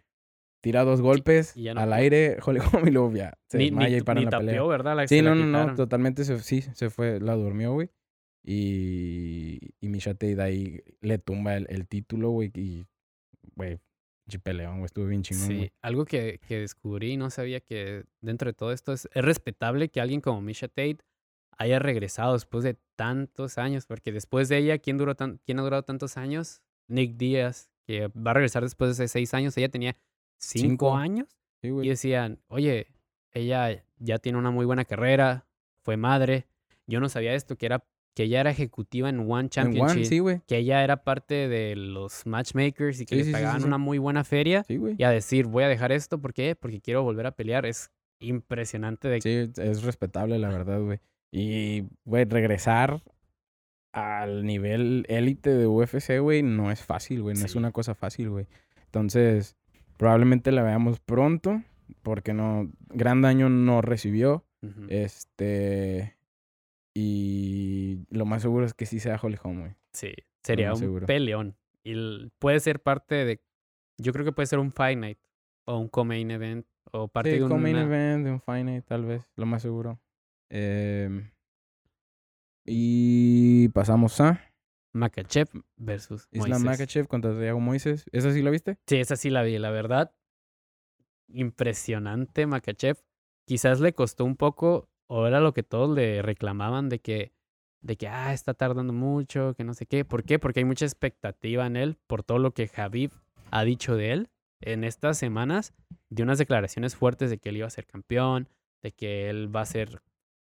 tira 0.62 0.84
dos 0.84 1.02
golpes 1.02 1.56
y 1.56 1.64
ya 1.64 1.74
no 1.76 1.82
al 1.82 1.94
aire, 1.94 2.38
Holly 2.44 2.60
Holm, 2.60 2.88
y 2.88 2.92
luego 2.92 3.14
ya 3.14 3.38
se 3.48 3.58
Ni, 3.60 3.66
desmaya 3.66 3.90
ni, 3.90 3.98
y 3.98 4.02
para 4.02 4.22
la 4.22 4.30
pelea. 4.40 4.64
¿verdad? 4.64 4.96
La- 4.96 5.08
Sí, 5.08 5.22
no, 5.22 5.36
no, 5.36 5.46
no, 5.46 5.76
totalmente 5.76 6.24
se, 6.26 6.40
sí, 6.40 6.62
se 6.62 6.90
fue, 6.90 7.20
la 7.20 7.36
durmió, 7.36 7.74
güey. 7.74 7.90
Y, 8.60 9.60
y 9.82 9.90
Misha 9.90 10.14
Tate 10.14 10.42
ahí 10.42 10.82
le 11.02 11.18
tumba 11.18 11.56
el, 11.56 11.68
el 11.70 11.88
título, 11.88 12.30
güey, 12.30 12.52
y, 12.56 12.86
güey, 13.56 13.80
peleón, 14.44 14.76
güey, 14.78 14.86
estuvo 14.86 15.06
bien 15.08 15.22
chingón, 15.24 15.48
Sí, 15.48 15.56
güey. 15.58 15.72
algo 15.82 16.06
que, 16.06 16.40
que 16.48 16.60
descubrí 16.60 17.12
y 17.14 17.18
no 17.18 17.30
sabía 17.30 17.60
que 17.60 18.06
dentro 18.22 18.50
de 18.50 18.54
todo 18.54 18.72
esto 18.72 18.94
es, 18.94 19.08
es 19.14 19.24
respetable 19.26 19.90
que 19.90 20.02
alguien 20.02 20.22
como 20.22 20.42
Misha 20.42 20.68
Tate 20.68 20.98
haya 21.58 21.80
regresado 21.80 22.34
después 22.34 22.64
de 22.64 22.78
tantos 22.96 23.58
años, 23.58 23.86
porque 23.86 24.12
después 24.12 24.50
de 24.50 24.58
ella, 24.58 24.78
¿quién, 24.78 24.98
duró 24.98 25.16
tan, 25.16 25.40
quién 25.46 25.60
ha 25.60 25.64
durado 25.64 25.84
tantos 25.84 26.18
años? 26.18 26.62
Nick 26.88 27.18
Díaz, 27.18 27.72
que 27.86 28.08
va 28.08 28.32
a 28.32 28.34
regresar 28.34 28.64
después 28.64 28.98
de 28.98 29.08
seis 29.08 29.34
años, 29.34 29.58
ella 29.58 29.70
tenía 29.70 29.96
cinco, 30.38 30.68
Cinco. 30.68 30.96
años 30.96 31.28
Sí, 31.62 31.70
y 31.70 31.88
decían, 31.90 32.42
oye, 32.48 32.88
ella 33.32 33.84
ya 33.98 34.20
tiene 34.20 34.38
una 34.38 34.52
muy 34.52 34.66
buena 34.66 34.86
carrera, 34.86 35.48
fue 35.82 35.98
madre, 35.98 36.48
yo 36.86 37.00
no 37.00 37.10
sabía 37.10 37.34
esto, 37.34 37.58
que 37.58 37.66
era 37.66 37.84
que 38.16 38.24
ella 38.24 38.40
era 38.40 38.50
ejecutiva 38.50 39.10
en 39.10 39.20
One 39.20 39.26
En 39.26 39.32
One, 39.32 39.50
Championship, 39.50 40.06
sí, 40.06 40.42
que 40.48 40.58
ella 40.58 40.84
era 40.84 41.04
parte 41.04 41.50
de 41.50 41.76
los 41.76 42.26
matchmakers 42.26 43.02
y 43.02 43.06
que 43.06 43.16
Sí, 43.16 43.18
le 43.18 43.24
sí, 43.26 43.30
sí, 43.32 43.32
sí, 43.32 43.34
pagaban 43.34 43.64
una 43.66 43.78
muy 43.78 43.98
buena 43.98 44.24
feria 44.24 44.66
y 44.70 45.04
a 45.04 45.10
decir, 45.10 45.48
voy 45.48 45.66
a 45.66 45.68
dejar 45.68 45.92
esto, 45.92 46.22
¿por 46.22 46.34
qué? 46.34 46.56
Porque 46.56 46.80
quiero 46.80 47.04
volver 47.04 47.26
a 47.26 47.32
pelear. 47.32 47.66
Es 47.66 47.92
impresionante 48.20 49.10
de 49.10 49.22
Sí, 49.22 49.62
es 49.62 49.84
respetable, 49.84 50.40
la 50.40 50.50
verdad, 50.50 50.82
güey. 50.82 51.00
Y, 51.32 51.84
güey, 52.06 52.26
regresar 52.26 53.02
al 53.92 54.46
nivel 54.46 55.06
élite 55.08 55.52
de 55.52 55.68
UFC, 55.68 56.20
güey, 56.20 56.44
no 56.44 56.72
es 56.72 56.84
fácil, 56.84 57.22
güey. 57.22 57.36
No 57.38 57.46
es 57.46 57.56
una 57.56 57.72
cosa 57.72 57.96
fácil, 57.96 58.30
güey. 58.30 58.48
Entonces, 58.86 59.56
probablemente 59.98 60.52
la 60.52 60.64
veamos 60.64 61.00
pronto, 61.00 61.62
porque 62.02 62.34
no, 62.34 62.70
gran 62.90 63.22
daño 63.22 63.50
no 63.50 63.82
recibió. 63.82 64.46
Este. 64.90 66.16
Y 66.94 68.00
lo 68.10 68.26
más 68.26 68.42
seguro 68.42 68.66
es 68.66 68.74
que 68.74 68.86
sí 68.86 69.00
sea 69.00 69.20
Holly 69.22 69.38
Holm, 69.44 69.60
güey. 69.60 69.76
Sí, 69.92 70.14
sería 70.42 70.72
un 70.72 70.78
seguro. 70.80 71.06
peleón. 71.06 71.56
Y 71.84 72.30
puede 72.40 72.60
ser 72.60 72.82
parte 72.82 73.16
de, 73.26 73.42
yo 73.98 74.12
creo 74.12 74.26
que 74.26 74.32
puede 74.32 74.48
ser 74.48 74.60
un 74.60 74.72
Fight 74.72 74.98
Night 74.98 75.20
o 75.66 75.78
un 75.78 75.88
co-main 75.88 76.32
event 76.32 76.66
o 76.92 77.08
parte 77.08 77.32
Sí, 77.32 77.36
de 77.40 77.44
como 77.44 77.60
main 77.60 77.76
una... 77.76 77.86
event, 77.86 78.26
de 78.26 78.32
un 78.32 78.42
Fight 78.42 78.66
Night, 78.66 78.86
tal 78.86 79.06
vez, 79.06 79.30
lo 79.36 79.46
más 79.46 79.62
seguro. 79.62 80.00
Em, 80.50 81.32
y 82.66 83.70
pasamos 83.70 84.20
a 84.22 84.42
Makachev 84.94 85.50
versus 85.76 86.28
Islam 86.32 86.64
Moisés. 86.64 86.66
Makachev 86.66 87.08
contra 87.08 87.38
Thiago 87.38 87.60
Moises. 87.60 88.06
¿Esa 88.12 88.32
sí 88.32 88.42
la 88.42 88.50
viste? 88.50 88.78
Sí, 88.88 88.98
esa 88.98 89.16
sí 89.16 89.30
la 89.30 89.44
vi, 89.44 89.58
la 89.58 89.70
verdad. 89.70 90.16
Impresionante 91.28 92.48
Makachev. 92.48 92.98
Quizás 93.46 93.80
le 93.82 93.94
costó 93.94 94.26
un 94.26 94.38
poco 94.38 94.90
o 95.08 95.28
era 95.28 95.40
lo 95.40 95.54
que 95.54 95.64
todos 95.64 95.96
le 95.96 96.22
reclamaban 96.22 96.90
de 96.90 97.00
que, 97.00 97.34
de 97.82 97.98
que, 97.98 98.08
ah, 98.08 98.34
está 98.34 98.54
tardando 98.54 98.94
mucho, 98.94 99.54
que 99.56 99.64
no 99.64 99.74
sé 99.74 99.86
qué. 99.86 100.06
¿Por 100.06 100.24
qué? 100.24 100.40
Porque 100.40 100.62
hay 100.62 100.66
mucha 100.66 100.86
expectativa 100.86 101.68
en 101.68 101.76
él 101.76 101.98
por 102.08 102.24
todo 102.24 102.40
lo 102.40 102.52
que 102.52 102.68
Javib 102.68 103.12
ha 103.52 103.64
dicho 103.64 103.96
de 103.96 104.14
él 104.14 104.30
en 104.62 104.84
estas 104.84 105.18
semanas, 105.18 105.74
de 106.10 106.24
unas 106.24 106.38
declaraciones 106.38 106.96
fuertes 106.96 107.30
de 107.30 107.38
que 107.38 107.50
él 107.50 107.58
iba 107.58 107.68
a 107.68 107.70
ser 107.70 107.86
campeón, 107.86 108.50
de 108.82 108.94
que 108.94 109.30
él 109.30 109.54
va 109.54 109.60
a 109.60 109.64
hacer 109.64 110.02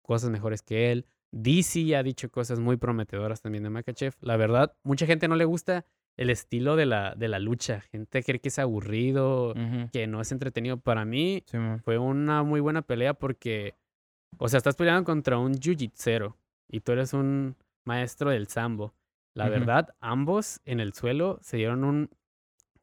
cosas 0.09 0.31
mejores 0.31 0.63
que 0.63 0.91
él. 0.91 1.05
DC 1.31 1.95
ha 1.95 2.01
dicho 2.01 2.31
cosas 2.31 2.59
muy 2.59 2.77
prometedoras 2.77 3.43
también 3.43 3.63
de 3.63 3.69
Makachev. 3.69 4.15
La 4.21 4.37
verdad, 4.37 4.75
mucha 4.81 5.05
gente 5.05 5.27
no 5.27 5.35
le 5.35 5.45
gusta 5.45 5.85
el 6.17 6.31
estilo 6.31 6.75
de 6.75 6.87
la, 6.87 7.13
de 7.13 7.27
la 7.27 7.37
lucha. 7.37 7.81
Gente 7.91 8.23
cree 8.23 8.39
que 8.39 8.49
es 8.49 8.57
aburrido, 8.57 9.53
que 9.93 10.07
no 10.07 10.19
es 10.19 10.31
entretenido. 10.31 10.77
Para 10.77 11.05
mí 11.05 11.43
Sí, 11.45 11.59
fue 11.83 11.99
una 11.99 12.41
muy 12.41 12.59
buena 12.59 12.81
pelea 12.81 13.13
porque, 13.13 13.75
o 14.39 14.49
sea, 14.49 14.57
estás 14.57 14.75
peleando 14.75 15.03
contra 15.03 15.37
un 15.37 15.53
jiu-jitsero 15.53 16.37
y 16.67 16.79
tú 16.79 16.93
eres 16.93 17.13
un 17.13 17.55
maestro 17.85 18.31
del 18.31 18.47
sambo. 18.47 18.95
La 19.35 19.47
verdad, 19.47 19.89
ambos 19.99 20.59
en 20.65 20.79
el 20.79 20.93
suelo 20.93 21.37
se 21.43 21.57
dieron 21.57 21.83
un, 21.83 22.09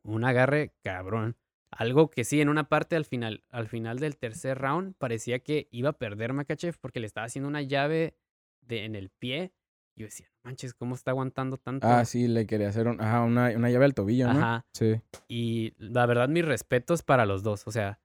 un 0.04 0.22
agarre 0.22 0.74
cabrón. 0.84 1.34
Algo 1.78 2.10
que 2.10 2.24
sí, 2.24 2.40
en 2.40 2.48
una 2.48 2.68
parte 2.68 2.96
al 2.96 3.04
final, 3.04 3.44
al 3.50 3.68
final 3.68 3.98
del 3.98 4.16
tercer 4.16 4.58
round 4.58 4.94
parecía 4.96 5.40
que 5.40 5.68
iba 5.70 5.90
a 5.90 5.98
perder 5.98 6.32
Makachev 6.32 6.78
porque 6.80 7.00
le 7.00 7.06
estaba 7.06 7.26
haciendo 7.26 7.48
una 7.48 7.62
llave 7.62 8.16
de, 8.60 8.84
en 8.84 8.94
el 8.94 9.10
pie. 9.10 9.52
Yo 9.94 10.06
decía, 10.06 10.26
"No 10.44 10.50
manches, 10.50 10.74
¿cómo 10.74 10.94
está 10.94 11.10
aguantando 11.12 11.56
tanto? 11.56 11.86
Ah, 11.86 12.04
sí, 12.04 12.28
le 12.28 12.46
quería 12.46 12.68
hacer 12.68 12.86
un- 12.88 13.00
ajá, 13.00 13.22
una, 13.22 13.48
una 13.56 13.70
llave 13.70 13.84
al 13.86 13.94
tobillo, 13.94 14.32
¿no? 14.32 14.38
Ajá. 14.38 14.66
Sí. 14.72 15.00
Y 15.28 15.74
la 15.78 16.06
verdad, 16.06 16.28
mis 16.28 16.44
respetos 16.44 17.02
para 17.02 17.24
los 17.26 17.42
dos. 17.42 17.66
O 17.66 17.70
sea, 17.70 18.00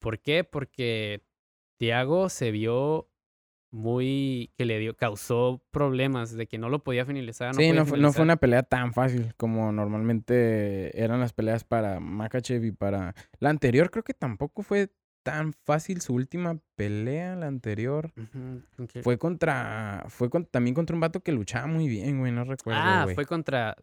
¿por 0.00 0.20
qué? 0.20 0.44
Porque 0.44 1.24
Thiago 1.78 2.28
se 2.28 2.50
vio 2.50 3.08
muy 3.70 4.50
que 4.56 4.64
le 4.64 4.78
dio, 4.78 4.96
causó 4.96 5.62
problemas 5.70 6.32
de 6.34 6.46
que 6.46 6.58
no 6.58 6.68
lo 6.68 6.82
podía 6.82 7.04
finalizar. 7.04 7.54
sí, 7.54 7.58
podía 7.58 7.74
no 7.74 7.86
fue, 7.86 7.98
no 7.98 8.12
fue 8.12 8.22
una 8.24 8.36
pelea 8.36 8.62
tan 8.62 8.92
fácil 8.94 9.34
como 9.36 9.72
normalmente 9.72 11.02
eran 11.02 11.20
las 11.20 11.32
peleas 11.32 11.64
para 11.64 12.00
Makachev 12.00 12.64
y 12.64 12.72
para... 12.72 13.14
La 13.40 13.50
anterior 13.50 13.90
creo 13.90 14.04
que 14.04 14.14
tampoco 14.14 14.62
fue 14.62 14.90
tan 15.22 15.52
fácil 15.52 16.00
su 16.00 16.14
última 16.14 16.58
pelea, 16.76 17.36
la 17.36 17.46
anterior. 17.46 18.12
Fue 19.02 19.18
contra... 19.18 20.04
Fue 20.08 20.30
con- 20.30 20.46
también 20.46 20.74
contra 20.74 20.94
un 20.94 21.00
vato 21.00 21.20
que 21.20 21.32
luchaba 21.32 21.66
muy 21.66 21.88
bien, 21.88 22.18
güey, 22.20 22.32
no 22.32 22.44
recuerdo, 22.44 22.80
ah, 22.82 23.02
güey. 23.04 23.14
fue 23.14 23.26
contra 23.26 23.76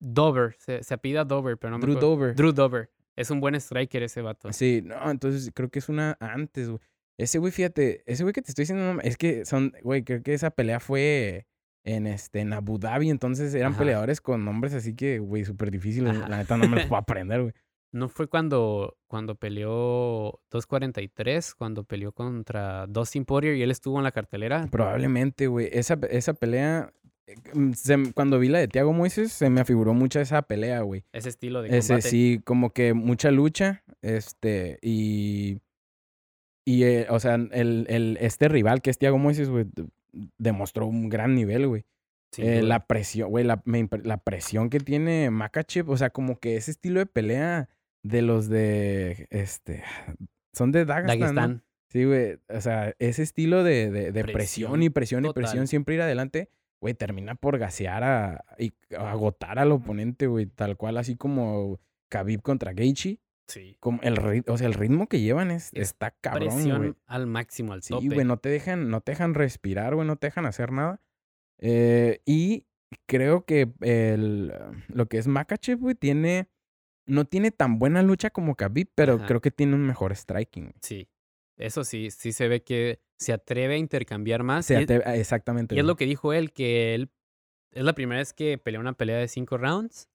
Dover. 0.00 0.56
Se, 0.58 0.82
se 0.82 0.94
apida 0.94 1.24
Dover, 1.24 1.58
pero 1.58 1.72
no 1.72 1.78
me 1.78 1.82
Drew 1.82 1.92
acuerdo. 1.96 2.08
Dover. 2.16 2.34
Drew 2.34 2.52
Dover. 2.52 2.90
Es 3.16 3.30
un 3.30 3.40
buen 3.40 3.54
striker 3.54 4.02
ese 4.02 4.20
vato. 4.22 4.52
Sí, 4.52 4.82
no, 4.84 5.10
entonces 5.10 5.50
creo 5.54 5.70
que 5.70 5.78
es 5.78 5.88
una 5.88 6.16
antes, 6.20 6.68
güey. 6.68 6.80
Ese 7.18 7.38
güey, 7.38 7.52
fíjate, 7.52 8.02
ese 8.06 8.22
güey 8.22 8.32
que 8.32 8.42
te 8.42 8.50
estoy 8.50 8.62
diciendo, 8.62 9.00
es 9.02 9.16
que 9.16 9.44
son, 9.44 9.72
güey, 9.82 10.04
creo 10.04 10.22
que 10.22 10.34
esa 10.34 10.50
pelea 10.50 10.80
fue 10.80 11.46
en 11.84 12.06
este, 12.06 12.40
en 12.40 12.52
Abu 12.52 12.78
Dhabi, 12.78 13.10
entonces 13.10 13.54
eran 13.54 13.72
Ajá. 13.72 13.78
peleadores 13.78 14.20
con 14.20 14.44
nombres 14.44 14.74
así 14.74 14.94
que, 14.94 15.18
güey, 15.18 15.44
súper 15.44 15.70
difíciles. 15.70 16.16
Ajá. 16.16 16.28
La 16.28 16.36
neta 16.38 16.56
no 16.56 16.68
me 16.68 16.76
los 16.76 16.86
puedo 16.86 17.00
aprender, 17.00 17.42
güey. 17.42 17.52
¿No 17.92 18.08
fue 18.08 18.26
cuando, 18.26 18.98
cuando 19.06 19.36
peleó 19.36 20.40
243? 20.50 21.54
Cuando 21.54 21.84
peleó 21.84 22.12
contra 22.12 22.86
Dustin 22.86 23.24
Poirier 23.24 23.54
y 23.56 23.62
él 23.62 23.70
estuvo 23.70 23.96
en 23.96 24.04
la 24.04 24.12
cartelera. 24.12 24.66
Probablemente, 24.70 25.46
güey. 25.46 25.70
Esa, 25.72 25.98
esa 26.10 26.34
pelea, 26.34 26.92
eh, 27.26 27.36
mm, 27.54 27.72
se 27.72 28.12
cuando 28.12 28.38
vi 28.38 28.48
la 28.48 28.58
de 28.58 28.68
Thiago 28.68 28.92
Moises, 28.92 29.32
se 29.32 29.48
me 29.48 29.62
afiguró 29.62 29.94
mucho 29.94 30.20
esa 30.20 30.42
pelea, 30.42 30.82
güey. 30.82 31.04
Ese 31.12 31.30
estilo 31.30 31.62
de 31.62 31.78
Ese 31.78 31.94
combate. 31.94 32.10
sí, 32.10 32.40
como 32.44 32.70
que 32.70 32.92
mucha 32.92 33.30
lucha, 33.30 33.82
este, 34.02 34.78
y, 34.82 35.60
y 36.66 36.82
eh, 36.82 37.06
o 37.08 37.20
sea, 37.20 37.36
el, 37.36 37.86
el, 37.88 38.18
este 38.20 38.48
rival 38.48 38.82
que 38.82 38.90
es 38.90 38.98
Thiago 38.98 39.18
Moises, 39.18 39.48
güey, 39.48 39.66
demostró 40.36 40.86
un 40.86 41.08
gran 41.08 41.34
nivel, 41.34 41.68
güey. 41.68 41.84
Eh, 42.38 42.60
la 42.60 42.86
presión, 42.86 43.30
güey, 43.30 43.44
la, 43.44 43.62
la 44.02 44.16
presión 44.18 44.68
que 44.68 44.80
tiene 44.80 45.30
Makachev, 45.30 45.88
o 45.88 45.96
sea, 45.96 46.10
como 46.10 46.38
que 46.38 46.56
ese 46.56 46.72
estilo 46.72 46.98
de 46.98 47.06
pelea 47.06 47.68
de 48.02 48.20
los 48.20 48.48
de, 48.48 49.28
este, 49.30 49.84
son 50.52 50.72
de 50.72 50.84
Dagestan. 50.84 51.62
Sí, 51.88 52.04
güey, 52.04 52.38
o 52.48 52.60
sea, 52.60 52.94
ese 52.98 53.22
estilo 53.22 53.62
de, 53.62 53.90
de, 53.90 54.12
de 54.12 54.22
presión, 54.24 54.72
Presión 54.72 54.82
y 54.82 54.90
presión 54.90 55.24
y 55.24 55.32
presión, 55.32 55.66
siempre 55.68 55.94
ir 55.94 56.02
adelante, 56.02 56.50
güey, 56.80 56.94
termina 56.94 57.36
por 57.36 57.58
gasear 57.58 58.02
a, 58.02 58.44
y 58.58 58.74
agotar 58.98 59.60
al 59.60 59.70
oponente, 59.70 60.26
güey, 60.26 60.46
tal 60.46 60.76
cual, 60.76 60.98
así 60.98 61.16
como 61.16 61.80
Khabib 62.08 62.42
contra 62.42 62.72
Gaethje, 62.72 63.20
Sí. 63.48 63.76
como 63.80 64.00
el, 64.02 64.16
rit- 64.16 64.48
o 64.48 64.56
sea, 64.58 64.66
el 64.66 64.74
ritmo 64.74 65.08
que 65.08 65.20
llevan 65.20 65.50
es, 65.50 65.68
Es 65.72 65.88
está 65.88 66.10
cabrón, 66.10 66.48
Presión 66.48 66.96
al 67.06 67.26
máximo, 67.26 67.72
al 67.72 67.82
Sí, 67.82 67.94
tope. 67.94 68.08
güey, 68.08 68.24
no 68.26 68.38
te 68.38 68.48
dejan, 68.48 68.90
no 68.90 69.00
te 69.00 69.12
dejan 69.12 69.34
respirar, 69.34 69.94
güey, 69.94 70.06
no 70.06 70.16
te 70.16 70.26
dejan 70.28 70.46
hacer 70.46 70.72
nada. 70.72 71.00
Eh, 71.58 72.20
y 72.26 72.66
creo 73.06 73.44
que 73.44 73.72
el, 73.80 74.52
lo 74.88 75.06
que 75.06 75.18
es 75.18 75.26
Makachev, 75.28 75.78
güey, 75.78 75.94
tiene, 75.94 76.48
no 77.06 77.24
tiene 77.24 77.50
tan 77.50 77.78
buena 77.78 78.02
lucha 78.02 78.30
como 78.30 78.56
Khabib, 78.56 78.88
pero 78.94 79.14
Ajá. 79.14 79.26
creo 79.26 79.40
que 79.40 79.50
tiene 79.50 79.74
un 79.74 79.86
mejor 79.86 80.14
striking. 80.14 80.72
Sí. 80.82 81.08
Eso 81.58 81.84
sí, 81.84 82.10
sí 82.10 82.32
se 82.32 82.48
ve 82.48 82.62
que 82.62 83.00
se 83.18 83.32
atreve 83.32 83.74
a 83.74 83.78
intercambiar 83.78 84.42
más. 84.42 84.66
Se 84.66 84.76
ah, 84.76 85.16
exactamente. 85.16 85.74
y 85.74 85.78
es 85.78 85.84
lo 85.86 85.96
que 85.96 86.04
dijo 86.04 86.32
él, 86.34 86.52
que 86.52 86.94
él 86.94 87.10
es 87.72 87.84
la 87.84 87.94
primera 87.94 88.18
vez 88.20 88.34
que 88.34 88.58
peleó 88.58 88.80
una 88.80 88.92
pelea 88.92 89.16
de 89.18 89.28
cinco 89.28 89.56
rounds, 89.56 90.10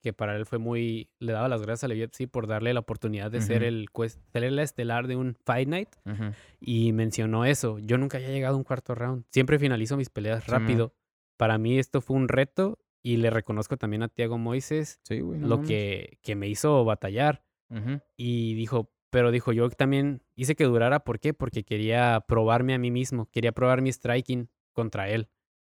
que 0.00 0.12
para 0.12 0.36
él 0.36 0.46
fue 0.46 0.58
muy, 0.58 1.10
le 1.18 1.32
daba 1.32 1.48
las 1.48 1.62
gracias 1.62 1.84
a 1.84 1.88
la 1.88 1.94
UFC 2.04 2.28
por 2.30 2.46
darle 2.46 2.72
la 2.74 2.80
oportunidad 2.80 3.30
de 3.30 3.40
ser 3.40 3.62
Ujú. 3.62 3.68
el 3.68 3.86
cues- 3.90 4.18
ser 4.32 4.44
el 4.44 4.58
estelar 4.58 5.06
de 5.08 5.16
un 5.16 5.34
Fight 5.44 5.68
Night 5.68 5.88
Ujú. 6.06 6.32
y 6.60 6.92
mencionó 6.92 7.44
eso. 7.44 7.78
Yo 7.80 7.98
nunca 7.98 8.18
había 8.18 8.28
llegado 8.30 8.54
a 8.54 8.58
un 8.58 8.64
cuarto 8.64 8.94
round. 8.94 9.24
Siempre 9.30 9.58
finalizo 9.58 9.96
mis 9.96 10.10
peleas 10.10 10.46
rápido. 10.46 10.94
Para 11.36 11.58
mí 11.58 11.78
esto 11.78 12.00
fue 12.00 12.16
un 12.16 12.28
reto 12.28 12.78
y 13.02 13.16
le 13.16 13.30
reconozco 13.30 13.76
también 13.76 14.02
a 14.02 14.08
Thiago 14.08 14.38
Moises 14.38 15.00
Sí, 15.04 15.20
güey. 15.20 15.38
no 15.40 15.46
lo 15.48 15.56
mames. 15.56 15.68
que, 15.68 16.18
que 16.22 16.34
me 16.36 16.48
hizo 16.48 16.84
batallar. 16.84 17.44
Ujú. 17.70 18.00
Y 18.16 18.54
dijo, 18.54 18.92
pero 19.10 19.30
dijo, 19.30 19.52
yo 19.52 19.68
también 19.70 20.22
hice 20.36 20.54
que 20.56 20.64
durara, 20.64 21.00
¿por 21.00 21.18
qué? 21.20 21.32
Porque 21.34 21.64
quería 21.64 22.24
probarme 22.26 22.74
a 22.74 22.78
mí 22.78 22.90
mismo, 22.90 23.26
quería 23.30 23.52
probar 23.52 23.82
mi 23.82 23.90
striking 23.92 24.48
contra 24.72 25.08
él. 25.10 25.28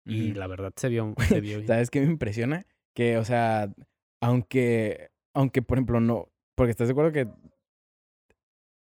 Y 0.05 0.33
la 0.35 0.47
verdad 0.49 0.73
se 0.77 0.89
vio, 0.89 1.15
se 1.41 1.41
vio 1.41 1.59
bien. 1.59 1.67
¿Sabes 1.69 1.91
qué 1.91 2.01
me 2.01 2.07
impresiona? 2.07 2.67
Que, 2.95 3.19
o 3.19 3.25
sea, 3.25 3.73
aunque, 4.23 5.11
aunque, 5.35 5.61
por 5.63 5.77
ejemplo, 5.77 6.01
no, 6.01 6.29
porque 6.55 6.71
estás 6.71 6.89
de 6.89 6.93
acuerdo 6.93 7.13
que, 7.13 7.29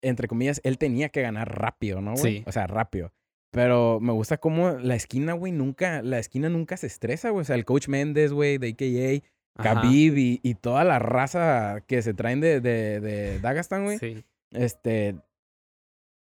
entre 0.02 0.28
comillas, 0.28 0.62
él 0.64 0.78
tenía 0.78 1.10
que 1.10 1.22
ganar 1.22 1.58
rápido, 1.60 2.02
¿no, 2.02 2.14
güey? 2.14 2.38
Sí. 2.38 2.44
O 2.46 2.52
sea, 2.52 2.68
rápido. 2.68 3.12
Pero 3.52 4.00
me 4.00 4.14
gusta 4.14 4.38
cómo 4.38 4.70
la 4.72 4.96
esquina, 4.96 5.34
güey, 5.34 5.52
nunca, 5.52 6.02
la 6.04 6.20
esquina 6.20 6.50
nunca 6.50 6.78
se 6.78 6.88
estresa, 6.88 7.32
güey. 7.32 7.42
O 7.42 7.46
sea, 7.46 7.56
el 7.56 7.66
coach 7.66 7.88
Méndez, 7.88 8.32
güey, 8.32 8.58
de 8.60 8.70
AKA, 8.70 9.64
Khabib 9.64 10.18
y, 10.18 10.40
y 10.44 10.54
toda 10.56 10.84
la 10.84 11.00
raza 11.00 11.82
que 11.88 12.02
se 12.02 12.14
traen 12.14 12.40
de, 12.42 12.62
de, 12.62 13.00
de 13.02 13.40
Dagestan, 13.40 13.84
güey. 13.86 13.98
Sí, 13.98 14.24
Este, 14.52 15.16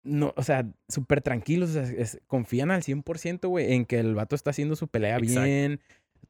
no, 0.05 0.33
o 0.37 0.43
sea, 0.43 0.67
súper 0.89 1.21
tranquilos, 1.21 1.71
o 1.71 1.73
sea, 1.73 1.83
es- 1.83 2.21
confían 2.29 2.71
al 2.71 2.83
100%, 2.83 3.49
güey, 3.49 3.73
en 3.75 3.85
que 3.85 3.99
el 3.99 4.15
vato 4.15 4.37
está 4.37 4.51
haciendo 4.51 4.77
su 4.77 4.87
pelea 4.89 5.17
Exacto. 5.19 5.43
bien, 5.43 5.81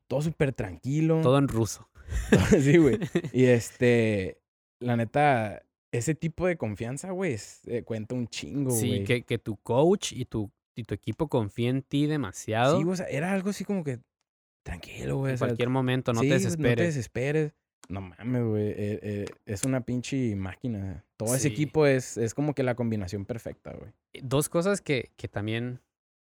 todo 0.09 0.23
súper 0.23 0.53
tranquilo. 0.53 1.21
todo 1.23 1.39
en 1.39 1.49
ruso. 1.49 1.89
sí, 2.61 2.77
güey. 2.79 2.99
Y 3.33 3.45
este, 3.47 4.39
la 4.81 4.97
neta, 4.97 5.63
ese 5.93 6.15
tipo 6.15 6.47
de 6.47 6.57
confianza, 6.57 7.11
güey, 7.11 7.33
es- 7.35 7.63
eh, 7.67 7.83
cuenta 7.83 8.15
un 8.15 8.29
chingo, 8.29 8.71
güey. 8.71 8.81
Sí, 8.99 9.05
que, 9.05 9.23
que 9.25 9.39
tu 9.39 9.57
coach 9.57 10.13
y 10.13 10.25
tu, 10.25 10.51
y 10.77 10.85
tu 10.85 10.95
equipo 10.95 11.29
confíen 11.29 11.77
en 11.77 11.83
ti 11.83 12.07
demasiado. 12.07 12.77
Sí, 12.79 12.85
güey, 12.85 12.95
o 12.95 12.97
sea, 12.97 13.07
era 13.07 13.33
algo 13.33 13.51
así 13.51 13.65
como 13.65 13.83
que 13.83 13.99
tranquilo, 14.65 15.19
güey. 15.19 15.31
en 15.31 15.35
o 15.35 15.39
sea, 15.39 15.47
cualquier 15.49 15.69
momento, 15.71 16.13
no 16.13 16.21
sí, 16.21 16.29
te 16.29 16.35
desesperes. 16.35 16.71
No 16.71 16.77
te 16.77 16.83
desesperes. 16.87 17.53
No 17.89 18.01
mames, 18.01 18.43
güey. 18.43 18.69
eh, 18.71 18.99
eh, 19.03 19.25
es 19.45 19.63
una 19.65 19.81
pinche 19.83 20.35
máquina. 20.35 21.05
Todo 21.17 21.37
ese 21.37 21.49
equipo 21.49 21.87
es, 21.87 22.17
es 22.17 22.35
como 22.35 22.53
que 22.53 22.65
la 22.65 22.75
combinación 22.75 23.25
perfecta, 23.25 23.73
güey. 23.75 23.93
Dos 24.23 24.49
cosas 24.49 24.81
que, 24.81 25.13
que 25.17 25.29
también 25.29 25.81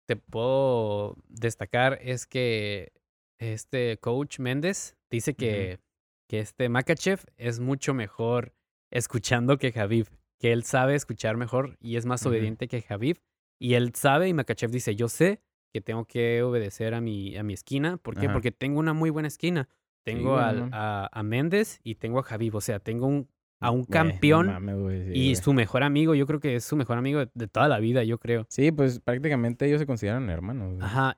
te 0.07 0.15
puedo 0.17 1.15
destacar 1.29 1.97
es 2.03 2.27
que 2.27 2.91
este 3.39 3.97
coach 3.99 4.39
Méndez 4.39 4.95
dice 5.11 5.33
que, 5.35 5.79
que 6.27 6.39
este 6.39 6.69
Makachev 6.69 7.19
es 7.37 7.59
mucho 7.59 7.93
mejor 7.93 8.53
escuchando 8.91 9.57
que 9.57 9.71
Javib, 9.71 10.07
que 10.39 10.51
él 10.53 10.63
sabe 10.63 10.95
escuchar 10.95 11.37
mejor 11.37 11.77
y 11.79 11.95
es 11.97 12.05
más 12.05 12.25
obediente 12.25 12.67
que 12.67 12.81
Javib. 12.81 13.17
Y 13.59 13.73
él 13.73 13.93
sabe 13.95 14.27
y 14.29 14.33
Makachev 14.33 14.69
dice, 14.71 14.95
yo 14.95 15.07
sé 15.09 15.41
que 15.73 15.81
tengo 15.81 16.05
que 16.05 16.41
obedecer 16.43 16.93
a 16.93 17.01
mi, 17.01 17.35
a 17.37 17.43
mi 17.43 17.53
esquina. 17.53 17.97
¿Por 17.97 18.15
qué? 18.15 18.27
Porque 18.33 18.51
tengo 18.51 18.79
una 18.79 18.93
muy 18.93 19.09
buena 19.09 19.27
esquina. 19.27 19.67
Tengo 20.05 20.37
al- 20.37 20.69
a, 20.71 21.09
a 21.11 21.23
Méndez 21.23 21.79
y 21.83 21.95
tengo 21.95 22.19
a 22.19 22.23
Javib. 22.23 22.55
O 22.55 22.61
sea, 22.61 22.79
tengo 22.79 23.07
un, 23.07 23.27
a 23.59 23.71
un 23.71 23.81
no 23.81 23.85
campeón 23.87 24.47
mames, 24.47 25.15
y 25.15 25.35
su 25.35 25.53
mejor 25.53 25.83
amigo. 25.83 26.15
Yo 26.15 26.25
creo 26.27 26.39
que 26.39 26.55
es 26.55 26.63
su 26.63 26.75
mejor 26.77 26.97
amigo 26.97 27.19
de, 27.19 27.29
de 27.33 27.47
toda 27.47 27.67
la 27.67 27.79
vida, 27.79 28.03
yo 28.03 28.19
creo. 28.19 28.45
Sí, 28.49 28.71
pues 28.71 28.99
prácticamente 28.99 29.65
ellos 29.67 29.79
se 29.79 29.85
consideran 29.87 30.29
hermanos. 30.29 30.77
Ajá. 30.81 31.17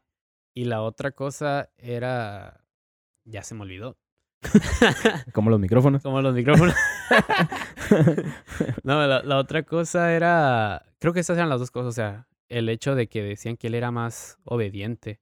Y 0.54 0.66
la 0.66 0.82
otra 0.82 1.12
cosa 1.12 1.70
era. 1.78 2.64
Ya 3.26 3.44
se 3.44 3.56
me 3.56 3.62
olvidó. 3.62 3.98
Como 5.34 5.50
los 5.50 5.60
micrófonos. 5.60 6.02
Como 6.02 6.22
los 6.22 6.34
micrófonos. 6.34 6.74
no, 8.84 9.06
la, 9.08 9.22
la 9.24 9.38
otra 9.38 9.64
cosa 9.64 10.14
era. 10.14 10.86
Creo 11.00 11.14
que 11.14 11.20
esas 11.22 11.38
eran 11.38 11.50
las 11.50 11.60
dos 11.60 11.72
cosas. 11.72 11.88
O 11.90 11.92
sea, 11.94 12.28
el 12.50 12.70
hecho 12.70 12.96
de 12.96 13.08
que 13.08 13.22
decían 13.24 13.58
que 13.58 13.68
él 13.68 13.76
era 13.76 13.92
más 13.92 14.38
obediente. 14.46 15.20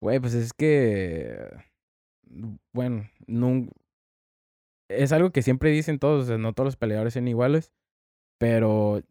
Güey, 0.00 0.20
pues 0.20 0.34
es 0.34 0.52
que. 0.52 1.38
Bueno, 2.72 3.08
nun- 3.26 3.70
es 4.88 5.12
algo 5.12 5.30
que 5.30 5.42
siempre 5.42 5.70
dicen 5.70 5.98
todos, 5.98 6.24
o 6.24 6.26
sea, 6.26 6.38
no 6.38 6.52
todos 6.52 6.66
los 6.66 6.76
peleadores 6.76 7.14
son 7.14 7.28
iguales, 7.28 7.72
pero 8.38 9.02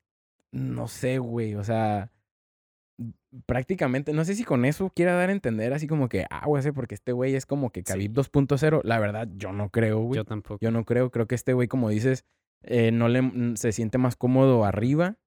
no 0.51 0.87
sé, 0.87 1.17
güey, 1.19 1.55
o 1.55 1.63
sea, 1.63 2.11
prácticamente, 3.45 4.13
no 4.13 4.23
sé 4.25 4.35
si 4.35 4.43
con 4.43 4.65
eso 4.65 4.91
quiera 4.95 5.13
dar 5.13 5.29
a 5.29 5.33
entender 5.33 5.73
así 5.73 5.87
como 5.87 6.07
que, 6.09 6.25
ah, 6.29 6.45
güey, 6.45 6.63
porque 6.71 6.95
este 6.95 7.11
güey 7.11 7.35
es 7.35 7.45
como 7.45 7.69
que 7.71 7.83
Khabib 7.83 8.13
2.0, 8.13 8.81
la 8.83 8.99
verdad, 8.99 9.27
yo 9.35 9.51
no 9.51 9.69
creo, 9.69 9.99
güey. 9.99 10.17
Yo 10.17 10.25
tampoco. 10.25 10.59
Yo 10.61 10.71
no 10.71 10.85
creo, 10.85 11.09
creo 11.11 11.27
que 11.27 11.35
este 11.35 11.53
güey, 11.53 11.67
como 11.67 11.89
dices, 11.89 12.25
eh, 12.63 12.91
no 12.91 13.07
le, 13.09 13.21
mm, 13.21 13.55
se 13.57 13.71
siente 13.71 13.97
más 13.97 14.15
cómodo 14.15 14.63
arriba 14.65 15.17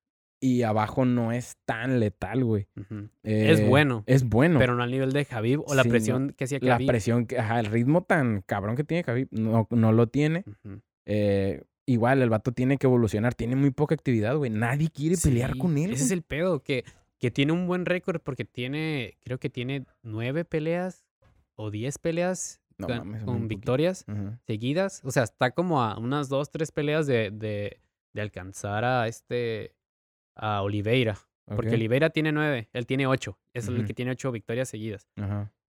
y 0.40 0.62
abajo 0.62 1.04
no 1.04 1.32
es 1.32 1.56
tan 1.66 2.00
letal, 2.00 2.44
güey. 2.44 2.68
Es 3.24 3.60
Eh, 3.60 3.66
bueno, 3.68 4.04
Es 4.06 4.24
bueno. 4.24 4.58
Pero 4.58 4.74
no 4.76 4.82
al 4.82 4.90
nivel 4.90 5.12
de 5.12 5.24
Javib 5.24 5.62
o 5.66 5.74
la 5.74 5.82
Sí, 5.82 5.88
presión 5.90 6.32
que 6.36 6.44
hacía 6.44 6.58
la 6.62 6.74
Khabib. 6.76 6.86
presión, 6.86 7.26
que, 7.26 7.38
ajá, 7.38 7.58
el 7.60 7.66
ritmo 7.66 8.02
tan 8.04 8.42
cabrón 8.42 8.76
que 8.76 8.84
tiene 8.84 9.02
Khabib, 9.04 9.28
no, 9.32 9.66
no 9.70 9.92
lo 9.92 10.06
tiene. 10.08 10.44
Eh, 11.06 11.62
igual, 11.86 12.22
el 12.22 12.30
vato 12.30 12.52
tiene 12.52 12.76
que 12.78 12.86
evolucionar, 12.86 13.34
tiene 13.34 13.56
muy 13.56 13.70
poca 13.72 13.94
actividad, 13.94 14.36
güey. 14.36 14.50
Nadie 14.50 14.88
quiere 14.90 15.16
pelear 15.22 15.54
Sí, 15.54 15.58
con 15.58 15.76
él. 15.76 15.92
Ese 15.92 16.04
es 16.04 16.10
el 16.12 16.22
pedo, 16.22 16.62
que, 16.62 16.84
que 17.18 17.30
tiene 17.30 17.52
un 17.52 17.66
buen 17.66 17.84
récord 17.84 18.20
porque 18.20 18.44
tiene, 18.44 19.18
creo 19.20 19.38
que 19.38 19.50
tiene 19.50 19.84
nueve 20.02 20.44
peleas 20.44 21.04
o 21.56 21.70
diez 21.70 21.98
peleas 21.98 22.60
No 22.78 22.86
con, 22.86 22.96
mames, 22.98 23.48
victorias 23.48 24.06
seguidas. 24.46 25.02
O 25.04 25.10
sea, 25.10 25.24
está 25.24 25.50
como 25.50 25.82
a 25.82 25.98
unas 25.98 26.28
dos, 26.28 26.50
tres 26.50 26.70
peleas 26.70 27.06
de, 27.06 27.30
de, 27.30 27.80
de 28.12 28.20
alcanzar 28.20 28.84
a 28.84 29.08
este, 29.08 29.74
a 30.36 30.62
Oliveira. 30.62 31.18
Porque. 31.44 31.74
Oliveira 31.74 32.10
tiene 32.10 32.30
nueve, 32.30 32.68
él 32.72 32.86
tiene 32.86 33.06
ocho. 33.06 33.38
Es 33.54 33.68
el 33.68 33.86
que 33.86 33.94
tiene 33.94 34.12
ocho 34.12 34.30
victorias 34.30 34.68
seguidas. 34.68 35.08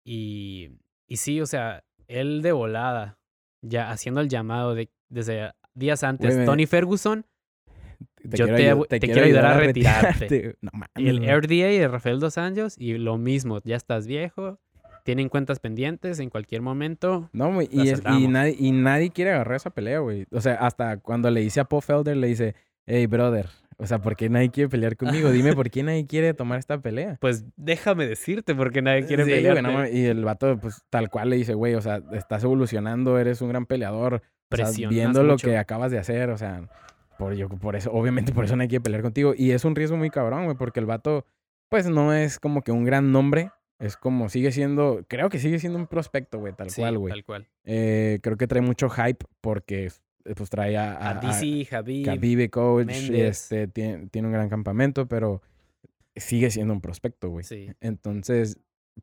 Y, 0.04 0.70
y 1.08 1.18
sí, 1.18 1.39
o 1.42 1.46
sea, 1.46 1.84
él 2.08 2.42
de 2.42 2.52
volada, 2.52 3.20
ya 3.62 3.89
haciendo 3.89 4.22
el 4.22 4.30
llamado 4.30 4.76
de, 4.76 4.92
desde 5.10 5.54
días 5.74 6.04
antes, 6.04 6.46
Tony 6.46 6.66
Ferguson 6.66 7.26
Yo 8.24 8.47
quiero 8.47 8.84
te 8.86 8.99
te 8.99 9.08
quiero 9.08 9.26
ayudar 9.26 9.45
a 9.45 9.58
retirarte. 9.60 10.56
No 10.62 10.72
y 10.95 11.10
el. 11.10 11.20
RDA 11.41 11.68
de 11.68 11.88
Rafael 11.88 12.20
Dos 12.20 12.38
Anjos 12.38 12.76
y 12.78 12.97
lo 12.97 13.18
mismo, 13.18 13.60
ya 13.64 13.76
estás 13.76 14.08
viejo, 14.08 14.60
tienen 15.04 15.30
cuentas 15.30 15.60
pendientes 15.60 16.20
en 16.20 16.30
cualquier 16.30 16.62
momento. 16.62 17.30
No, 17.34 17.54
güey, 17.54 17.68
y, 17.72 17.82
es- 17.89 17.99
y, 17.99 18.02
saldamos. 18.02 18.30
nadie, 18.30 18.56
y 18.60 18.72
nadie 18.72 19.10
quiere 19.10 19.32
agarrar 19.32 19.56
esa 19.56 19.70
pelea, 19.72 19.99
güey. 19.99 20.26
O 20.32 20.41
sea, 20.41 20.54
hasta 20.56 20.97
cuando 20.97 21.30
le 21.32 21.41
dice 21.41 21.60
a 21.60 21.66
Paul 21.66 21.82
Felder, 21.82 22.18
le 22.18 22.28
dice, 22.28 22.56
hey, 22.86 23.08
brother, 23.08 23.47
o 23.78 23.88
sea, 23.88 23.97
¿por 23.99 24.16
qué 24.16 24.30
nadie 24.30 24.52
quiere 24.52 24.70
pelear 24.70 24.95
conmigo? 24.95 25.32
Dime 25.32 25.54
por 25.54 25.72
qué 25.72 25.82
nadie 25.82 26.06
quiere 26.06 26.36
tomar 26.36 26.60
esta 26.60 26.80
pelea. 26.80 27.18
Pues 27.22 27.45
déjame 27.58 28.06
decirte 28.06 28.54
porque 28.54 28.84
nadie 28.84 29.08
quiere 29.08 29.26
Sí, 29.26 29.32
pelearte. 29.32 29.62
no 29.64 29.88
y 29.88 30.06
el 30.06 30.24
vato, 30.24 30.60
pues, 30.60 30.84
tal 30.91 31.10
cual 31.10 31.32
le 31.32 31.38
dice, 31.38 31.56
güey, 31.56 31.74
o 31.74 31.82
sea, 31.82 32.02
estás 32.14 32.43
evolucionando, 32.43 33.18
eres 33.18 33.41
un 33.41 33.49
gran 33.49 33.66
peleador. 33.66 34.22
O 34.52 34.56
sea, 34.56 34.70
viendo 34.89 35.24
lo 35.24 35.38
que 35.38 35.58
acabas 35.58 35.91
de 35.91 35.97
hacer, 35.97 36.30
o 36.30 36.38
sea, 36.38 36.68
por, 37.22 37.36
yo, 37.36 37.47
por 37.49 37.76
eso, 37.76 37.91
obviamente 37.93 38.32
por 38.34 38.45
eso 38.45 38.55
nadie 38.55 38.69
quiere 38.69 38.82
pelear 38.84 39.03
contigo. 39.03 39.34
Y 39.38 39.51
es 39.51 39.63
un 39.63 39.76
riesgo 39.76 39.95
muy 39.95 40.09
cabrón, 40.09 40.45
güey, 40.45 40.57
porque 40.57 40.80
el 40.80 40.88
vato, 40.88 41.24
pues, 41.69 41.88
no 41.88 42.13
es 42.13 42.39
como 42.39 42.63
que 42.63 42.72
un 42.72 42.84
gran 42.84 43.11
nombre. 43.11 43.51
Es 43.78 43.95
como, 43.95 44.28
sigue 44.28 44.51
siendo, 44.51 45.05
creo 45.07 45.30
que 45.30 45.38
sigue 45.38 45.59
siendo 45.59 45.78
un 45.78 45.86
prospecto, 45.86 46.39
güey, 46.39 46.53
tal 46.53 46.72
Sí, 46.72 46.82
cual, 46.82 46.97
güey. 46.97 47.13
Tal 47.13 47.24
cual. 47.24 47.47
Eh, 47.63 48.19
creo 48.24 48.38
que 48.38 48.47
trae 48.47 48.61
mucho 48.61 48.89
hype 48.89 49.24
porque, 49.39 49.86
eh, 50.26 50.34
pues, 50.36 50.49
trae 50.49 50.76
a, 50.78 50.93
a, 50.93 51.09
A, 51.11 51.13
DC, 51.15 51.65
Javi. 51.65 52.03
Khabib, 52.03 52.49
coach, 52.49 52.89
este, 53.11 53.67
tiene, 53.67 54.07
tiene 54.07 54.28
un 54.28 54.34
gran 54.34 54.49
campamento, 54.49 55.07
pero 55.07 55.43
sigue 56.15 56.49
siendo 56.49 56.74
un 56.74 56.82
prospecto, 56.82 57.30
güey. 57.30 57.43
Sí. 57.43 57.69
Entonces, 57.82 58.59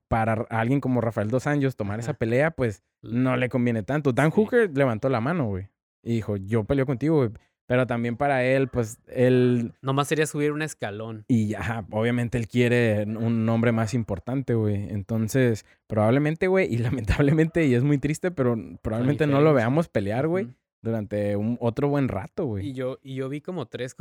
para 0.08 0.44
alguien 0.50 0.80
como 0.80 1.00
Rafael 1.00 1.30
Dos 1.30 1.46
Anjos 1.46 1.76
tomar 1.76 2.00
esa 2.00 2.14
pelea, 2.14 2.50
pues 2.50 2.82
no 3.00 3.36
le 3.36 3.48
conviene 3.48 3.84
tanto. 3.84 4.12
Dan 4.12 4.32
Sí. 4.32 4.36
Hooker 4.36 4.76
levantó 4.76 5.08
la 5.08 5.20
mano, 5.20 5.46
güey. 5.46 5.68
Y 6.02 6.14
dijo, 6.14 6.36
yo 6.36 6.64
peleo 6.64 6.84
contigo, 6.86 7.16
güey. 7.16 7.30
Pero 7.68 7.86
también 7.86 8.16
para 8.16 8.42
él, 8.44 8.68
pues, 8.68 8.98
él... 9.08 9.74
Nomás 9.82 10.08
sería 10.08 10.26
subir 10.26 10.52
un 10.52 10.62
escalón. 10.62 11.26
Y 11.28 11.52
ajá, 11.54 11.86
obviamente 11.90 12.38
él 12.38 12.48
quiere 12.48 13.04
un 13.04 13.44
nombre 13.44 13.72
más 13.72 13.92
importante, 13.92 14.54
güey. 14.54 14.88
Entonces, 14.88 15.66
probablemente, 15.86 16.46
güey, 16.48 16.72
y 16.74 16.78
lamentablemente, 17.36 17.66
y 17.66 17.74
es 17.74 17.82
muy 17.84 17.98
triste, 17.98 18.30
pero 18.30 18.56
probablemente 18.82 19.26
no 19.26 19.42
lo 19.42 19.52
veamos 19.52 19.88
pelear, 19.88 20.28
güey, 20.28 20.48
durante 20.82 21.36
un 21.36 21.58
otro 21.60 21.88
buen 21.88 22.08
rato, 22.08 22.44
Y 22.44 22.46
güey. 22.46 22.72
yo, 22.72 22.98
y 23.02 23.14
yo 23.16 23.28
vi 23.28 23.42
como 23.42 23.66
tres, 23.66 23.94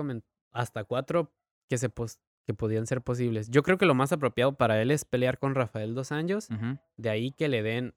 hasta 0.54 0.86
cuatro 0.86 1.34
que, 1.70 1.78
se 1.78 1.90
pos- 1.90 2.20
que 2.46 2.54
podían 2.54 2.88
ser 2.88 3.02
posibles. 3.02 3.50
Yo 3.50 3.64
creo 3.64 3.78
que 3.78 3.86
lo 3.86 3.96
más 3.96 4.14
apropiado 4.14 4.56
para 4.56 4.82
él 4.82 4.92
es 4.92 5.04
pelear 5.04 5.40
con 5.40 5.56
Rafael 5.56 5.94
Dos 5.94 6.14
Anjos. 6.14 6.48
De 6.96 7.10
ahí 7.10 7.32
que 7.32 7.50
le 7.50 7.64
den, 7.64 7.94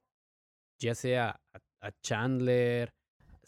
ya 0.81 0.97
sea 0.97 1.41
a, 1.53 1.87
a 1.87 1.93
Chandler. 2.03 2.93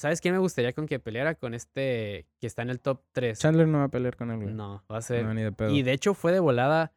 ¿Sabes 0.03 0.21
quién 0.21 0.35
me 0.35 0.41
gustaría 0.41 0.73
con 0.73 0.87
que 0.87 0.99
peleara 0.99 1.37
con 1.37 1.55
este 1.55 2.27
que 2.41 2.47
está 2.49 2.63
en 2.63 2.71
el 2.71 2.81
top 2.81 3.03
3? 3.13 3.39
Chandler 3.39 3.69
no 3.69 3.79
va 3.79 3.85
a 3.85 3.89
pelear 3.89 4.17
con 4.17 4.33
él, 4.33 4.39
güey. 4.41 4.53
No, 4.53 4.83
va 4.91 4.99
a 4.99 5.01
ser. 5.03 5.25
No, 5.25 5.33
ni 5.33 5.43
de 5.43 5.53
pedo. 5.53 5.71
y 5.71 5.85
de 5.85 5.93
hecho 5.93 6.13
fue 6.15 6.33
de 6.33 6.41
volada. 6.41 6.93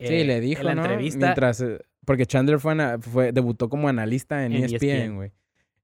Sí, 0.00 0.14
eh, 0.14 0.24
le 0.24 0.40
dijo, 0.40 0.62
en 0.62 0.66
la 0.68 0.74
¿no? 0.74 0.82
entrevista. 0.86 1.18
Mientras, 1.26 1.60
eh, 1.60 1.78
porque 2.06 2.24
Chandler 2.24 2.58
fue, 2.58 2.72
ana- 2.72 2.98
fue 2.98 3.32
debutó 3.32 3.68
como 3.68 3.86
analista 3.88 4.46
en, 4.46 4.52
E 4.52 4.56
En 4.56 4.64
ESPN, 4.64 4.88
ESPN. 4.88 5.14
güey. 5.16 5.32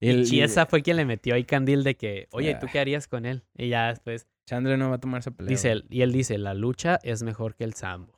Y 0.01 0.09
el- 0.09 0.25
Chiesa 0.25 0.65
fue 0.65 0.81
quien 0.83 0.97
le 0.97 1.05
metió 1.05 1.35
ahí 1.35 1.45
candil 1.45 1.85
de 1.85 1.97
que, 1.97 2.29
oye, 2.33 2.55
¿tú 2.55 2.65
Ah. 2.67 2.71
qué 2.73 2.79
harías 2.81 3.09
con 3.09 3.27
él? 3.27 3.45
Y 3.55 3.69
ya 3.69 3.89
después 3.89 4.27
Chandler 4.47 4.79
no 4.79 4.89
va 4.89 4.97
a 4.97 5.01
tomar 5.01 5.21
esa 5.21 5.31
pelea. 5.33 5.51
dice 5.51 5.83
y 5.91 6.01
él 6.01 6.13
dice, 6.13 6.39
la 6.39 6.55
lucha 6.55 6.99
es 7.03 7.23
mejor 7.23 7.55
que 7.57 7.65
el 7.65 7.75
sambo. 7.75 8.18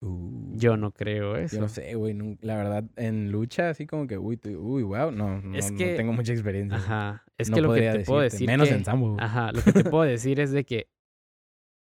Uh, 0.00 0.56
Yo 0.56 0.76
no 0.76 0.92
creo 0.92 1.34
eso. 1.36 1.56
yo 1.56 1.62
no 1.62 1.68
sé, 1.68 1.94
güey. 1.96 2.14
La 2.40 2.56
verdad, 2.56 2.84
en 2.96 3.32
lucha, 3.32 3.70
así 3.70 3.86
como 3.86 4.06
que, 4.06 4.16
uy, 4.18 4.36
wow, 4.82 5.10
no, 5.10 5.40
no, 5.40 5.56
Es 5.58 5.72
no 5.72 5.78
que- 5.78 5.94
tengo 5.96 6.12
mucha 6.12 6.32
experiencia. 6.32 6.78
Ajá. 6.78 7.24
Es 7.36 7.50
que 7.50 7.60
lo 7.60 7.72
que 7.74 7.80
te 7.90 8.00
puedo 8.04 8.20
decir 8.20 8.46
Menos 8.46 8.68
que- 8.68 8.74
en 8.74 8.84
Sambo. 8.84 9.16
Ajá, 9.18 9.50
lo 9.52 9.60
que 9.62 9.72
te 9.72 9.84
puedo 9.84 10.04
decir 10.18 10.38
es 10.40 10.52
de 10.52 10.64
que 10.64 10.88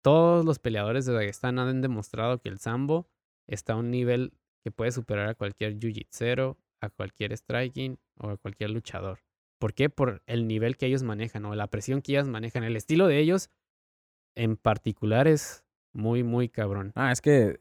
todos 0.03 0.44
los 0.44 0.59
peleadores 0.59 1.07
de 1.07 1.12
Dagestán 1.12 1.59
han 1.59 1.80
demostrado 1.80 2.40
que 2.40 2.48
el 2.48 2.59
sambo 2.59 3.09
está 3.46 3.74
a 3.74 3.76
un 3.76 3.90
nivel 3.90 4.32
que 4.64 4.70
puede 4.72 4.90
superar 4.90 5.28
a 5.28 5.34
cualquier 5.34 5.78
jiu-jitsu, 5.78 6.57
a 6.80 6.90
cualquier 6.90 7.36
striking 7.36 7.98
o 8.18 8.30
a 8.30 8.36
cualquier 8.36 8.70
luchador. 8.70 9.20
¿Por 9.61 9.74
qué? 9.74 9.88
Por 9.90 10.22
el 10.26 10.48
nivel 10.48 10.76
que 10.76 10.86
ellos 10.86 11.05
manejan 11.05 11.44
o 11.44 11.55
la 11.55 11.68
presión 11.68 12.03
que 12.03 12.12
ellos 12.12 12.26
manejan. 12.28 12.64
El 12.64 12.74
estilo 12.76 13.07
de 13.07 13.18
ellos 13.18 13.48
en 14.36 14.57
particular 14.57 15.28
es 15.28 15.64
muy, 15.92 16.24
muy 16.24 16.48
cabrón. 16.48 16.90
Ah, 16.96 17.12
es 17.12 17.20
que 17.20 17.61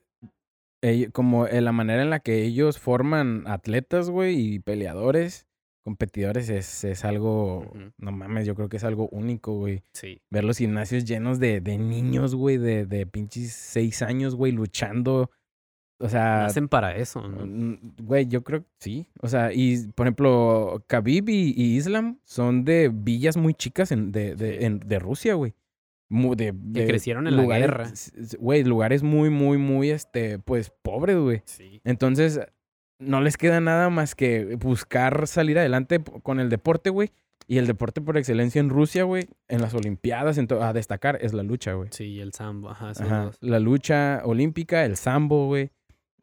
como 1.14 1.48
la 1.48 1.72
manera 1.72 2.02
en 2.02 2.10
la 2.10 2.20
que 2.20 2.44
ellos 2.44 2.80
forman 2.80 3.44
atletas, 3.48 4.10
güey, 4.10 4.38
y 4.56 4.60
peleadores, 4.60 5.46
competidores, 5.84 6.50
es, 6.50 6.84
es 6.84 7.06
algo, 7.06 7.72
no 7.98 8.12
mames, 8.12 8.46
yo 8.46 8.56
creo 8.56 8.70
que 8.70 8.78
es 8.78 8.84
algo 8.84 9.08
único, 9.10 9.54
güey. 9.58 9.84
Sí. 9.94 10.22
Ver 10.30 10.44
los 10.44 10.58
gimnasios 10.58 11.06
llenos 11.06 11.40
de, 11.40 11.62
de 11.62 11.78
niños, 11.78 12.36
güey, 12.36 12.58
de, 12.58 12.86
de 12.86 13.06
pinches 13.06 13.52
seis 13.54 14.02
años, 14.02 14.36
güey, 14.36 14.52
luchando. 14.52 15.32
O 16.00 16.10
sea, 16.10 16.46
Hacen 16.46 16.68
para 16.68 16.96
eso, 16.96 17.28
¿no? 17.28 17.78
güey, 18.02 18.26
yo 18.28 18.44
creo 18.44 18.62
que 18.64 18.70
sí. 18.80 19.08
O 19.22 19.28
sea, 19.28 19.54
y 19.54 19.88
por 19.94 20.08
ejemplo, 20.08 20.84
Khabib 20.88 21.30
y, 21.30 21.54
y 21.56 21.76
Islam 21.78 22.18
son 22.24 22.66
de 22.66 22.90
villas 22.92 23.38
muy 23.38 23.54
chicas 23.54 23.92
en, 23.92 24.12
de, 24.12 24.36
de, 24.36 24.58
Sí. 24.60 24.66
en- 24.66 24.80
de 24.80 24.98
Rusia, 24.98 25.36
güey. 25.36 25.54
De, 26.36 26.54
Que 26.82 26.88
crecieron 26.88 27.28
en 27.28 27.36
la 27.38 27.42
lugares- 27.44 27.68
guerra. 27.68 27.84
s- 27.86 28.12
s- 28.20 28.38
Güey, 28.38 28.64
lugares 28.64 29.02
muy, 29.04 29.30
muy, 29.30 29.58
muy, 29.58 29.90
este, 29.90 30.40
pues, 30.40 30.72
pobres, 30.82 31.18
güey. 31.18 31.42
Sí. 31.46 31.82
Entonces, 31.84 32.40
no 33.00 33.22
les 33.22 33.38
queda 33.38 33.62
nada 33.62 33.90
más 33.90 34.14
que 34.14 34.56
buscar 34.58 35.26
salir 35.28 35.58
adelante 35.58 36.02
con 36.24 36.40
el 36.40 36.50
deporte, 36.50 36.90
güey. 36.90 37.12
Y 37.48 37.58
el 37.58 37.68
deporte 37.68 38.00
por 38.02 38.18
excelencia 38.18 38.60
en 38.60 38.70
Rusia, 38.70 39.04
güey, 39.04 39.28
en 39.50 39.62
las 39.62 39.74
Olimpiadas, 39.74 40.38
en 40.38 40.48
a 40.62 40.72
destacar, 40.74 41.18
es 41.22 41.34
la 41.34 41.44
lucha, 41.44 41.74
güey. 41.74 41.90
Sí, 41.92 42.20
el 42.22 42.32
sambo, 42.34 42.70
ajá, 42.70 42.92
Ajá. 42.92 43.32
La 43.42 43.60
lucha 43.60 44.22
olímpica, 44.24 44.86
el 44.86 44.96
sambo, 44.96 45.48
güey. 45.48 45.72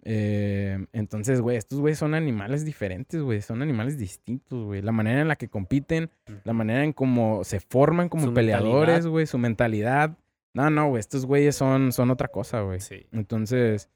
Eh, 0.04 0.86
entonces, 0.92 1.40
güey, 1.40 1.56
estos 1.56 1.80
güeyes 1.80 1.98
son 1.98 2.14
animales 2.14 2.64
diferentes, 2.64 3.20
güey. 3.20 3.42
Son 3.42 3.62
animales 3.62 3.98
distintos, 3.98 4.64
güey. 4.64 4.82
La 4.82 4.92
manera 4.92 5.20
en 5.20 5.28
la 5.28 5.36
que 5.36 5.48
compiten, 5.48 6.10
la 6.44 6.52
manera 6.52 6.84
en 6.84 6.92
cómo 6.92 7.44
se 7.44 7.60
forman 7.60 8.08
como 8.08 8.26
Su 8.26 8.34
peleadores, 8.34 9.06
güey, 9.06 9.26
su 9.26 9.38
mentalidad. 9.38 10.16
No, 10.54 10.70
no, 10.70 10.88
güey, 10.88 11.00
estos 11.00 11.26
güeyes 11.26 11.56
son, 11.56 11.92
son 11.92 12.10
otra 12.10 12.28
cosa, 12.28 12.62
güey. 12.62 12.80
Sí. 12.80 13.06
Entonces, 13.12 13.90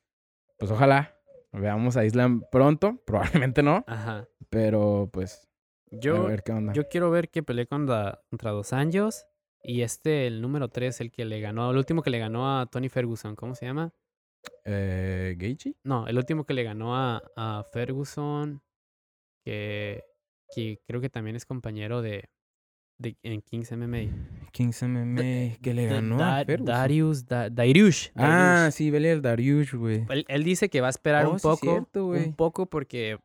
pues 0.59 0.71
ojalá 0.71 1.17
veamos 1.53 1.97
a 1.97 2.05
Islam 2.05 2.45
pronto. 2.51 2.99
Probablemente 3.07 3.63
no, 3.63 3.85
Ajá. 3.87 4.29
pero 4.51 5.09
pues 5.13 5.49
Yo, 5.91 6.25
a 6.25 6.29
ver 6.29 6.43
qué 6.43 6.53
onda. 6.53 6.73
Yo 6.73 6.89
quiero 6.89 7.11
ver 7.11 7.31
que 7.31 7.43
pelee 7.43 7.67
contra, 7.67 8.23
contra 8.31 8.51
Dos 8.51 8.73
Anjos. 8.73 9.27
Y 9.65 9.83
este, 9.83 10.27
el 10.27 10.43
número 10.43 10.69
3, 10.69 11.01
el 11.03 11.13
que 11.13 11.25
le 11.25 11.41
ganó, 11.41 11.71
el 11.71 11.77
último 11.77 12.03
que 12.03 12.11
le 12.11 12.19
ganó 12.19 12.61
a 12.61 12.67
Tony 12.67 12.89
Ferguson, 12.89 13.37
¿cómo 13.37 13.55
se 13.55 13.65
llama? 13.67 13.93
Eh, 14.65 15.35
¿Gaethje? 15.39 15.75
No, 15.85 16.07
el 16.07 16.17
último 16.17 16.45
que 16.45 16.55
le 16.55 16.63
ganó 16.65 16.97
a, 16.97 17.23
a 17.37 17.65
Ferguson, 17.73 18.63
que, 19.45 20.03
que 20.55 20.81
creo 20.87 21.01
que 21.01 21.09
también 21.11 21.37
es 21.37 21.45
compañero 21.45 22.03
de, 22.03 22.29
de- 22.99 23.17
en 23.23 23.41
Kings 23.43 23.73
MMA. 23.73 24.49
Kings 24.53 24.83
MMA, 24.83 25.57
que 25.61 25.75
le 25.75 25.87
ganó 25.87 26.19
Da- 26.19 26.39
a 26.41 26.45
Ferguson. 26.45 26.67
Darius, 26.67 27.27
Da- 27.27 27.51
Dariush. 27.51 28.09
Ah, 28.15 28.71
sí, 28.73 28.91
vele 28.91 29.13
el 29.13 29.23
Dariush, 29.23 29.75
güey. 29.75 30.07
Él, 30.11 30.25
él 30.29 30.45
dice 30.45 30.69
que 30.69 30.81
va 30.81 30.89
a 30.89 30.91
esperar 30.91 31.27
Oh, 31.27 31.33
un 31.33 31.39
sí, 31.39 31.43
poco, 31.43 31.71
cierto, 31.71 32.07
güey. 32.07 32.25
un 32.25 32.35
poco 32.35 32.67
porque 32.67 33.19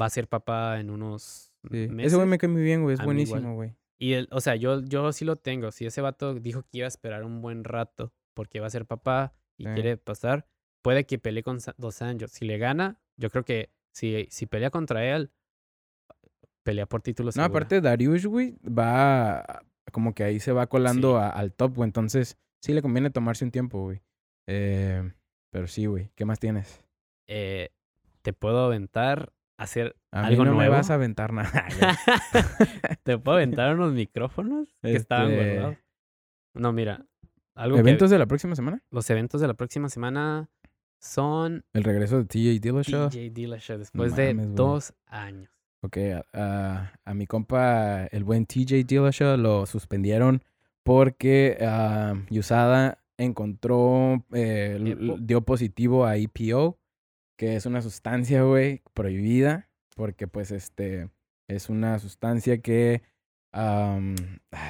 va 0.00 0.06
a 0.06 0.10
ser 0.10 0.28
papá 0.28 0.78
en 0.80 0.90
unos 0.90 1.50
Sí. 1.70 1.88
meses. 1.88 2.08
Ese 2.08 2.16
güey 2.16 2.28
me 2.28 2.38
cae 2.38 2.48
muy 2.50 2.62
bien, 2.62 2.82
güey. 2.82 2.94
Es 2.94 3.00
A 3.00 3.04
buenísimo, 3.04 3.54
güey. 3.54 3.74
Y 3.98 4.14
él, 4.14 4.28
o 4.32 4.40
sea, 4.40 4.56
yo, 4.56 4.82
yo 4.82 5.12
sí 5.12 5.24
lo 5.24 5.36
tengo. 5.36 5.70
Si 5.70 5.86
ese 5.86 6.00
vato 6.00 6.34
dijo 6.34 6.62
que 6.62 6.78
iba 6.78 6.86
a 6.86 6.88
esperar 6.88 7.22
un 7.22 7.40
buen 7.40 7.62
rato 7.62 8.12
porque 8.34 8.58
va 8.58 8.66
a 8.66 8.70
ser 8.70 8.84
papá 8.84 9.32
y 9.56 9.64
Sí. 9.64 9.70
quiere 9.74 9.96
pasar, 9.96 10.48
puede 10.82 11.04
que 11.06 11.18
pelee 11.18 11.42
con 11.42 11.58
Dos 11.78 12.02
Anjos. 12.02 12.30
Si 12.32 12.44
le 12.44 12.58
gana, 12.58 13.00
yo 13.16 13.30
creo 13.30 13.44
que 13.44 13.70
si, 13.92 14.26
si 14.30 14.46
pelea 14.46 14.70
contra 14.70 15.04
él, 15.04 15.30
pelea 16.62 16.86
por 16.86 17.02
título 17.02 17.28
No, 17.28 17.32
segura. 17.32 17.46
aparte 17.46 17.80
Dariush, 17.80 18.26
güey, 18.26 18.56
va 18.66 19.62
como 19.92 20.14
que 20.14 20.24
ahí 20.24 20.40
se 20.40 20.52
va 20.52 20.66
colando 20.68 21.16
a- 21.18 21.28
al 21.30 21.52
top, 21.52 21.74
güey. 21.76 21.88
Entonces, 21.88 22.38
sí 22.62 22.72
le 22.72 22.82
conviene 22.82 23.10
tomarse 23.10 23.44
un 23.44 23.50
tiempo, 23.50 23.82
güey. 23.82 24.00
Eh, 24.48 25.12
pero 25.50 25.66
sí, 25.66 25.86
güey. 25.86 26.10
¿Qué 26.14 26.24
más 26.24 26.38
tienes? 26.38 26.84
Eh, 27.28 27.70
te 28.22 28.32
puedo 28.32 28.64
aventar, 28.64 29.32
hacer 29.58 29.96
A 30.12 30.22
mí 30.22 30.26
algo 30.28 30.44
no 30.44 30.54
me 30.54 30.68
vas 30.68 30.90
a 30.90 30.94
aventar 30.94 31.32
nada. 31.32 31.66
¿Te 33.02 33.18
puedo 33.18 33.36
aventar 33.36 33.74
unos 33.74 33.92
micrófonos 33.92 34.68
que 34.82 34.94
estaban 34.94 35.30
Este, 35.32 35.54
guardados? 35.54 35.76
No, 36.54 36.72
mira. 36.72 37.04
Algo 37.54 37.76
que- 37.76 37.80
¿Eventos 37.80 38.08
de 38.10 38.18
la 38.18 38.26
próxima 38.26 38.54
semana? 38.56 38.82
los 38.90 39.08
eventos 39.10 39.40
de 39.40 39.46
la 39.48 39.54
próxima 39.54 39.88
semana 39.88 40.48
son 41.02 41.64
El 41.72 41.84
regreso 41.84 42.18
de 42.18 42.24
TJ 42.24 42.60
Dillashaw. 42.60 43.10
DJ 43.10 43.30
Dillashaw 43.30 43.78
después 43.78 44.14
de 44.16 44.34
mames, 44.34 44.54
dos 44.54 44.94
años. 45.06 45.50
Ok, 45.82 45.96
a, 46.32 46.92
a- 47.04 47.14
mi 47.14 47.26
compa, 47.26 48.06
el 48.06 48.22
buen 48.24 48.46
TJ 48.46 48.84
Dillashaw, 48.86 49.36
lo 49.36 49.66
suspendieron 49.66 50.42
porque 50.84 51.58
ah, 51.60 52.14
USADA 52.30 52.98
encontró, 53.18 54.24
eh, 54.32 54.96
dio 55.20 55.42
positivo 55.42 56.06
a 56.06 56.16
EPO, 56.16 56.78
que 57.36 57.56
es 57.56 57.66
una 57.66 57.82
sustancia, 57.82 58.42
güey, 58.42 58.82
prohibida, 58.94 59.68
porque 59.96 60.26
pues 60.28 60.50
este 60.52 61.08
es 61.48 61.68
una 61.68 61.98
sustancia 61.98 62.58
que, 62.62 63.02
ah, 63.52 64.00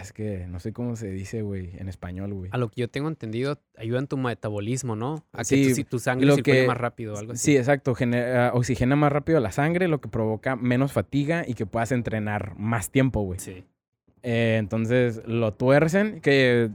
es 0.02 0.12
que 0.12 0.46
no 0.48 0.58
sé 0.60 0.72
cómo 0.72 0.96
se 0.96 1.10
dice, 1.10 1.42
güey, 1.42 1.70
en 1.78 1.88
español, 1.88 2.34
güey. 2.34 2.50
A 2.52 2.58
lo 2.58 2.68
que 2.68 2.80
yo 2.82 2.88
tengo 2.90 3.08
entendido, 3.08 3.58
ayuda 3.76 4.00
en 4.00 4.06
tu 4.08 4.16
metabolismo, 4.16 4.96
¿no? 4.96 5.24
A 5.32 5.38
que 5.38 5.44
Sí, 5.44 5.68
tu, 5.68 5.74
si 5.74 5.84
tu 5.84 5.98
sangre 5.98 6.26
lo 6.26 6.34
circule 6.34 6.62
que- 6.62 6.66
más 6.66 6.76
rápido 6.76 7.14
o 7.14 7.18
algo 7.18 7.32
así. 7.32 7.42
Sí, 7.52 7.56
exacto. 7.56 7.94
genera- 7.94 8.52
oxigena 8.54 8.96
más 8.96 9.12
rápido 9.12 9.38
la 9.40 9.52
sangre, 9.52 9.88
lo 9.88 10.00
que 10.00 10.08
provoca 10.08 10.56
menos 10.56 10.92
fatiga 10.92 11.44
y 11.46 11.54
que 11.54 11.66
puedas 11.66 11.92
entrenar 11.92 12.54
más 12.58 12.90
tiempo, 12.90 13.22
güey. 13.22 13.38
Sí. 13.38 13.64
Eh, 14.22 14.56
entonces 14.58 15.22
lo 15.26 15.52
tuercen, 15.54 16.20
que 16.20 16.70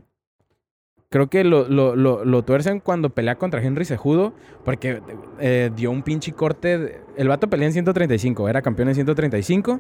creo 1.10 1.30
que 1.30 1.44
lo, 1.46 1.68
lo, 1.70 1.96
lo, 1.96 2.26
lo 2.26 2.44
tuercen 2.44 2.82
cuando 2.82 3.10
pelea 3.12 3.36
contra 3.38 3.64
Henry 3.64 3.86
Sejudo, 3.86 4.34
porque 4.66 5.02
eh, 5.40 5.72
dio 5.76 5.92
un 5.92 6.04
pinche 6.04 6.34
corte. 6.34 6.78
de- 6.78 7.02
el 7.16 7.28
vato 7.30 7.50
pelea 7.50 7.68
en 7.68 7.74
135, 7.74 8.50
era 8.50 8.62
campeón 8.62 8.90
en 8.90 8.96
135. 8.96 9.80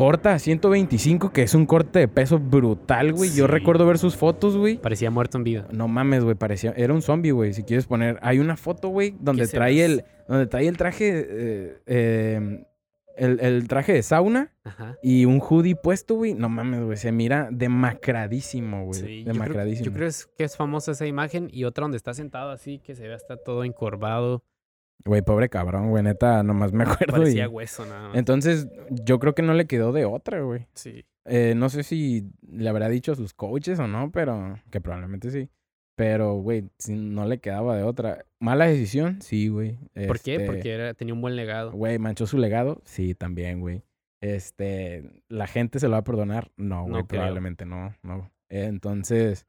Corta 0.00 0.32
a 0.32 0.38
125, 0.38 1.30
que 1.30 1.42
es 1.42 1.54
un 1.54 1.66
corte 1.66 1.98
de 1.98 2.08
peso 2.08 2.38
brutal, 2.38 3.12
güey. 3.12 3.34
Yo 3.34 3.46
recuerdo 3.46 3.84
ver 3.84 3.98
sus 3.98 4.16
fotos, 4.16 4.56
güey. 4.56 4.78
Parecía 4.78 5.10
muerto 5.10 5.36
en 5.36 5.44
vida. 5.44 5.68
No 5.72 5.88
mames, 5.88 6.24
güey, 6.24 6.34
parecía, 6.34 6.72
era 6.74 6.94
un 6.94 7.02
zombie, 7.02 7.32
güey. 7.32 7.52
Si 7.52 7.64
quieres 7.64 7.84
poner, 7.84 8.18
hay 8.22 8.38
una 8.38 8.56
foto, 8.56 8.88
güey, 8.88 9.14
donde 9.20 9.46
trae 9.46 9.84
el, 9.84 10.04
donde 10.26 10.46
trae 10.46 10.68
el 10.68 10.78
traje, 10.78 11.26
eh, 11.28 11.82
eh, 11.84 12.64
el, 13.18 13.40
el 13.40 13.68
traje 13.68 13.92
de 13.92 14.02
sauna 14.02 14.54
Ajá. 14.64 14.96
y 15.02 15.26
un 15.26 15.38
hoodie 15.38 15.76
puesto, 15.76 16.14
güey. 16.14 16.32
No 16.32 16.48
mames, 16.48 16.82
güey, 16.82 16.96
se 16.96 17.12
mira 17.12 17.50
demacradísimo, 17.52 18.86
güey. 18.86 19.00
Sí, 19.02 19.18
yo 19.18 19.24
creo, 19.24 19.34
demacradísimo. 19.34 19.84
yo 19.84 19.92
creo 19.92 20.08
que 20.34 20.44
es 20.44 20.56
famosa 20.56 20.92
esa 20.92 21.04
imagen 21.04 21.50
y 21.52 21.64
otra 21.64 21.82
donde 21.82 21.98
está 21.98 22.14
sentado 22.14 22.52
así, 22.52 22.78
que 22.78 22.94
se 22.94 23.06
ve 23.06 23.12
hasta 23.12 23.36
todo 23.36 23.64
encorvado. 23.64 24.44
Güey, 25.04 25.22
pobre 25.22 25.48
cabrón, 25.48 25.90
güey, 25.90 26.02
neta, 26.02 26.42
nomás 26.42 26.72
me 26.72 26.84
acuerdo. 27.08 27.16
y- 27.16 27.20
Parecía 27.20 27.48
hueso 27.48 27.84
nada 27.86 28.08
más. 28.08 28.16
Entonces, 28.18 28.68
yo 28.90 29.18
creo 29.18 29.34
que 29.34 29.42
no 29.42 29.54
le 29.54 29.66
quedó 29.66 29.92
de 29.92 30.04
otra, 30.04 30.40
güey. 30.42 30.66
sí. 30.74 31.04
Eh, 31.26 31.54
no 31.54 31.68
sé 31.68 31.82
si 31.82 32.30
le 32.50 32.68
habrá 32.68 32.88
dicho 32.88 33.12
a 33.12 33.14
sus 33.14 33.34
coaches 33.34 33.78
o 33.78 33.86
no, 33.86 34.10
pero 34.10 34.58
que 34.70 34.80
probablemente 34.80 35.30
sí. 35.30 35.50
Pero, 35.94 36.34
güey, 36.36 36.64
si 36.78 36.94
no 36.94 37.26
le 37.26 37.38
quedaba 37.40 37.76
de 37.76 37.82
otra. 37.82 38.24
Mala 38.40 38.64
decisión, 38.66 39.20
sí, 39.20 39.48
güey. 39.48 39.76
¿Por 40.06 40.18
qué? 40.18 40.36
Este, 40.36 40.46
Porque 40.46 40.72
era, 40.72 40.94
tenía 40.94 41.12
un 41.12 41.20
buen 41.20 41.36
legado. 41.36 41.72
Güey, 41.72 41.98
manchó 41.98 42.26
su 42.26 42.38
legado, 42.38 42.80
sí, 42.84 43.14
también, 43.14 43.60
güey. 43.60 43.82
Este, 44.22 45.22
la 45.28 45.46
gente 45.46 45.78
se 45.78 45.86
lo 45.88 45.92
va 45.92 45.98
a 45.98 46.04
perdonar, 46.04 46.50
no, 46.56 46.82
güey, 46.84 47.02
No 47.02 47.06
probablemente 47.06 47.66
no, 47.66 47.94
no. 48.02 48.30
Eh, 48.48 48.64
Entonces, 48.64 49.46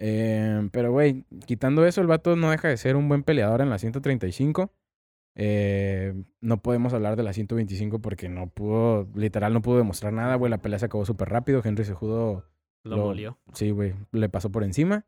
eh, 0.00 0.68
pero, 0.72 0.90
güey, 0.90 1.24
quitando 1.46 1.86
eso, 1.86 2.00
el 2.00 2.08
vato 2.08 2.34
no 2.36 2.50
deja 2.50 2.68
de 2.68 2.76
ser 2.76 2.96
un 2.96 3.08
buen 3.08 3.22
peleador 3.22 3.60
en 3.60 3.70
la 3.70 3.78
135. 3.78 4.72
Eh, 5.34 6.14
no 6.40 6.62
podemos 6.62 6.92
hablar 6.92 7.16
de 7.16 7.22
la 7.22 7.32
125 7.32 8.00
porque 8.00 8.28
no 8.28 8.48
pudo, 8.48 9.08
literal, 9.14 9.52
no 9.54 9.62
pudo 9.62 9.78
demostrar 9.78 10.12
nada, 10.12 10.34
güey. 10.36 10.50
La 10.50 10.58
pelea 10.58 10.78
se 10.78 10.86
acabó 10.86 11.04
súper 11.04 11.28
rápido. 11.30 11.62
Henry 11.64 11.84
Sejudo, 11.84 12.44
Lo, 12.84 12.96
lo- 12.96 13.04
molió. 13.06 13.38
sí, 13.54 13.70
güey, 13.70 13.94
le 14.12 14.28
pasó 14.28 14.50
por 14.50 14.62
encima. 14.64 15.06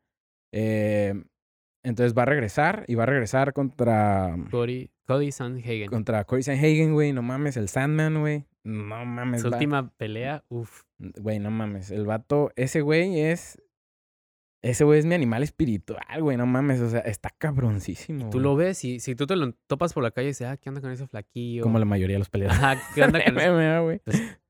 Eh, 0.53 1.14
entonces 1.83 2.16
va 2.16 2.22
a 2.22 2.27
regresar 2.27 2.85
y 2.89 2.95
va 2.95 3.03
a 3.03 3.07
regresar 3.07 3.53
contra, 3.53 4.35
Cody, 4.51 4.91
Cody 5.07 5.33
Sandhagen. 5.33 5.89
contra 5.91 6.25
Corey 6.25 6.43
Sanhagen, 6.43 6.95
güey. 6.95 7.12
No 7.12 7.20
mames, 7.22 7.57
el 7.59 7.68
Sandman, 7.68 8.20
güey. 8.20 8.47
No 8.62 9.05
mames, 9.05 9.43
Su 9.43 9.51
va- 9.51 9.57
última 9.57 9.91
pelea, 9.99 10.43
uff. 10.49 10.85
Güey, 10.99 11.39
no 11.41 11.51
mames. 11.51 11.91
El 11.91 12.07
vato, 12.07 12.51
ese 12.57 12.81
güey 12.81 13.20
es. 13.20 13.61
Ese 14.65 14.85
güey 14.85 14.99
es 14.99 15.05
mi 15.05 15.15
animal 15.15 15.43
espiritual, 15.43 16.23
güey. 16.23 16.37
No 16.37 16.47
mames. 16.47 16.81
O 16.81 16.89
sea, 16.89 17.01
está 17.01 17.29
cabroncísimo. 17.37 18.31
Tú 18.31 18.39
güey. 18.39 18.43
lo 18.45 18.57
ves 18.57 18.83
y 18.85 18.99
si 18.99 19.15
tú 19.15 19.27
te 19.27 19.37
lo 19.37 19.53
topas 19.67 19.93
por 19.93 20.03
la 20.03 20.11
calle 20.11 20.29
y 20.29 20.31
dices, 20.31 20.47
ah, 20.47 20.57
¿qué 20.57 20.71
onda 20.71 20.81
con 20.81 20.91
ese 20.91 21.07
flaquillo? 21.07 21.62
Como 21.62 21.79
la 21.79 21.85
mayoría 21.85 22.15
de 22.15 22.19
los 22.21 22.31
peleadores. 22.31 22.62
Ajá, 22.62 22.81
¿qué 22.95 23.03
onda 23.03 23.23
con 23.25 23.39
ese? 23.39 23.81
Güey. 23.81 24.01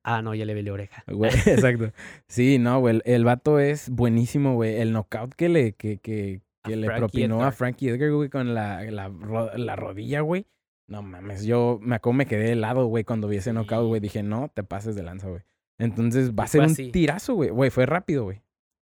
Ah, 0.03 0.21
no, 0.21 0.33
ya 0.33 0.45
le 0.45 0.53
ve 0.53 0.63
la 0.63 0.71
oreja. 0.73 1.03
Güey, 1.07 1.31
exacto. 1.45 1.91
Sí, 2.27 2.59
no, 2.59 2.79
güey. 2.79 2.95
El, 2.95 3.01
el 3.05 3.25
vato 3.25 3.59
es 3.59 3.89
buenísimo, 3.89 4.53
güey. 4.55 4.79
El 4.79 4.93
knockout 4.93 5.33
que 5.35 5.49
le, 5.49 5.73
que, 5.73 5.97
que, 5.97 6.41
que 6.63 6.75
le 6.77 6.87
Frankie 6.87 6.99
propinó 6.99 7.43
a. 7.43 7.51
Frankie 7.51 7.89
Edgar, 7.89 8.11
güey, 8.11 8.29
con 8.29 8.53
la, 8.53 8.83
la, 8.83 9.09
ro- 9.09 9.51
la 9.57 9.75
rodilla, 9.75 10.21
güey. 10.21 10.45
No 10.87 11.01
mames. 11.01 11.43
Yo 11.45 11.79
me 11.81 11.95
acuerdo, 11.95 12.17
me 12.17 12.25
quedé 12.25 12.51
helado, 12.53 12.85
güey, 12.85 13.03
cuando 13.03 13.27
vi 13.27 13.37
ese 13.37 13.51
knockout, 13.51 13.87
güey. 13.87 13.99
Dije, 13.99 14.23
no, 14.23 14.49
te 14.53 14.63
pases 14.63 14.95
de 14.95 15.03
lanza, 15.03 15.27
güey. 15.27 15.41
Entonces 15.77 16.31
va 16.31 16.45
a 16.45 16.47
ser 16.47 16.61
un 16.61 16.67
así. 16.67 16.91
tirazo, 16.91 17.33
güey. 17.33 17.49
Güey, 17.49 17.69
fue 17.69 17.85
rápido, 17.85 18.23
güey. 18.23 18.41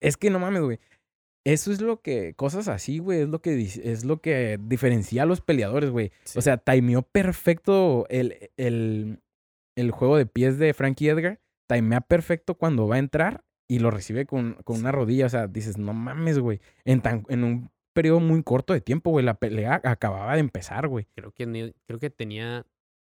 Es 0.01 0.17
que 0.17 0.31
no 0.31 0.39
mames, 0.39 0.63
güey. 0.63 0.79
Eso 1.49 1.73
es 1.73 1.81
lo 1.81 2.03
que, 2.03 2.35
cosas 2.35 2.69
así, 2.69 2.99
güey, 2.99 3.23
es 3.23 3.29
lo 3.29 3.41
que 3.41 3.59
es 3.59 4.05
lo 4.05 4.21
que 4.21 4.59
diferencia 4.61 5.23
a 5.23 5.27
los 5.27 5.41
peleadores, 5.41 5.89
güey. 5.89 6.13
O 6.37 6.43
sea, 6.43 6.59
timeó 6.59 7.01
perfecto 7.01 8.07
el, 8.11 8.51
el, 8.59 9.23
el 9.75 9.91
juego 9.91 10.19
de 10.19 10.27
pies 10.27 10.59
de 10.59 10.75
Frankie 10.75 11.09
Edgar. 11.09 11.41
Timea 11.67 12.03
perfecto 12.03 12.57
cuando 12.57 12.87
va 12.87 12.97
a 12.97 12.99
entrar 12.99 13.45
y 13.67 13.79
lo 13.79 13.91
recibe 13.91 14.27
con, 14.27 14.59
con 14.65 14.79
una 14.79 14.93
rodilla. 14.93 15.25
O 15.25 15.31
sea, 15.31 15.47
dices, 15.47 15.79
no 15.79 15.95
mames, 15.95 16.39
güey. 16.39 16.61
En, 16.85 17.01
tan, 17.01 17.25
en 17.31 17.45
un 17.45 17.71
periodo 17.95 18.21
muy 18.21 18.43
corto 18.43 18.75
de 18.75 18.83
tiempo, 18.83 19.11
güey. 19.11 19.25
La 19.25 19.39
pelea 19.39 19.81
acababa 19.85 20.35
de 20.35 20.41
empezar, 20.41 20.87
güey. 20.87 21.07
creo 21.15 21.33
que 21.33 21.73
creo 21.87 21.99
que 21.99 22.11
tenía 22.11 22.67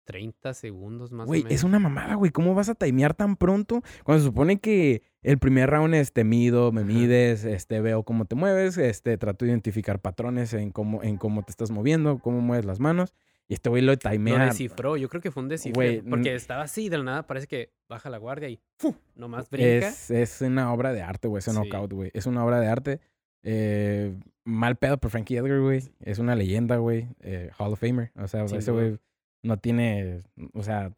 30 0.09 0.55
segundos 0.55 1.11
más 1.11 1.27
Güey, 1.27 1.41
o 1.41 1.43
menos. 1.43 1.55
es 1.55 1.63
una 1.63 1.77
mamada, 1.77 2.15
güey. 2.15 2.31
¿Cómo 2.31 2.55
vas 2.55 2.67
a 2.67 2.73
timear 2.73 3.13
tan 3.13 3.35
pronto? 3.35 3.83
Cuando 4.03 4.23
se 4.23 4.27
supone 4.27 4.59
que 4.59 5.03
el 5.21 5.37
primer 5.37 5.69
round 5.69 5.93
es 5.93 6.11
te 6.13 6.23
mido, 6.23 6.71
me 6.71 6.81
Ajá. 6.81 6.87
mides, 6.89 7.45
este, 7.45 7.79
veo 7.79 8.01
cómo 8.01 8.25
te 8.25 8.33
mueves, 8.35 8.79
este, 8.79 9.17
trato 9.19 9.45
de 9.45 9.51
identificar 9.51 9.99
patrones 9.99 10.53
en 10.55 10.71
cómo, 10.71 11.03
en 11.03 11.17
cómo 11.17 11.43
te 11.43 11.51
estás 11.51 11.69
moviendo, 11.69 12.17
cómo 12.17 12.41
mueves 12.41 12.65
las 12.65 12.79
manos. 12.79 13.13
Y 13.47 13.53
este 13.53 13.69
güey 13.69 13.83
lo 13.83 13.91
Lo 13.91 13.97
timea. 13.99 14.45
descifró, 14.45 14.97
yo 14.97 15.09
creo 15.09 15.21
que 15.21 15.29
fue 15.29 15.43
un 15.43 15.49
descifro. 15.49 15.75
Güey, 15.75 16.01
Porque 16.01 16.33
estaba 16.33 16.63
así, 16.63 16.89
de 16.89 16.97
la 16.97 17.03
nada 17.03 17.27
parece 17.27 17.45
que 17.45 17.71
baja 17.87 18.09
la 18.09 18.17
guardia 18.17 18.49
y 18.49 18.59
¡fu! 18.77 18.95
nomás 19.15 19.47
brinca. 19.49 19.87
Es, 19.89 20.09
es 20.09 20.41
una 20.41 20.73
obra 20.73 20.91
de 20.91 21.03
arte, 21.03 21.27
güey, 21.27 21.39
ese 21.39 21.51
Sí. 21.51 21.57
knockout, 21.57 21.93
güey. 21.93 22.09
Es 22.15 22.25
una 22.25 22.43
obra 22.43 22.59
de 22.59 22.67
arte. 22.67 22.99
Eh, 23.43 24.15
mal 24.43 24.75
pedo 24.75 24.97
por 24.97 25.11
Frankie 25.11 25.37
Edgar, 25.37 25.59
güey. 25.61 25.81
Es 25.99 26.19
una 26.19 26.35
leyenda, 26.35 26.77
güey. 26.77 27.07
Eh, 27.21 27.51
Hall 27.57 27.73
of 27.73 27.79
Famer. 27.79 28.11
O 28.17 28.27
sea, 28.27 28.43
ese 28.45 28.71
güey 28.71 28.97
no 29.43 29.57
tiene. 29.57 30.21
O 30.53 30.63
sea, 30.63 30.91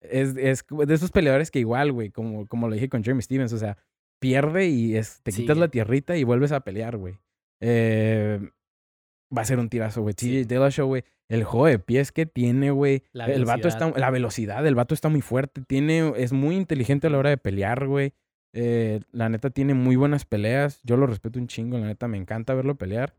es, 0.00 0.36
es 0.36 0.64
de 0.68 0.94
esos 0.94 1.10
peleadores 1.10 1.50
que 1.50 1.58
igual, 1.58 1.92
güey, 1.92 2.10
como, 2.10 2.46
como 2.46 2.68
lo 2.68 2.74
dije 2.74 2.88
con 2.88 3.02
Jeremy 3.02 3.22
Stevens, 3.22 3.52
o 3.52 3.58
sea, 3.58 3.76
pierde 4.20 4.66
y 4.66 4.96
es, 4.96 5.20
te 5.22 5.32
quitas 5.32 5.56
la 5.58 5.68
tierrita 5.68 6.16
y 6.16 6.24
vuelves 6.24 6.52
a 6.52 6.60
pelear, 6.60 6.96
güey. 6.96 7.18
Eh, 7.60 8.40
va 9.36 9.42
a 9.42 9.44
ser 9.44 9.58
un 9.58 9.68
tirazo, 9.68 10.02
güey. 10.02 10.14
Sí. 10.16 10.44
TJ 10.44 10.48
Dillashaw, 10.48 10.86
güey. 10.86 11.04
El 11.28 11.42
juego 11.44 11.66
de 11.66 11.78
pies 11.80 12.12
que 12.12 12.24
tiene, 12.26 12.70
güey. 12.70 13.02
La 13.12 13.26
El 13.26 13.44
vato 13.44 13.66
está, 13.66 13.90
la 13.96 14.10
velocidad, 14.10 14.64
el 14.66 14.76
vato 14.76 14.94
está 14.94 15.08
muy 15.08 15.20
fuerte, 15.22 15.60
tiene, 15.66 16.12
es 16.16 16.32
muy 16.32 16.54
inteligente 16.54 17.08
a 17.08 17.10
la 17.10 17.18
hora 17.18 17.30
de 17.30 17.36
pelear, 17.38 17.86
güey. 17.86 18.12
Eh, 18.52 19.00
la 19.10 19.28
neta 19.28 19.50
tiene 19.50 19.74
muy 19.74 19.96
buenas 19.96 20.24
peleas. 20.24 20.80
Yo 20.84 20.96
lo 20.96 21.06
respeto 21.06 21.38
un 21.38 21.48
chingo, 21.48 21.78
la 21.78 21.86
neta 21.86 22.06
me 22.08 22.16
encanta 22.16 22.54
verlo 22.54 22.76
pelear. 22.76 23.14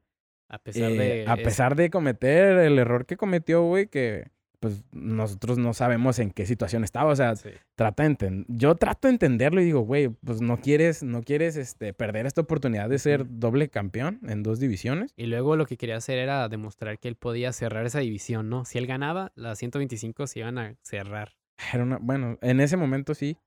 A 0.49 0.58
pesar 0.60 0.91
Eh, 0.91 0.95
de. 0.97 1.26
a 1.28 1.34
es- 1.34 1.43
pesar 1.43 1.76
de 1.76 1.89
cometer 1.89 2.58
el 2.60 2.80
error 2.80 3.05
que 3.05 3.18
cometió, 3.18 3.64
güey, 3.64 3.88
que 3.88 4.30
pues 4.60 4.84
nosotros 4.91 5.58
no 5.60 5.74
sabemos 5.74 6.18
en 6.20 6.32
qué 6.32 6.45
situación 6.45 6.84
estaba. 6.84 7.12
O 7.12 7.16
sea, 7.16 7.36
Sí. 7.36 7.49
trata 7.76 8.08
de 8.08 8.45
yo 8.47 8.76
trato 8.76 9.08
de 9.08 9.14
entenderlo 9.14 9.62
y 9.62 9.66
digo, 9.66 9.82
güey, 9.82 10.10
pues 10.10 10.41
no 10.41 10.60
quieres, 10.60 11.03
no 11.03 11.22
quieres 11.22 11.55
este, 11.58 11.93
perder 11.93 12.26
esta 12.26 12.41
oportunidad 12.41 12.89
de 12.89 12.97
ser 12.99 13.26
doble 13.30 13.70
campeón 13.70 14.20
en 14.28 14.41
dos 14.43 14.60
divisiones. 14.60 15.14
Y 15.16 15.28
luego 15.28 15.55
lo 15.55 15.66
que 15.66 15.78
quería 15.78 15.97
hacer 15.97 16.18
era 16.18 16.49
demostrar 16.49 16.97
que 16.99 17.08
él 17.08 17.16
podía 17.16 17.53
cerrar 17.53 17.86
esa 17.86 17.99
división, 17.99 18.49
¿no? 18.49 18.66
Si 18.66 18.78
él 18.80 18.88
ganaba, 18.88 19.32
las 19.36 19.60
125 19.60 20.26
se 20.28 20.39
iban 20.39 20.58
a 20.58 20.76
cerrar. 20.82 21.38
Era 21.74 21.84
una, 21.84 21.97
bueno, 21.99 22.38
en 22.41 22.60
ese 22.60 22.78
momento 22.78 23.14
sí, 23.14 23.38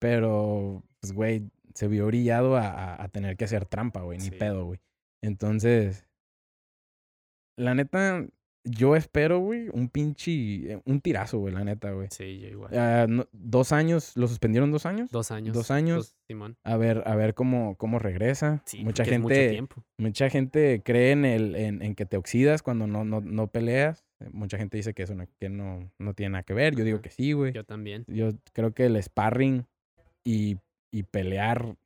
pero, 0.00 0.82
pues, 1.00 1.12
güey, 1.12 1.50
se 1.74 1.88
vio 1.88 2.06
orillado 2.06 2.56
a, 2.56 2.68
a- 2.68 3.02
a 3.04 3.08
tener 3.08 3.36
que 3.36 3.44
hacer 3.44 3.64
trampa, 3.66 4.00
güey, 4.02 4.18
ni 4.18 4.24
Sí. 4.24 4.30
pedo, 4.30 4.64
güey. 4.66 4.80
Entonces, 5.22 6.06
la 7.56 7.74
neta, 7.74 8.26
yo 8.64 8.96
espero, 8.96 9.38
güey, 9.40 9.68
un 9.72 9.88
pinche, 9.88 10.32
eh, 10.72 10.80
un 10.86 11.00
tirazo, 11.00 11.38
güey, 11.38 11.52
la 11.54 11.64
neta, 11.64 11.92
güey. 11.92 12.08
Sí, 12.10 12.38
yo 12.40 12.48
igual. 12.48 12.76
Ah, 12.76 13.06
no- 13.08 13.28
dos 13.32 13.72
años, 13.72 14.16
¿lo 14.16 14.26
suspendieron 14.26 14.72
dos 14.72 14.86
años? 14.86 15.10
Dos 15.10 15.30
años. 15.30 15.54
dos 15.54 15.70
años. 15.70 16.14
Simón. 16.26 16.56
A 16.64 16.76
ver, 16.78 17.02
a 17.06 17.14
ver 17.14 17.34
cómo, 17.34 17.76
cómo 17.76 17.98
regresa. 17.98 18.62
Sí, 18.64 18.82
mucha 18.82 19.02
es 19.02 19.20
mucho 19.20 19.28
gente, 19.34 19.50
tiempo. 19.50 19.84
mucha 19.98 20.30
gente 20.30 20.82
cree 20.82 21.12
en 21.12 21.24
el, 21.26 21.54
en, 21.56 21.82
en 21.82 21.94
que 21.94 22.06
te 22.06 22.16
oxidas 22.16 22.62
cuando 22.62 22.86
no, 22.86 23.04
no, 23.04 23.20
no 23.20 23.48
peleas. 23.48 24.04
Eh, 24.20 24.28
Mucha 24.32 24.56
gente 24.56 24.76
dice 24.78 24.94
que 24.94 25.02
eso 25.02 25.14
no, 25.14 25.26
que 25.38 25.48
no, 25.50 25.90
no 25.98 26.14
tiene 26.14 26.30
nada 26.30 26.42
que 26.44 26.54
ver. 26.54 26.74
Yo 26.74 26.84
digo 26.84 27.02
que 27.02 27.10
sí, 27.10 27.32
güey. 27.32 27.52
Yo 27.52 27.64
también. 27.64 28.04
Yo 28.06 28.30
creo 28.54 28.72
que 28.72 28.86
el 28.86 29.02
sparring 29.02 29.66
y, 30.24 30.56
y 30.90 31.02
pelear 31.02 31.76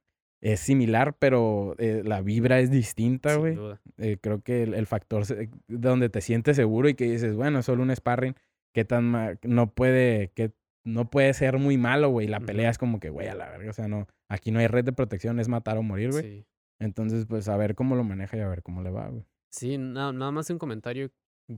es 0.40 0.60
similar, 0.60 1.16
pero 1.18 1.74
eh, 1.78 2.02
la 2.04 2.20
vibra 2.22 2.60
es 2.60 2.70
distinta, 2.70 3.36
güey. 3.36 3.56
Eh, 3.98 4.18
creo 4.20 4.40
que 4.42 4.62
el, 4.62 4.74
el 4.74 4.86
factor 4.86 5.26
se- 5.26 5.50
donde 5.66 6.08
te 6.08 6.20
sientes 6.20 6.56
seguro 6.56 6.88
y 6.88 6.94
que 6.94 7.04
dices, 7.10 7.34
bueno, 7.34 7.58
es 7.60 7.66
solo 7.66 7.82
un 7.82 7.94
sparring, 7.94 8.34
que 8.74 8.84
tan 8.84 9.04
ma- 9.04 9.34
no 9.42 9.72
puede, 9.74 10.30
que 10.34 10.52
no 10.84 11.10
puede 11.10 11.32
ser 11.34 11.58
muy 11.58 11.76
malo, 11.76 12.10
güey. 12.10 12.28
La 12.28 12.40
pelea 12.40 12.66
Ujú. 12.66 12.70
es 12.70 12.78
como 12.78 13.00
que, 13.00 13.10
güey, 13.10 13.26
a 13.28 13.34
la 13.34 13.48
verga, 13.50 13.70
o 13.70 13.74
sea, 13.74 13.88
no, 13.88 14.06
aquí 14.30 14.50
no 14.52 14.60
hay 14.60 14.68
red 14.68 14.84
de 14.84 14.92
protección, 14.92 15.40
es 15.40 15.48
matar 15.48 15.76
o 15.78 15.82
morir, 15.82 16.10
güey. 16.12 16.22
Sí. 16.22 16.46
Entonces, 16.80 17.26
pues 17.26 17.48
a 17.48 17.56
ver 17.56 17.74
cómo 17.74 17.96
lo 17.96 18.04
maneja 18.04 18.36
y 18.36 18.40
a 18.40 18.48
ver 18.48 18.62
cómo 18.62 18.82
le 18.82 18.90
va, 18.90 19.08
güey. 19.08 19.24
Sí, 19.50 19.76
na- 19.78 20.12
nada 20.12 20.30
más 20.30 20.48
un 20.50 20.58
comentario. 20.58 21.10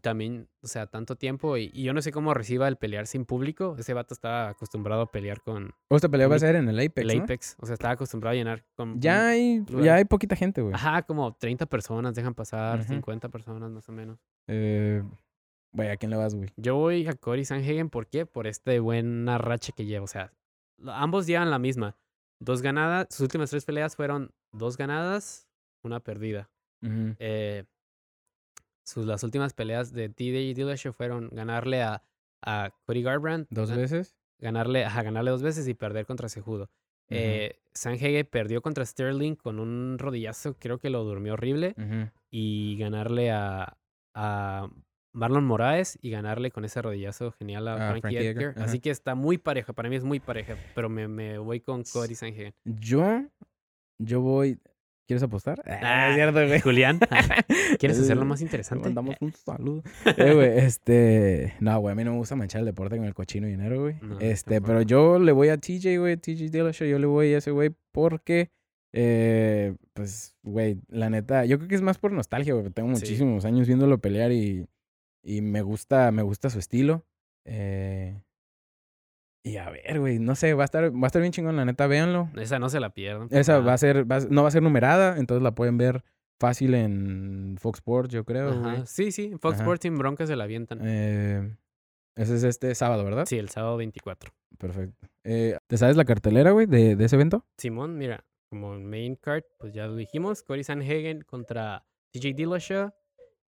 También, 0.02 0.48
o 0.62 0.68
sea, 0.68 0.86
tanto 0.86 1.16
tiempo 1.16 1.56
y, 1.56 1.68
y 1.74 1.82
yo 1.82 1.92
no 1.92 2.00
sé 2.00 2.12
cómo 2.12 2.32
reciba 2.32 2.68
el 2.68 2.76
pelear 2.76 3.08
sin 3.08 3.24
público. 3.24 3.74
Ese 3.76 3.92
vato 3.92 4.14
estaba 4.14 4.50
acostumbrado 4.50 5.02
a 5.02 5.10
pelear 5.10 5.40
con 5.42 5.72
O 5.88 5.96
esta 5.96 6.08
pelea 6.08 6.28
va 6.28 6.36
a 6.36 6.38
ser 6.38 6.54
en 6.54 6.68
el 6.68 6.78
Apex, 6.78 7.10
el 7.10 7.18
¿no? 7.18 7.24
Apex. 7.24 7.56
O 7.58 7.66
sea, 7.66 7.74
estaba 7.74 7.94
acostumbrado 7.94 8.32
a 8.32 8.36
llenar 8.36 8.64
con... 8.76 9.00
Ya 9.00 9.28
hay, 9.30 9.58
lugar. 9.68 9.84
ya 9.84 9.94
hay 9.96 10.04
poquita 10.04 10.36
gente, 10.36 10.62
güey. 10.62 10.74
Ajá, 10.74 11.02
como 11.02 11.34
30 11.34 11.66
personas 11.66 12.14
dejan 12.14 12.34
pasar, 12.34 12.78
Ujú. 12.80 12.88
50 12.88 13.30
personas 13.30 13.68
más 13.72 13.88
o 13.88 13.92
menos. 13.92 14.20
Eh, 14.46 15.02
güey, 15.72 15.88
¿a 15.90 15.96
quién 15.96 16.10
le 16.10 16.16
vas, 16.16 16.36
güey? 16.36 16.50
Yo 16.56 16.76
voy 16.76 17.08
a 17.08 17.14
Cory 17.14 17.44
Sanhagen, 17.44 17.90
¿por 17.90 18.06
qué? 18.06 18.26
Por 18.26 18.46
este 18.46 18.78
buena 18.78 19.38
racha 19.38 19.72
que 19.76 19.86
lleva. 19.86 20.04
O 20.04 20.08
sea, 20.08 20.32
ambos 20.86 21.26
llevan 21.26 21.50
la 21.50 21.58
misma. 21.58 21.96
Dos 22.38 22.62
ganadas, 22.62 23.08
sus 23.10 23.20
últimas 23.22 23.50
tres 23.50 23.64
peleas 23.64 23.96
fueron 23.96 24.30
dos 24.52 24.76
ganadas, 24.76 25.48
una 25.82 25.98
perdida. 25.98 26.48
Eh, 27.18 27.64
sus, 28.90 29.06
las 29.06 29.22
últimas 29.22 29.54
peleas 29.54 29.92
de 29.92 30.08
TJ 30.08 30.54
Dillashaw 30.54 30.92
fueron 30.92 31.28
ganarle 31.32 31.82
a, 31.82 32.02
a 32.42 32.70
Cody 32.84 33.02
Garbrandt. 33.02 33.48
¿Dos 33.50 33.74
veces? 33.74 34.16
Ganarle, 34.38 34.84
ajá, 34.84 35.02
ganarle 35.02 35.30
dos 35.30 35.42
veces 35.42 35.68
y 35.68 35.74
perder 35.74 36.06
contra 36.06 36.28
Cejudo. 36.28 36.64
Ujú. 36.64 37.18
Eh, 37.18 37.60
Sanhagen 37.72 38.26
perdió 38.26 38.62
contra 38.62 38.84
Sterling 38.84 39.34
con 39.34 39.60
un 39.60 39.98
rodillazo, 39.98 40.56
creo 40.58 40.78
que 40.78 40.90
lo 40.90 41.04
durmió 41.04 41.34
horrible. 41.34 41.74
Y 42.30 42.76
ganarle 42.78 43.30
a, 43.30 43.76
a 44.14 44.68
Marlon 45.12 45.44
Moraes 45.44 45.98
y 46.00 46.10
ganarle 46.10 46.50
con 46.50 46.64
ese 46.64 46.80
rodillazo 46.82 47.32
genial 47.32 47.68
a 47.68 47.74
A 47.74 47.76
Frankie, 47.90 48.00
Frankie 48.00 48.26
Edgar. 48.26 48.54
Así 48.58 48.80
que 48.80 48.90
está 48.90 49.14
muy 49.14 49.38
pareja, 49.38 49.72
para 49.72 49.88
mí 49.88 49.96
es 49.96 50.04
muy 50.04 50.20
pareja, 50.20 50.56
pero 50.74 50.88
me, 50.88 51.08
me 51.08 51.38
voy 51.38 51.60
con 51.60 51.82
Cody 51.84 52.14
Sanhagen. 52.14 52.54
Yo, 52.64 53.24
yo 53.98 54.20
voy. 54.20 54.58
¿Quieres 55.10 55.24
apostar? 55.24 55.60
Ah, 55.66 56.10
es 56.10 56.14
cierto, 56.14 56.46
güey. 56.46 56.60
Julián, 56.60 57.00
¿quieres 57.80 57.98
hacerlo 57.98 58.22
Eh, 58.22 58.26
más 58.26 58.38
Le 58.38 58.44
interesante? 58.46 58.84
mandamos 58.84 59.16
un 59.20 59.32
saludo. 59.32 59.82
Eh, 60.16 60.34
güey, 60.34 60.58
este. 60.58 61.54
No, 61.58 61.76
güey, 61.80 61.90
a 61.92 61.96
mí 61.96 62.04
no 62.04 62.12
me 62.12 62.18
gusta 62.18 62.36
manchar 62.36 62.60
el 62.60 62.66
deporte 62.66 62.96
con 62.96 63.04
el 63.06 63.12
cochino 63.14 63.48
dinero, 63.48 63.80
güey. 63.80 63.96
No, 64.02 64.20
este, 64.20 64.60
pero 64.60 64.82
yo 64.82 65.18
le 65.18 65.32
voy 65.32 65.48
a 65.48 65.56
TJ, 65.56 65.98
güey, 65.98 66.16
TJ 66.16 66.48
Dillashaw, 66.52 66.86
yo 66.86 67.00
le 67.00 67.06
voy 67.06 67.34
a 67.34 67.38
ese 67.38 67.50
güey 67.50 67.70
porque. 67.90 68.52
Eh, 68.92 69.74
pues, 69.94 70.36
güey, 70.44 70.78
la 70.86 71.10
neta, 71.10 71.44
yo 71.44 71.58
creo 71.58 71.68
que 71.68 71.74
es 71.74 71.82
más 71.82 71.98
por 71.98 72.12
nostalgia, 72.12 72.54
güey. 72.54 72.70
Tengo 72.70 72.94
Sí. 72.94 73.00
muchísimos 73.02 73.44
años 73.44 73.66
viéndolo 73.66 73.98
pelear 73.98 74.30
y, 74.30 74.64
y 75.24 75.40
me 75.40 75.62
gusta, 75.62 76.12
me 76.12 76.22
gusta 76.22 76.50
su 76.50 76.60
estilo. 76.60 77.04
Eh, 77.44 78.16
y 79.42 79.56
a 79.56 79.70
ver, 79.70 79.98
güey, 80.00 80.18
no 80.18 80.34
sé, 80.34 80.54
va 80.54 80.62
a 80.62 80.66
estar, 80.66 80.92
va 80.94 81.04
a 81.04 81.06
estar 81.06 81.20
bien 81.22 81.32
chingón, 81.32 81.56
la 81.56 81.64
neta, 81.64 81.86
véanlo. 81.86 82.28
Esa 82.36 82.58
no 82.58 82.68
se 82.68 82.80
la 82.80 82.90
pierdan. 82.90 83.28
por 83.28 83.38
Esa 83.38 83.58
va 83.60 83.72
a 83.72 83.78
ser, 83.78 84.10
va 84.10 84.16
a- 84.16 84.26
no 84.28 84.42
va 84.42 84.48
a 84.48 84.52
ser 84.52 84.62
numerada, 84.62 85.16
entonces 85.18 85.42
la 85.42 85.54
pueden 85.54 85.78
ver 85.78 86.04
fácil 86.38 86.74
en 86.74 87.56
Fox 87.58 87.78
Sports, 87.78 88.10
yo 88.12 88.24
creo, 88.24 88.58
güey. 88.60 88.74
Ajá, 88.76 88.86
Sí, 88.86 89.12
sí, 89.12 89.32
Fox 89.40 89.54
Ajá. 89.54 89.62
Sports 89.64 89.82
sin 89.82 89.96
broncas 89.98 90.28
se 90.28 90.36
la 90.36 90.44
avientan. 90.44 90.80
Eh, 90.82 91.56
ese 92.16 92.34
es 92.36 92.44
este 92.44 92.74
sábado, 92.74 93.04
¿verdad? 93.04 93.26
Sí, 93.26 93.38
el 93.38 93.48
sábado 93.50 93.76
24. 93.76 94.32
Perfecto. 94.58 95.06
Eh, 95.24 95.56
¿Te 95.66 95.76
sabes 95.78 95.96
la 95.96 96.04
cartelera, 96.04 96.50
güey, 96.50 96.66
de, 96.66 96.96
de 96.96 97.04
ese 97.04 97.16
evento? 97.16 97.44
Simón, 97.58 97.96
mira, 97.98 98.24
como 98.50 98.78
main 98.78 99.16
card, 99.16 99.44
pues 99.58 99.72
ya 99.72 99.86
lo 99.86 99.96
dijimos, 99.96 100.42
Cory 100.42 100.64
Sanhagen 100.64 101.22
contra 101.22 101.84
TJ 102.12 102.34
Dillashaw. 102.34 102.90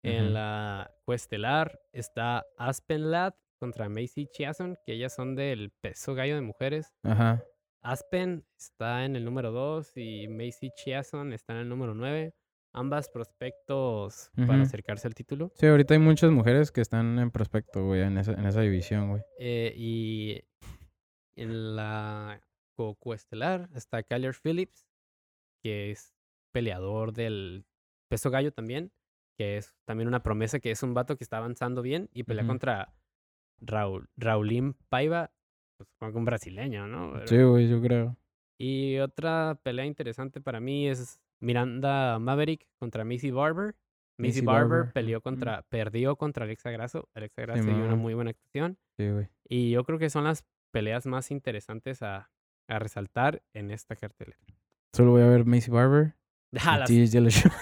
En 0.02 0.32
la 0.32 0.90
cuestelar 1.04 1.78
está 1.92 2.46
Aspen 2.56 3.10
Ladd 3.10 3.34
contra 3.60 3.88
Macy 3.88 4.26
Chiasson, 4.32 4.76
que 4.84 4.94
ellas 4.94 5.14
son 5.14 5.36
del 5.36 5.70
peso 5.80 6.14
gallo 6.16 6.34
de 6.34 6.40
mujeres. 6.40 6.92
Ajá. 7.04 7.44
Aspen 7.82 8.44
está 8.58 9.04
en 9.04 9.14
el 9.14 9.24
número 9.24 9.52
2 9.52 9.96
y 9.96 10.26
Macy 10.28 10.70
Chiasson 10.74 11.32
está 11.32 11.52
en 11.52 11.60
el 11.60 11.68
número 11.68 11.94
9. 11.94 12.34
Ambas 12.72 13.08
prospectos 13.08 14.30
para 14.46 14.62
acercarse 14.62 15.06
al 15.08 15.14
título. 15.14 15.50
Sí, 15.56 15.66
ahorita 15.66 15.94
hay 15.94 16.00
muchas 16.00 16.30
mujeres 16.30 16.70
que 16.72 16.80
están 16.80 17.18
en 17.18 17.30
prospecto, 17.30 17.84
güey, 17.84 18.02
en 18.02 18.16
esa, 18.18 18.32
en 18.32 18.46
esa 18.46 18.60
división, 18.60 19.10
güey. 19.10 19.22
Eh, 19.38 19.72
y 19.76 20.40
en 21.36 21.74
la 21.76 22.40
co- 22.76 22.94
coestelar 22.96 23.68
está 23.74 24.02
Kyler 24.02 24.34
Phillips, 24.34 24.86
que 25.64 25.90
es 25.90 26.14
peleador 26.52 27.12
del 27.12 27.64
peso 28.08 28.30
gallo 28.30 28.52
también, 28.52 28.92
que 29.36 29.56
es 29.56 29.74
también 29.84 30.06
una 30.08 30.22
promesa 30.22 30.60
que 30.60 30.70
es 30.70 30.82
un 30.82 30.94
vato 30.94 31.16
que 31.16 31.24
está 31.24 31.38
avanzando 31.38 31.82
bien 31.82 32.08
y 32.12 32.22
pelea 32.24 32.46
contra 32.46 32.94
Raúl, 33.60 34.08
Raulín 34.16 34.74
Paiva, 34.88 35.30
pues 35.76 35.88
supongo 35.88 36.12
que 36.12 36.18
un 36.18 36.24
brasileño, 36.24 36.86
¿no? 36.86 37.12
Pero- 37.12 37.26
Sí, 37.26 37.42
güey, 37.42 37.68
yo 37.68 37.80
creo. 37.80 38.16
Y 38.58 38.98
otra 38.98 39.58
pelea 39.62 39.86
interesante 39.86 40.40
para 40.40 40.60
mí 40.60 40.86
es 40.88 41.20
Miranda 41.40 42.18
Maverick 42.18 42.66
contra 42.78 43.04
Missy 43.04 43.30
Barber. 43.30 43.74
Missy 44.18 44.40
Missy 44.40 44.46
Barber, 44.46 44.68
Barber, 44.68 44.92
peleó 44.92 45.20
contra, 45.22 45.62
perdió 45.70 46.16
contra 46.16 46.44
Alexa 46.44 46.70
Grasso. 46.70 47.08
Alexa 47.14 47.40
Grasso 47.42 47.62
dio 47.74 47.84
una 47.86 47.96
muy 47.96 48.12
buena 48.12 48.30
actuación. 48.32 48.76
Sí, 48.98 49.08
güey. 49.08 49.28
Y 49.48 49.70
yo 49.70 49.82
creo 49.84 49.98
que 49.98 50.10
son 50.10 50.24
las 50.24 50.44
peleas 50.72 51.06
más 51.06 51.30
interesantes 51.30 52.02
a, 52.02 52.30
a 52.68 52.78
resaltar 52.78 53.42
en 53.54 53.70
esta 53.70 53.96
cartelera. 53.96 54.36
Solo 54.92 55.12
voy 55.12 55.22
a 55.22 55.26
ver 55.28 55.46
Macy 55.46 55.70
Barber. 55.70 56.14
Y 56.52 56.56
las- 56.56 56.88
TJ 56.88 57.10
Dillashaw. 57.10 57.52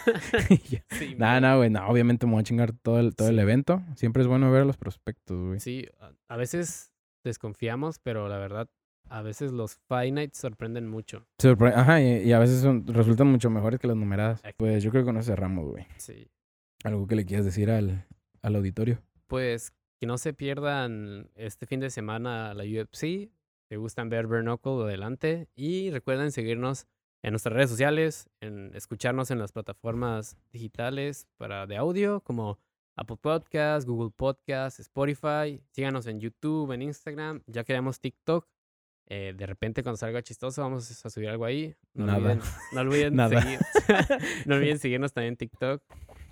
Y 0.51 0.57
ya. 0.69 0.85
sí, 0.91 1.15
Nah, 1.19 1.41
nah, 1.41 1.57
güey, 1.57 1.71
no, 1.71 1.87
obviamente 1.89 2.27
me 2.27 2.33
voy 2.33 2.41
a 2.41 2.45
chingar 2.45 2.73
todo 2.73 3.01
el, 3.01 3.15
todo 3.15 3.29
el 3.29 3.39
evento. 3.39 3.83
Siempre 3.97 4.23
es 4.23 4.29
bueno 4.29 4.51
ver 4.51 4.65
los 4.67 4.77
prospectos, 4.77 5.37
güey. 5.47 5.61
Sí, 5.61 5.87
a- 6.01 6.13
a 6.29 6.37
veces 6.37 6.93
desconfiamos, 7.25 7.99
pero 7.99 8.29
la 8.29 8.39
verdad, 8.39 8.69
a 9.11 9.23
veces 9.23 9.53
los 9.53 9.79
Nights 9.91 10.39
sorprenden 10.39 10.89
mucho. 10.89 11.27
Sorpre- 11.39 11.73
Ajá, 11.75 12.01
y, 12.01 12.23
y 12.29 12.33
a 12.33 12.39
veces 12.39 12.61
son, 12.61 12.87
resultan 12.87 13.27
mucho 13.27 13.51
mejores 13.51 13.79
que 13.81 13.87
las 13.89 13.97
numeradas. 13.97 14.43
Pues 14.57 14.83
yo 14.83 14.91
creo 14.91 15.03
que 15.03 15.07
con 15.07 15.17
eso 15.19 15.31
cerramos, 15.33 15.67
güey. 15.67 15.87
Sí. 15.99 16.31
Algo 16.85 17.07
que 17.07 17.17
le 17.17 17.25
quieras 17.27 17.45
decir 17.45 17.71
al, 17.71 18.07
al 18.43 18.57
auditorio. 18.57 19.03
Pues 19.27 19.73
que 20.01 20.07
no 20.07 20.17
se 20.17 20.33
pierdan 20.33 21.29
este 21.35 21.67
fin 21.67 21.81
de 21.81 21.91
semana 21.91 22.55
la 22.55 22.65
UFC. 22.65 23.31
Si 23.69 23.77
gustan 23.77 24.09
ver 24.09 24.27
Bare 24.27 24.43
Knuckle, 24.43 24.85
adelante. 24.85 25.49
Y 25.57 25.91
recuerden 25.91 26.33
seguirnos 26.33 26.87
en 27.23 27.33
nuestras 27.33 27.55
redes 27.55 27.71
sociales, 27.71 28.29
en 28.41 28.71
escucharnos 28.75 29.31
en 29.31 29.39
las 29.39 29.53
plataformas 29.53 30.37
digitales 30.53 31.27
para 31.37 31.67
de 31.67 31.77
audio 31.77 32.21
como 32.21 32.59
Apple 32.97 33.17
Podcasts, 33.21 33.87
Google 33.87 34.11
Podcasts, 34.15 34.81
Spotify. 34.81 35.61
Síganos 35.71 36.07
en 36.07 36.21
YouTube, 36.21 36.73
en 36.73 36.83
Instagram. 36.83 37.43
Ya 37.47 37.65
creamos 37.65 38.01
TikTok. 38.01 38.47
Eh, 39.11 39.33
de 39.37 39.47
repente 39.47 39.83
cuando 39.83 39.97
salga 39.97 40.23
chistoso 40.23 40.61
vamos 40.63 41.05
a 41.05 41.09
subir 41.11 41.29
algo 41.31 41.45
ahí. 41.45 41.75
No 41.95 42.07
Nada. 42.07 42.19
olviden, 42.19 42.41
no 42.73 42.81
olviden, 42.83 43.17
Nada. 43.17 43.41
seguir- 43.41 43.59
no 44.47 44.55
olviden 44.57 44.79
seguirnos 44.79 45.13
también 45.13 45.33
en 45.33 45.37
TikTok. 45.39 45.83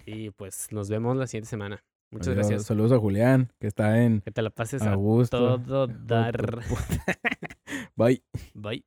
Y 0.05 0.31
pues 0.31 0.71
nos 0.73 0.89
vemos 0.91 1.17
la 1.17 1.27
siguiente 1.27 1.49
semana. 1.51 1.83
Muchas 2.13 2.29
Adiós. 2.29 2.47
gracias. 2.49 2.67
Saludos 2.67 2.93
a 2.93 2.99
Julián, 2.99 3.51
que 3.59 3.67
está 3.67 4.03
en 4.03 4.21
Que 4.21 4.31
te 4.31 4.43
la 4.43 4.51
pases 4.51 4.83
a 4.83 4.93
Augusto. 4.93 5.61
todo 5.61 5.87
dar. 5.89 6.63
Bye. 7.97 8.23
Bye. 8.55 8.85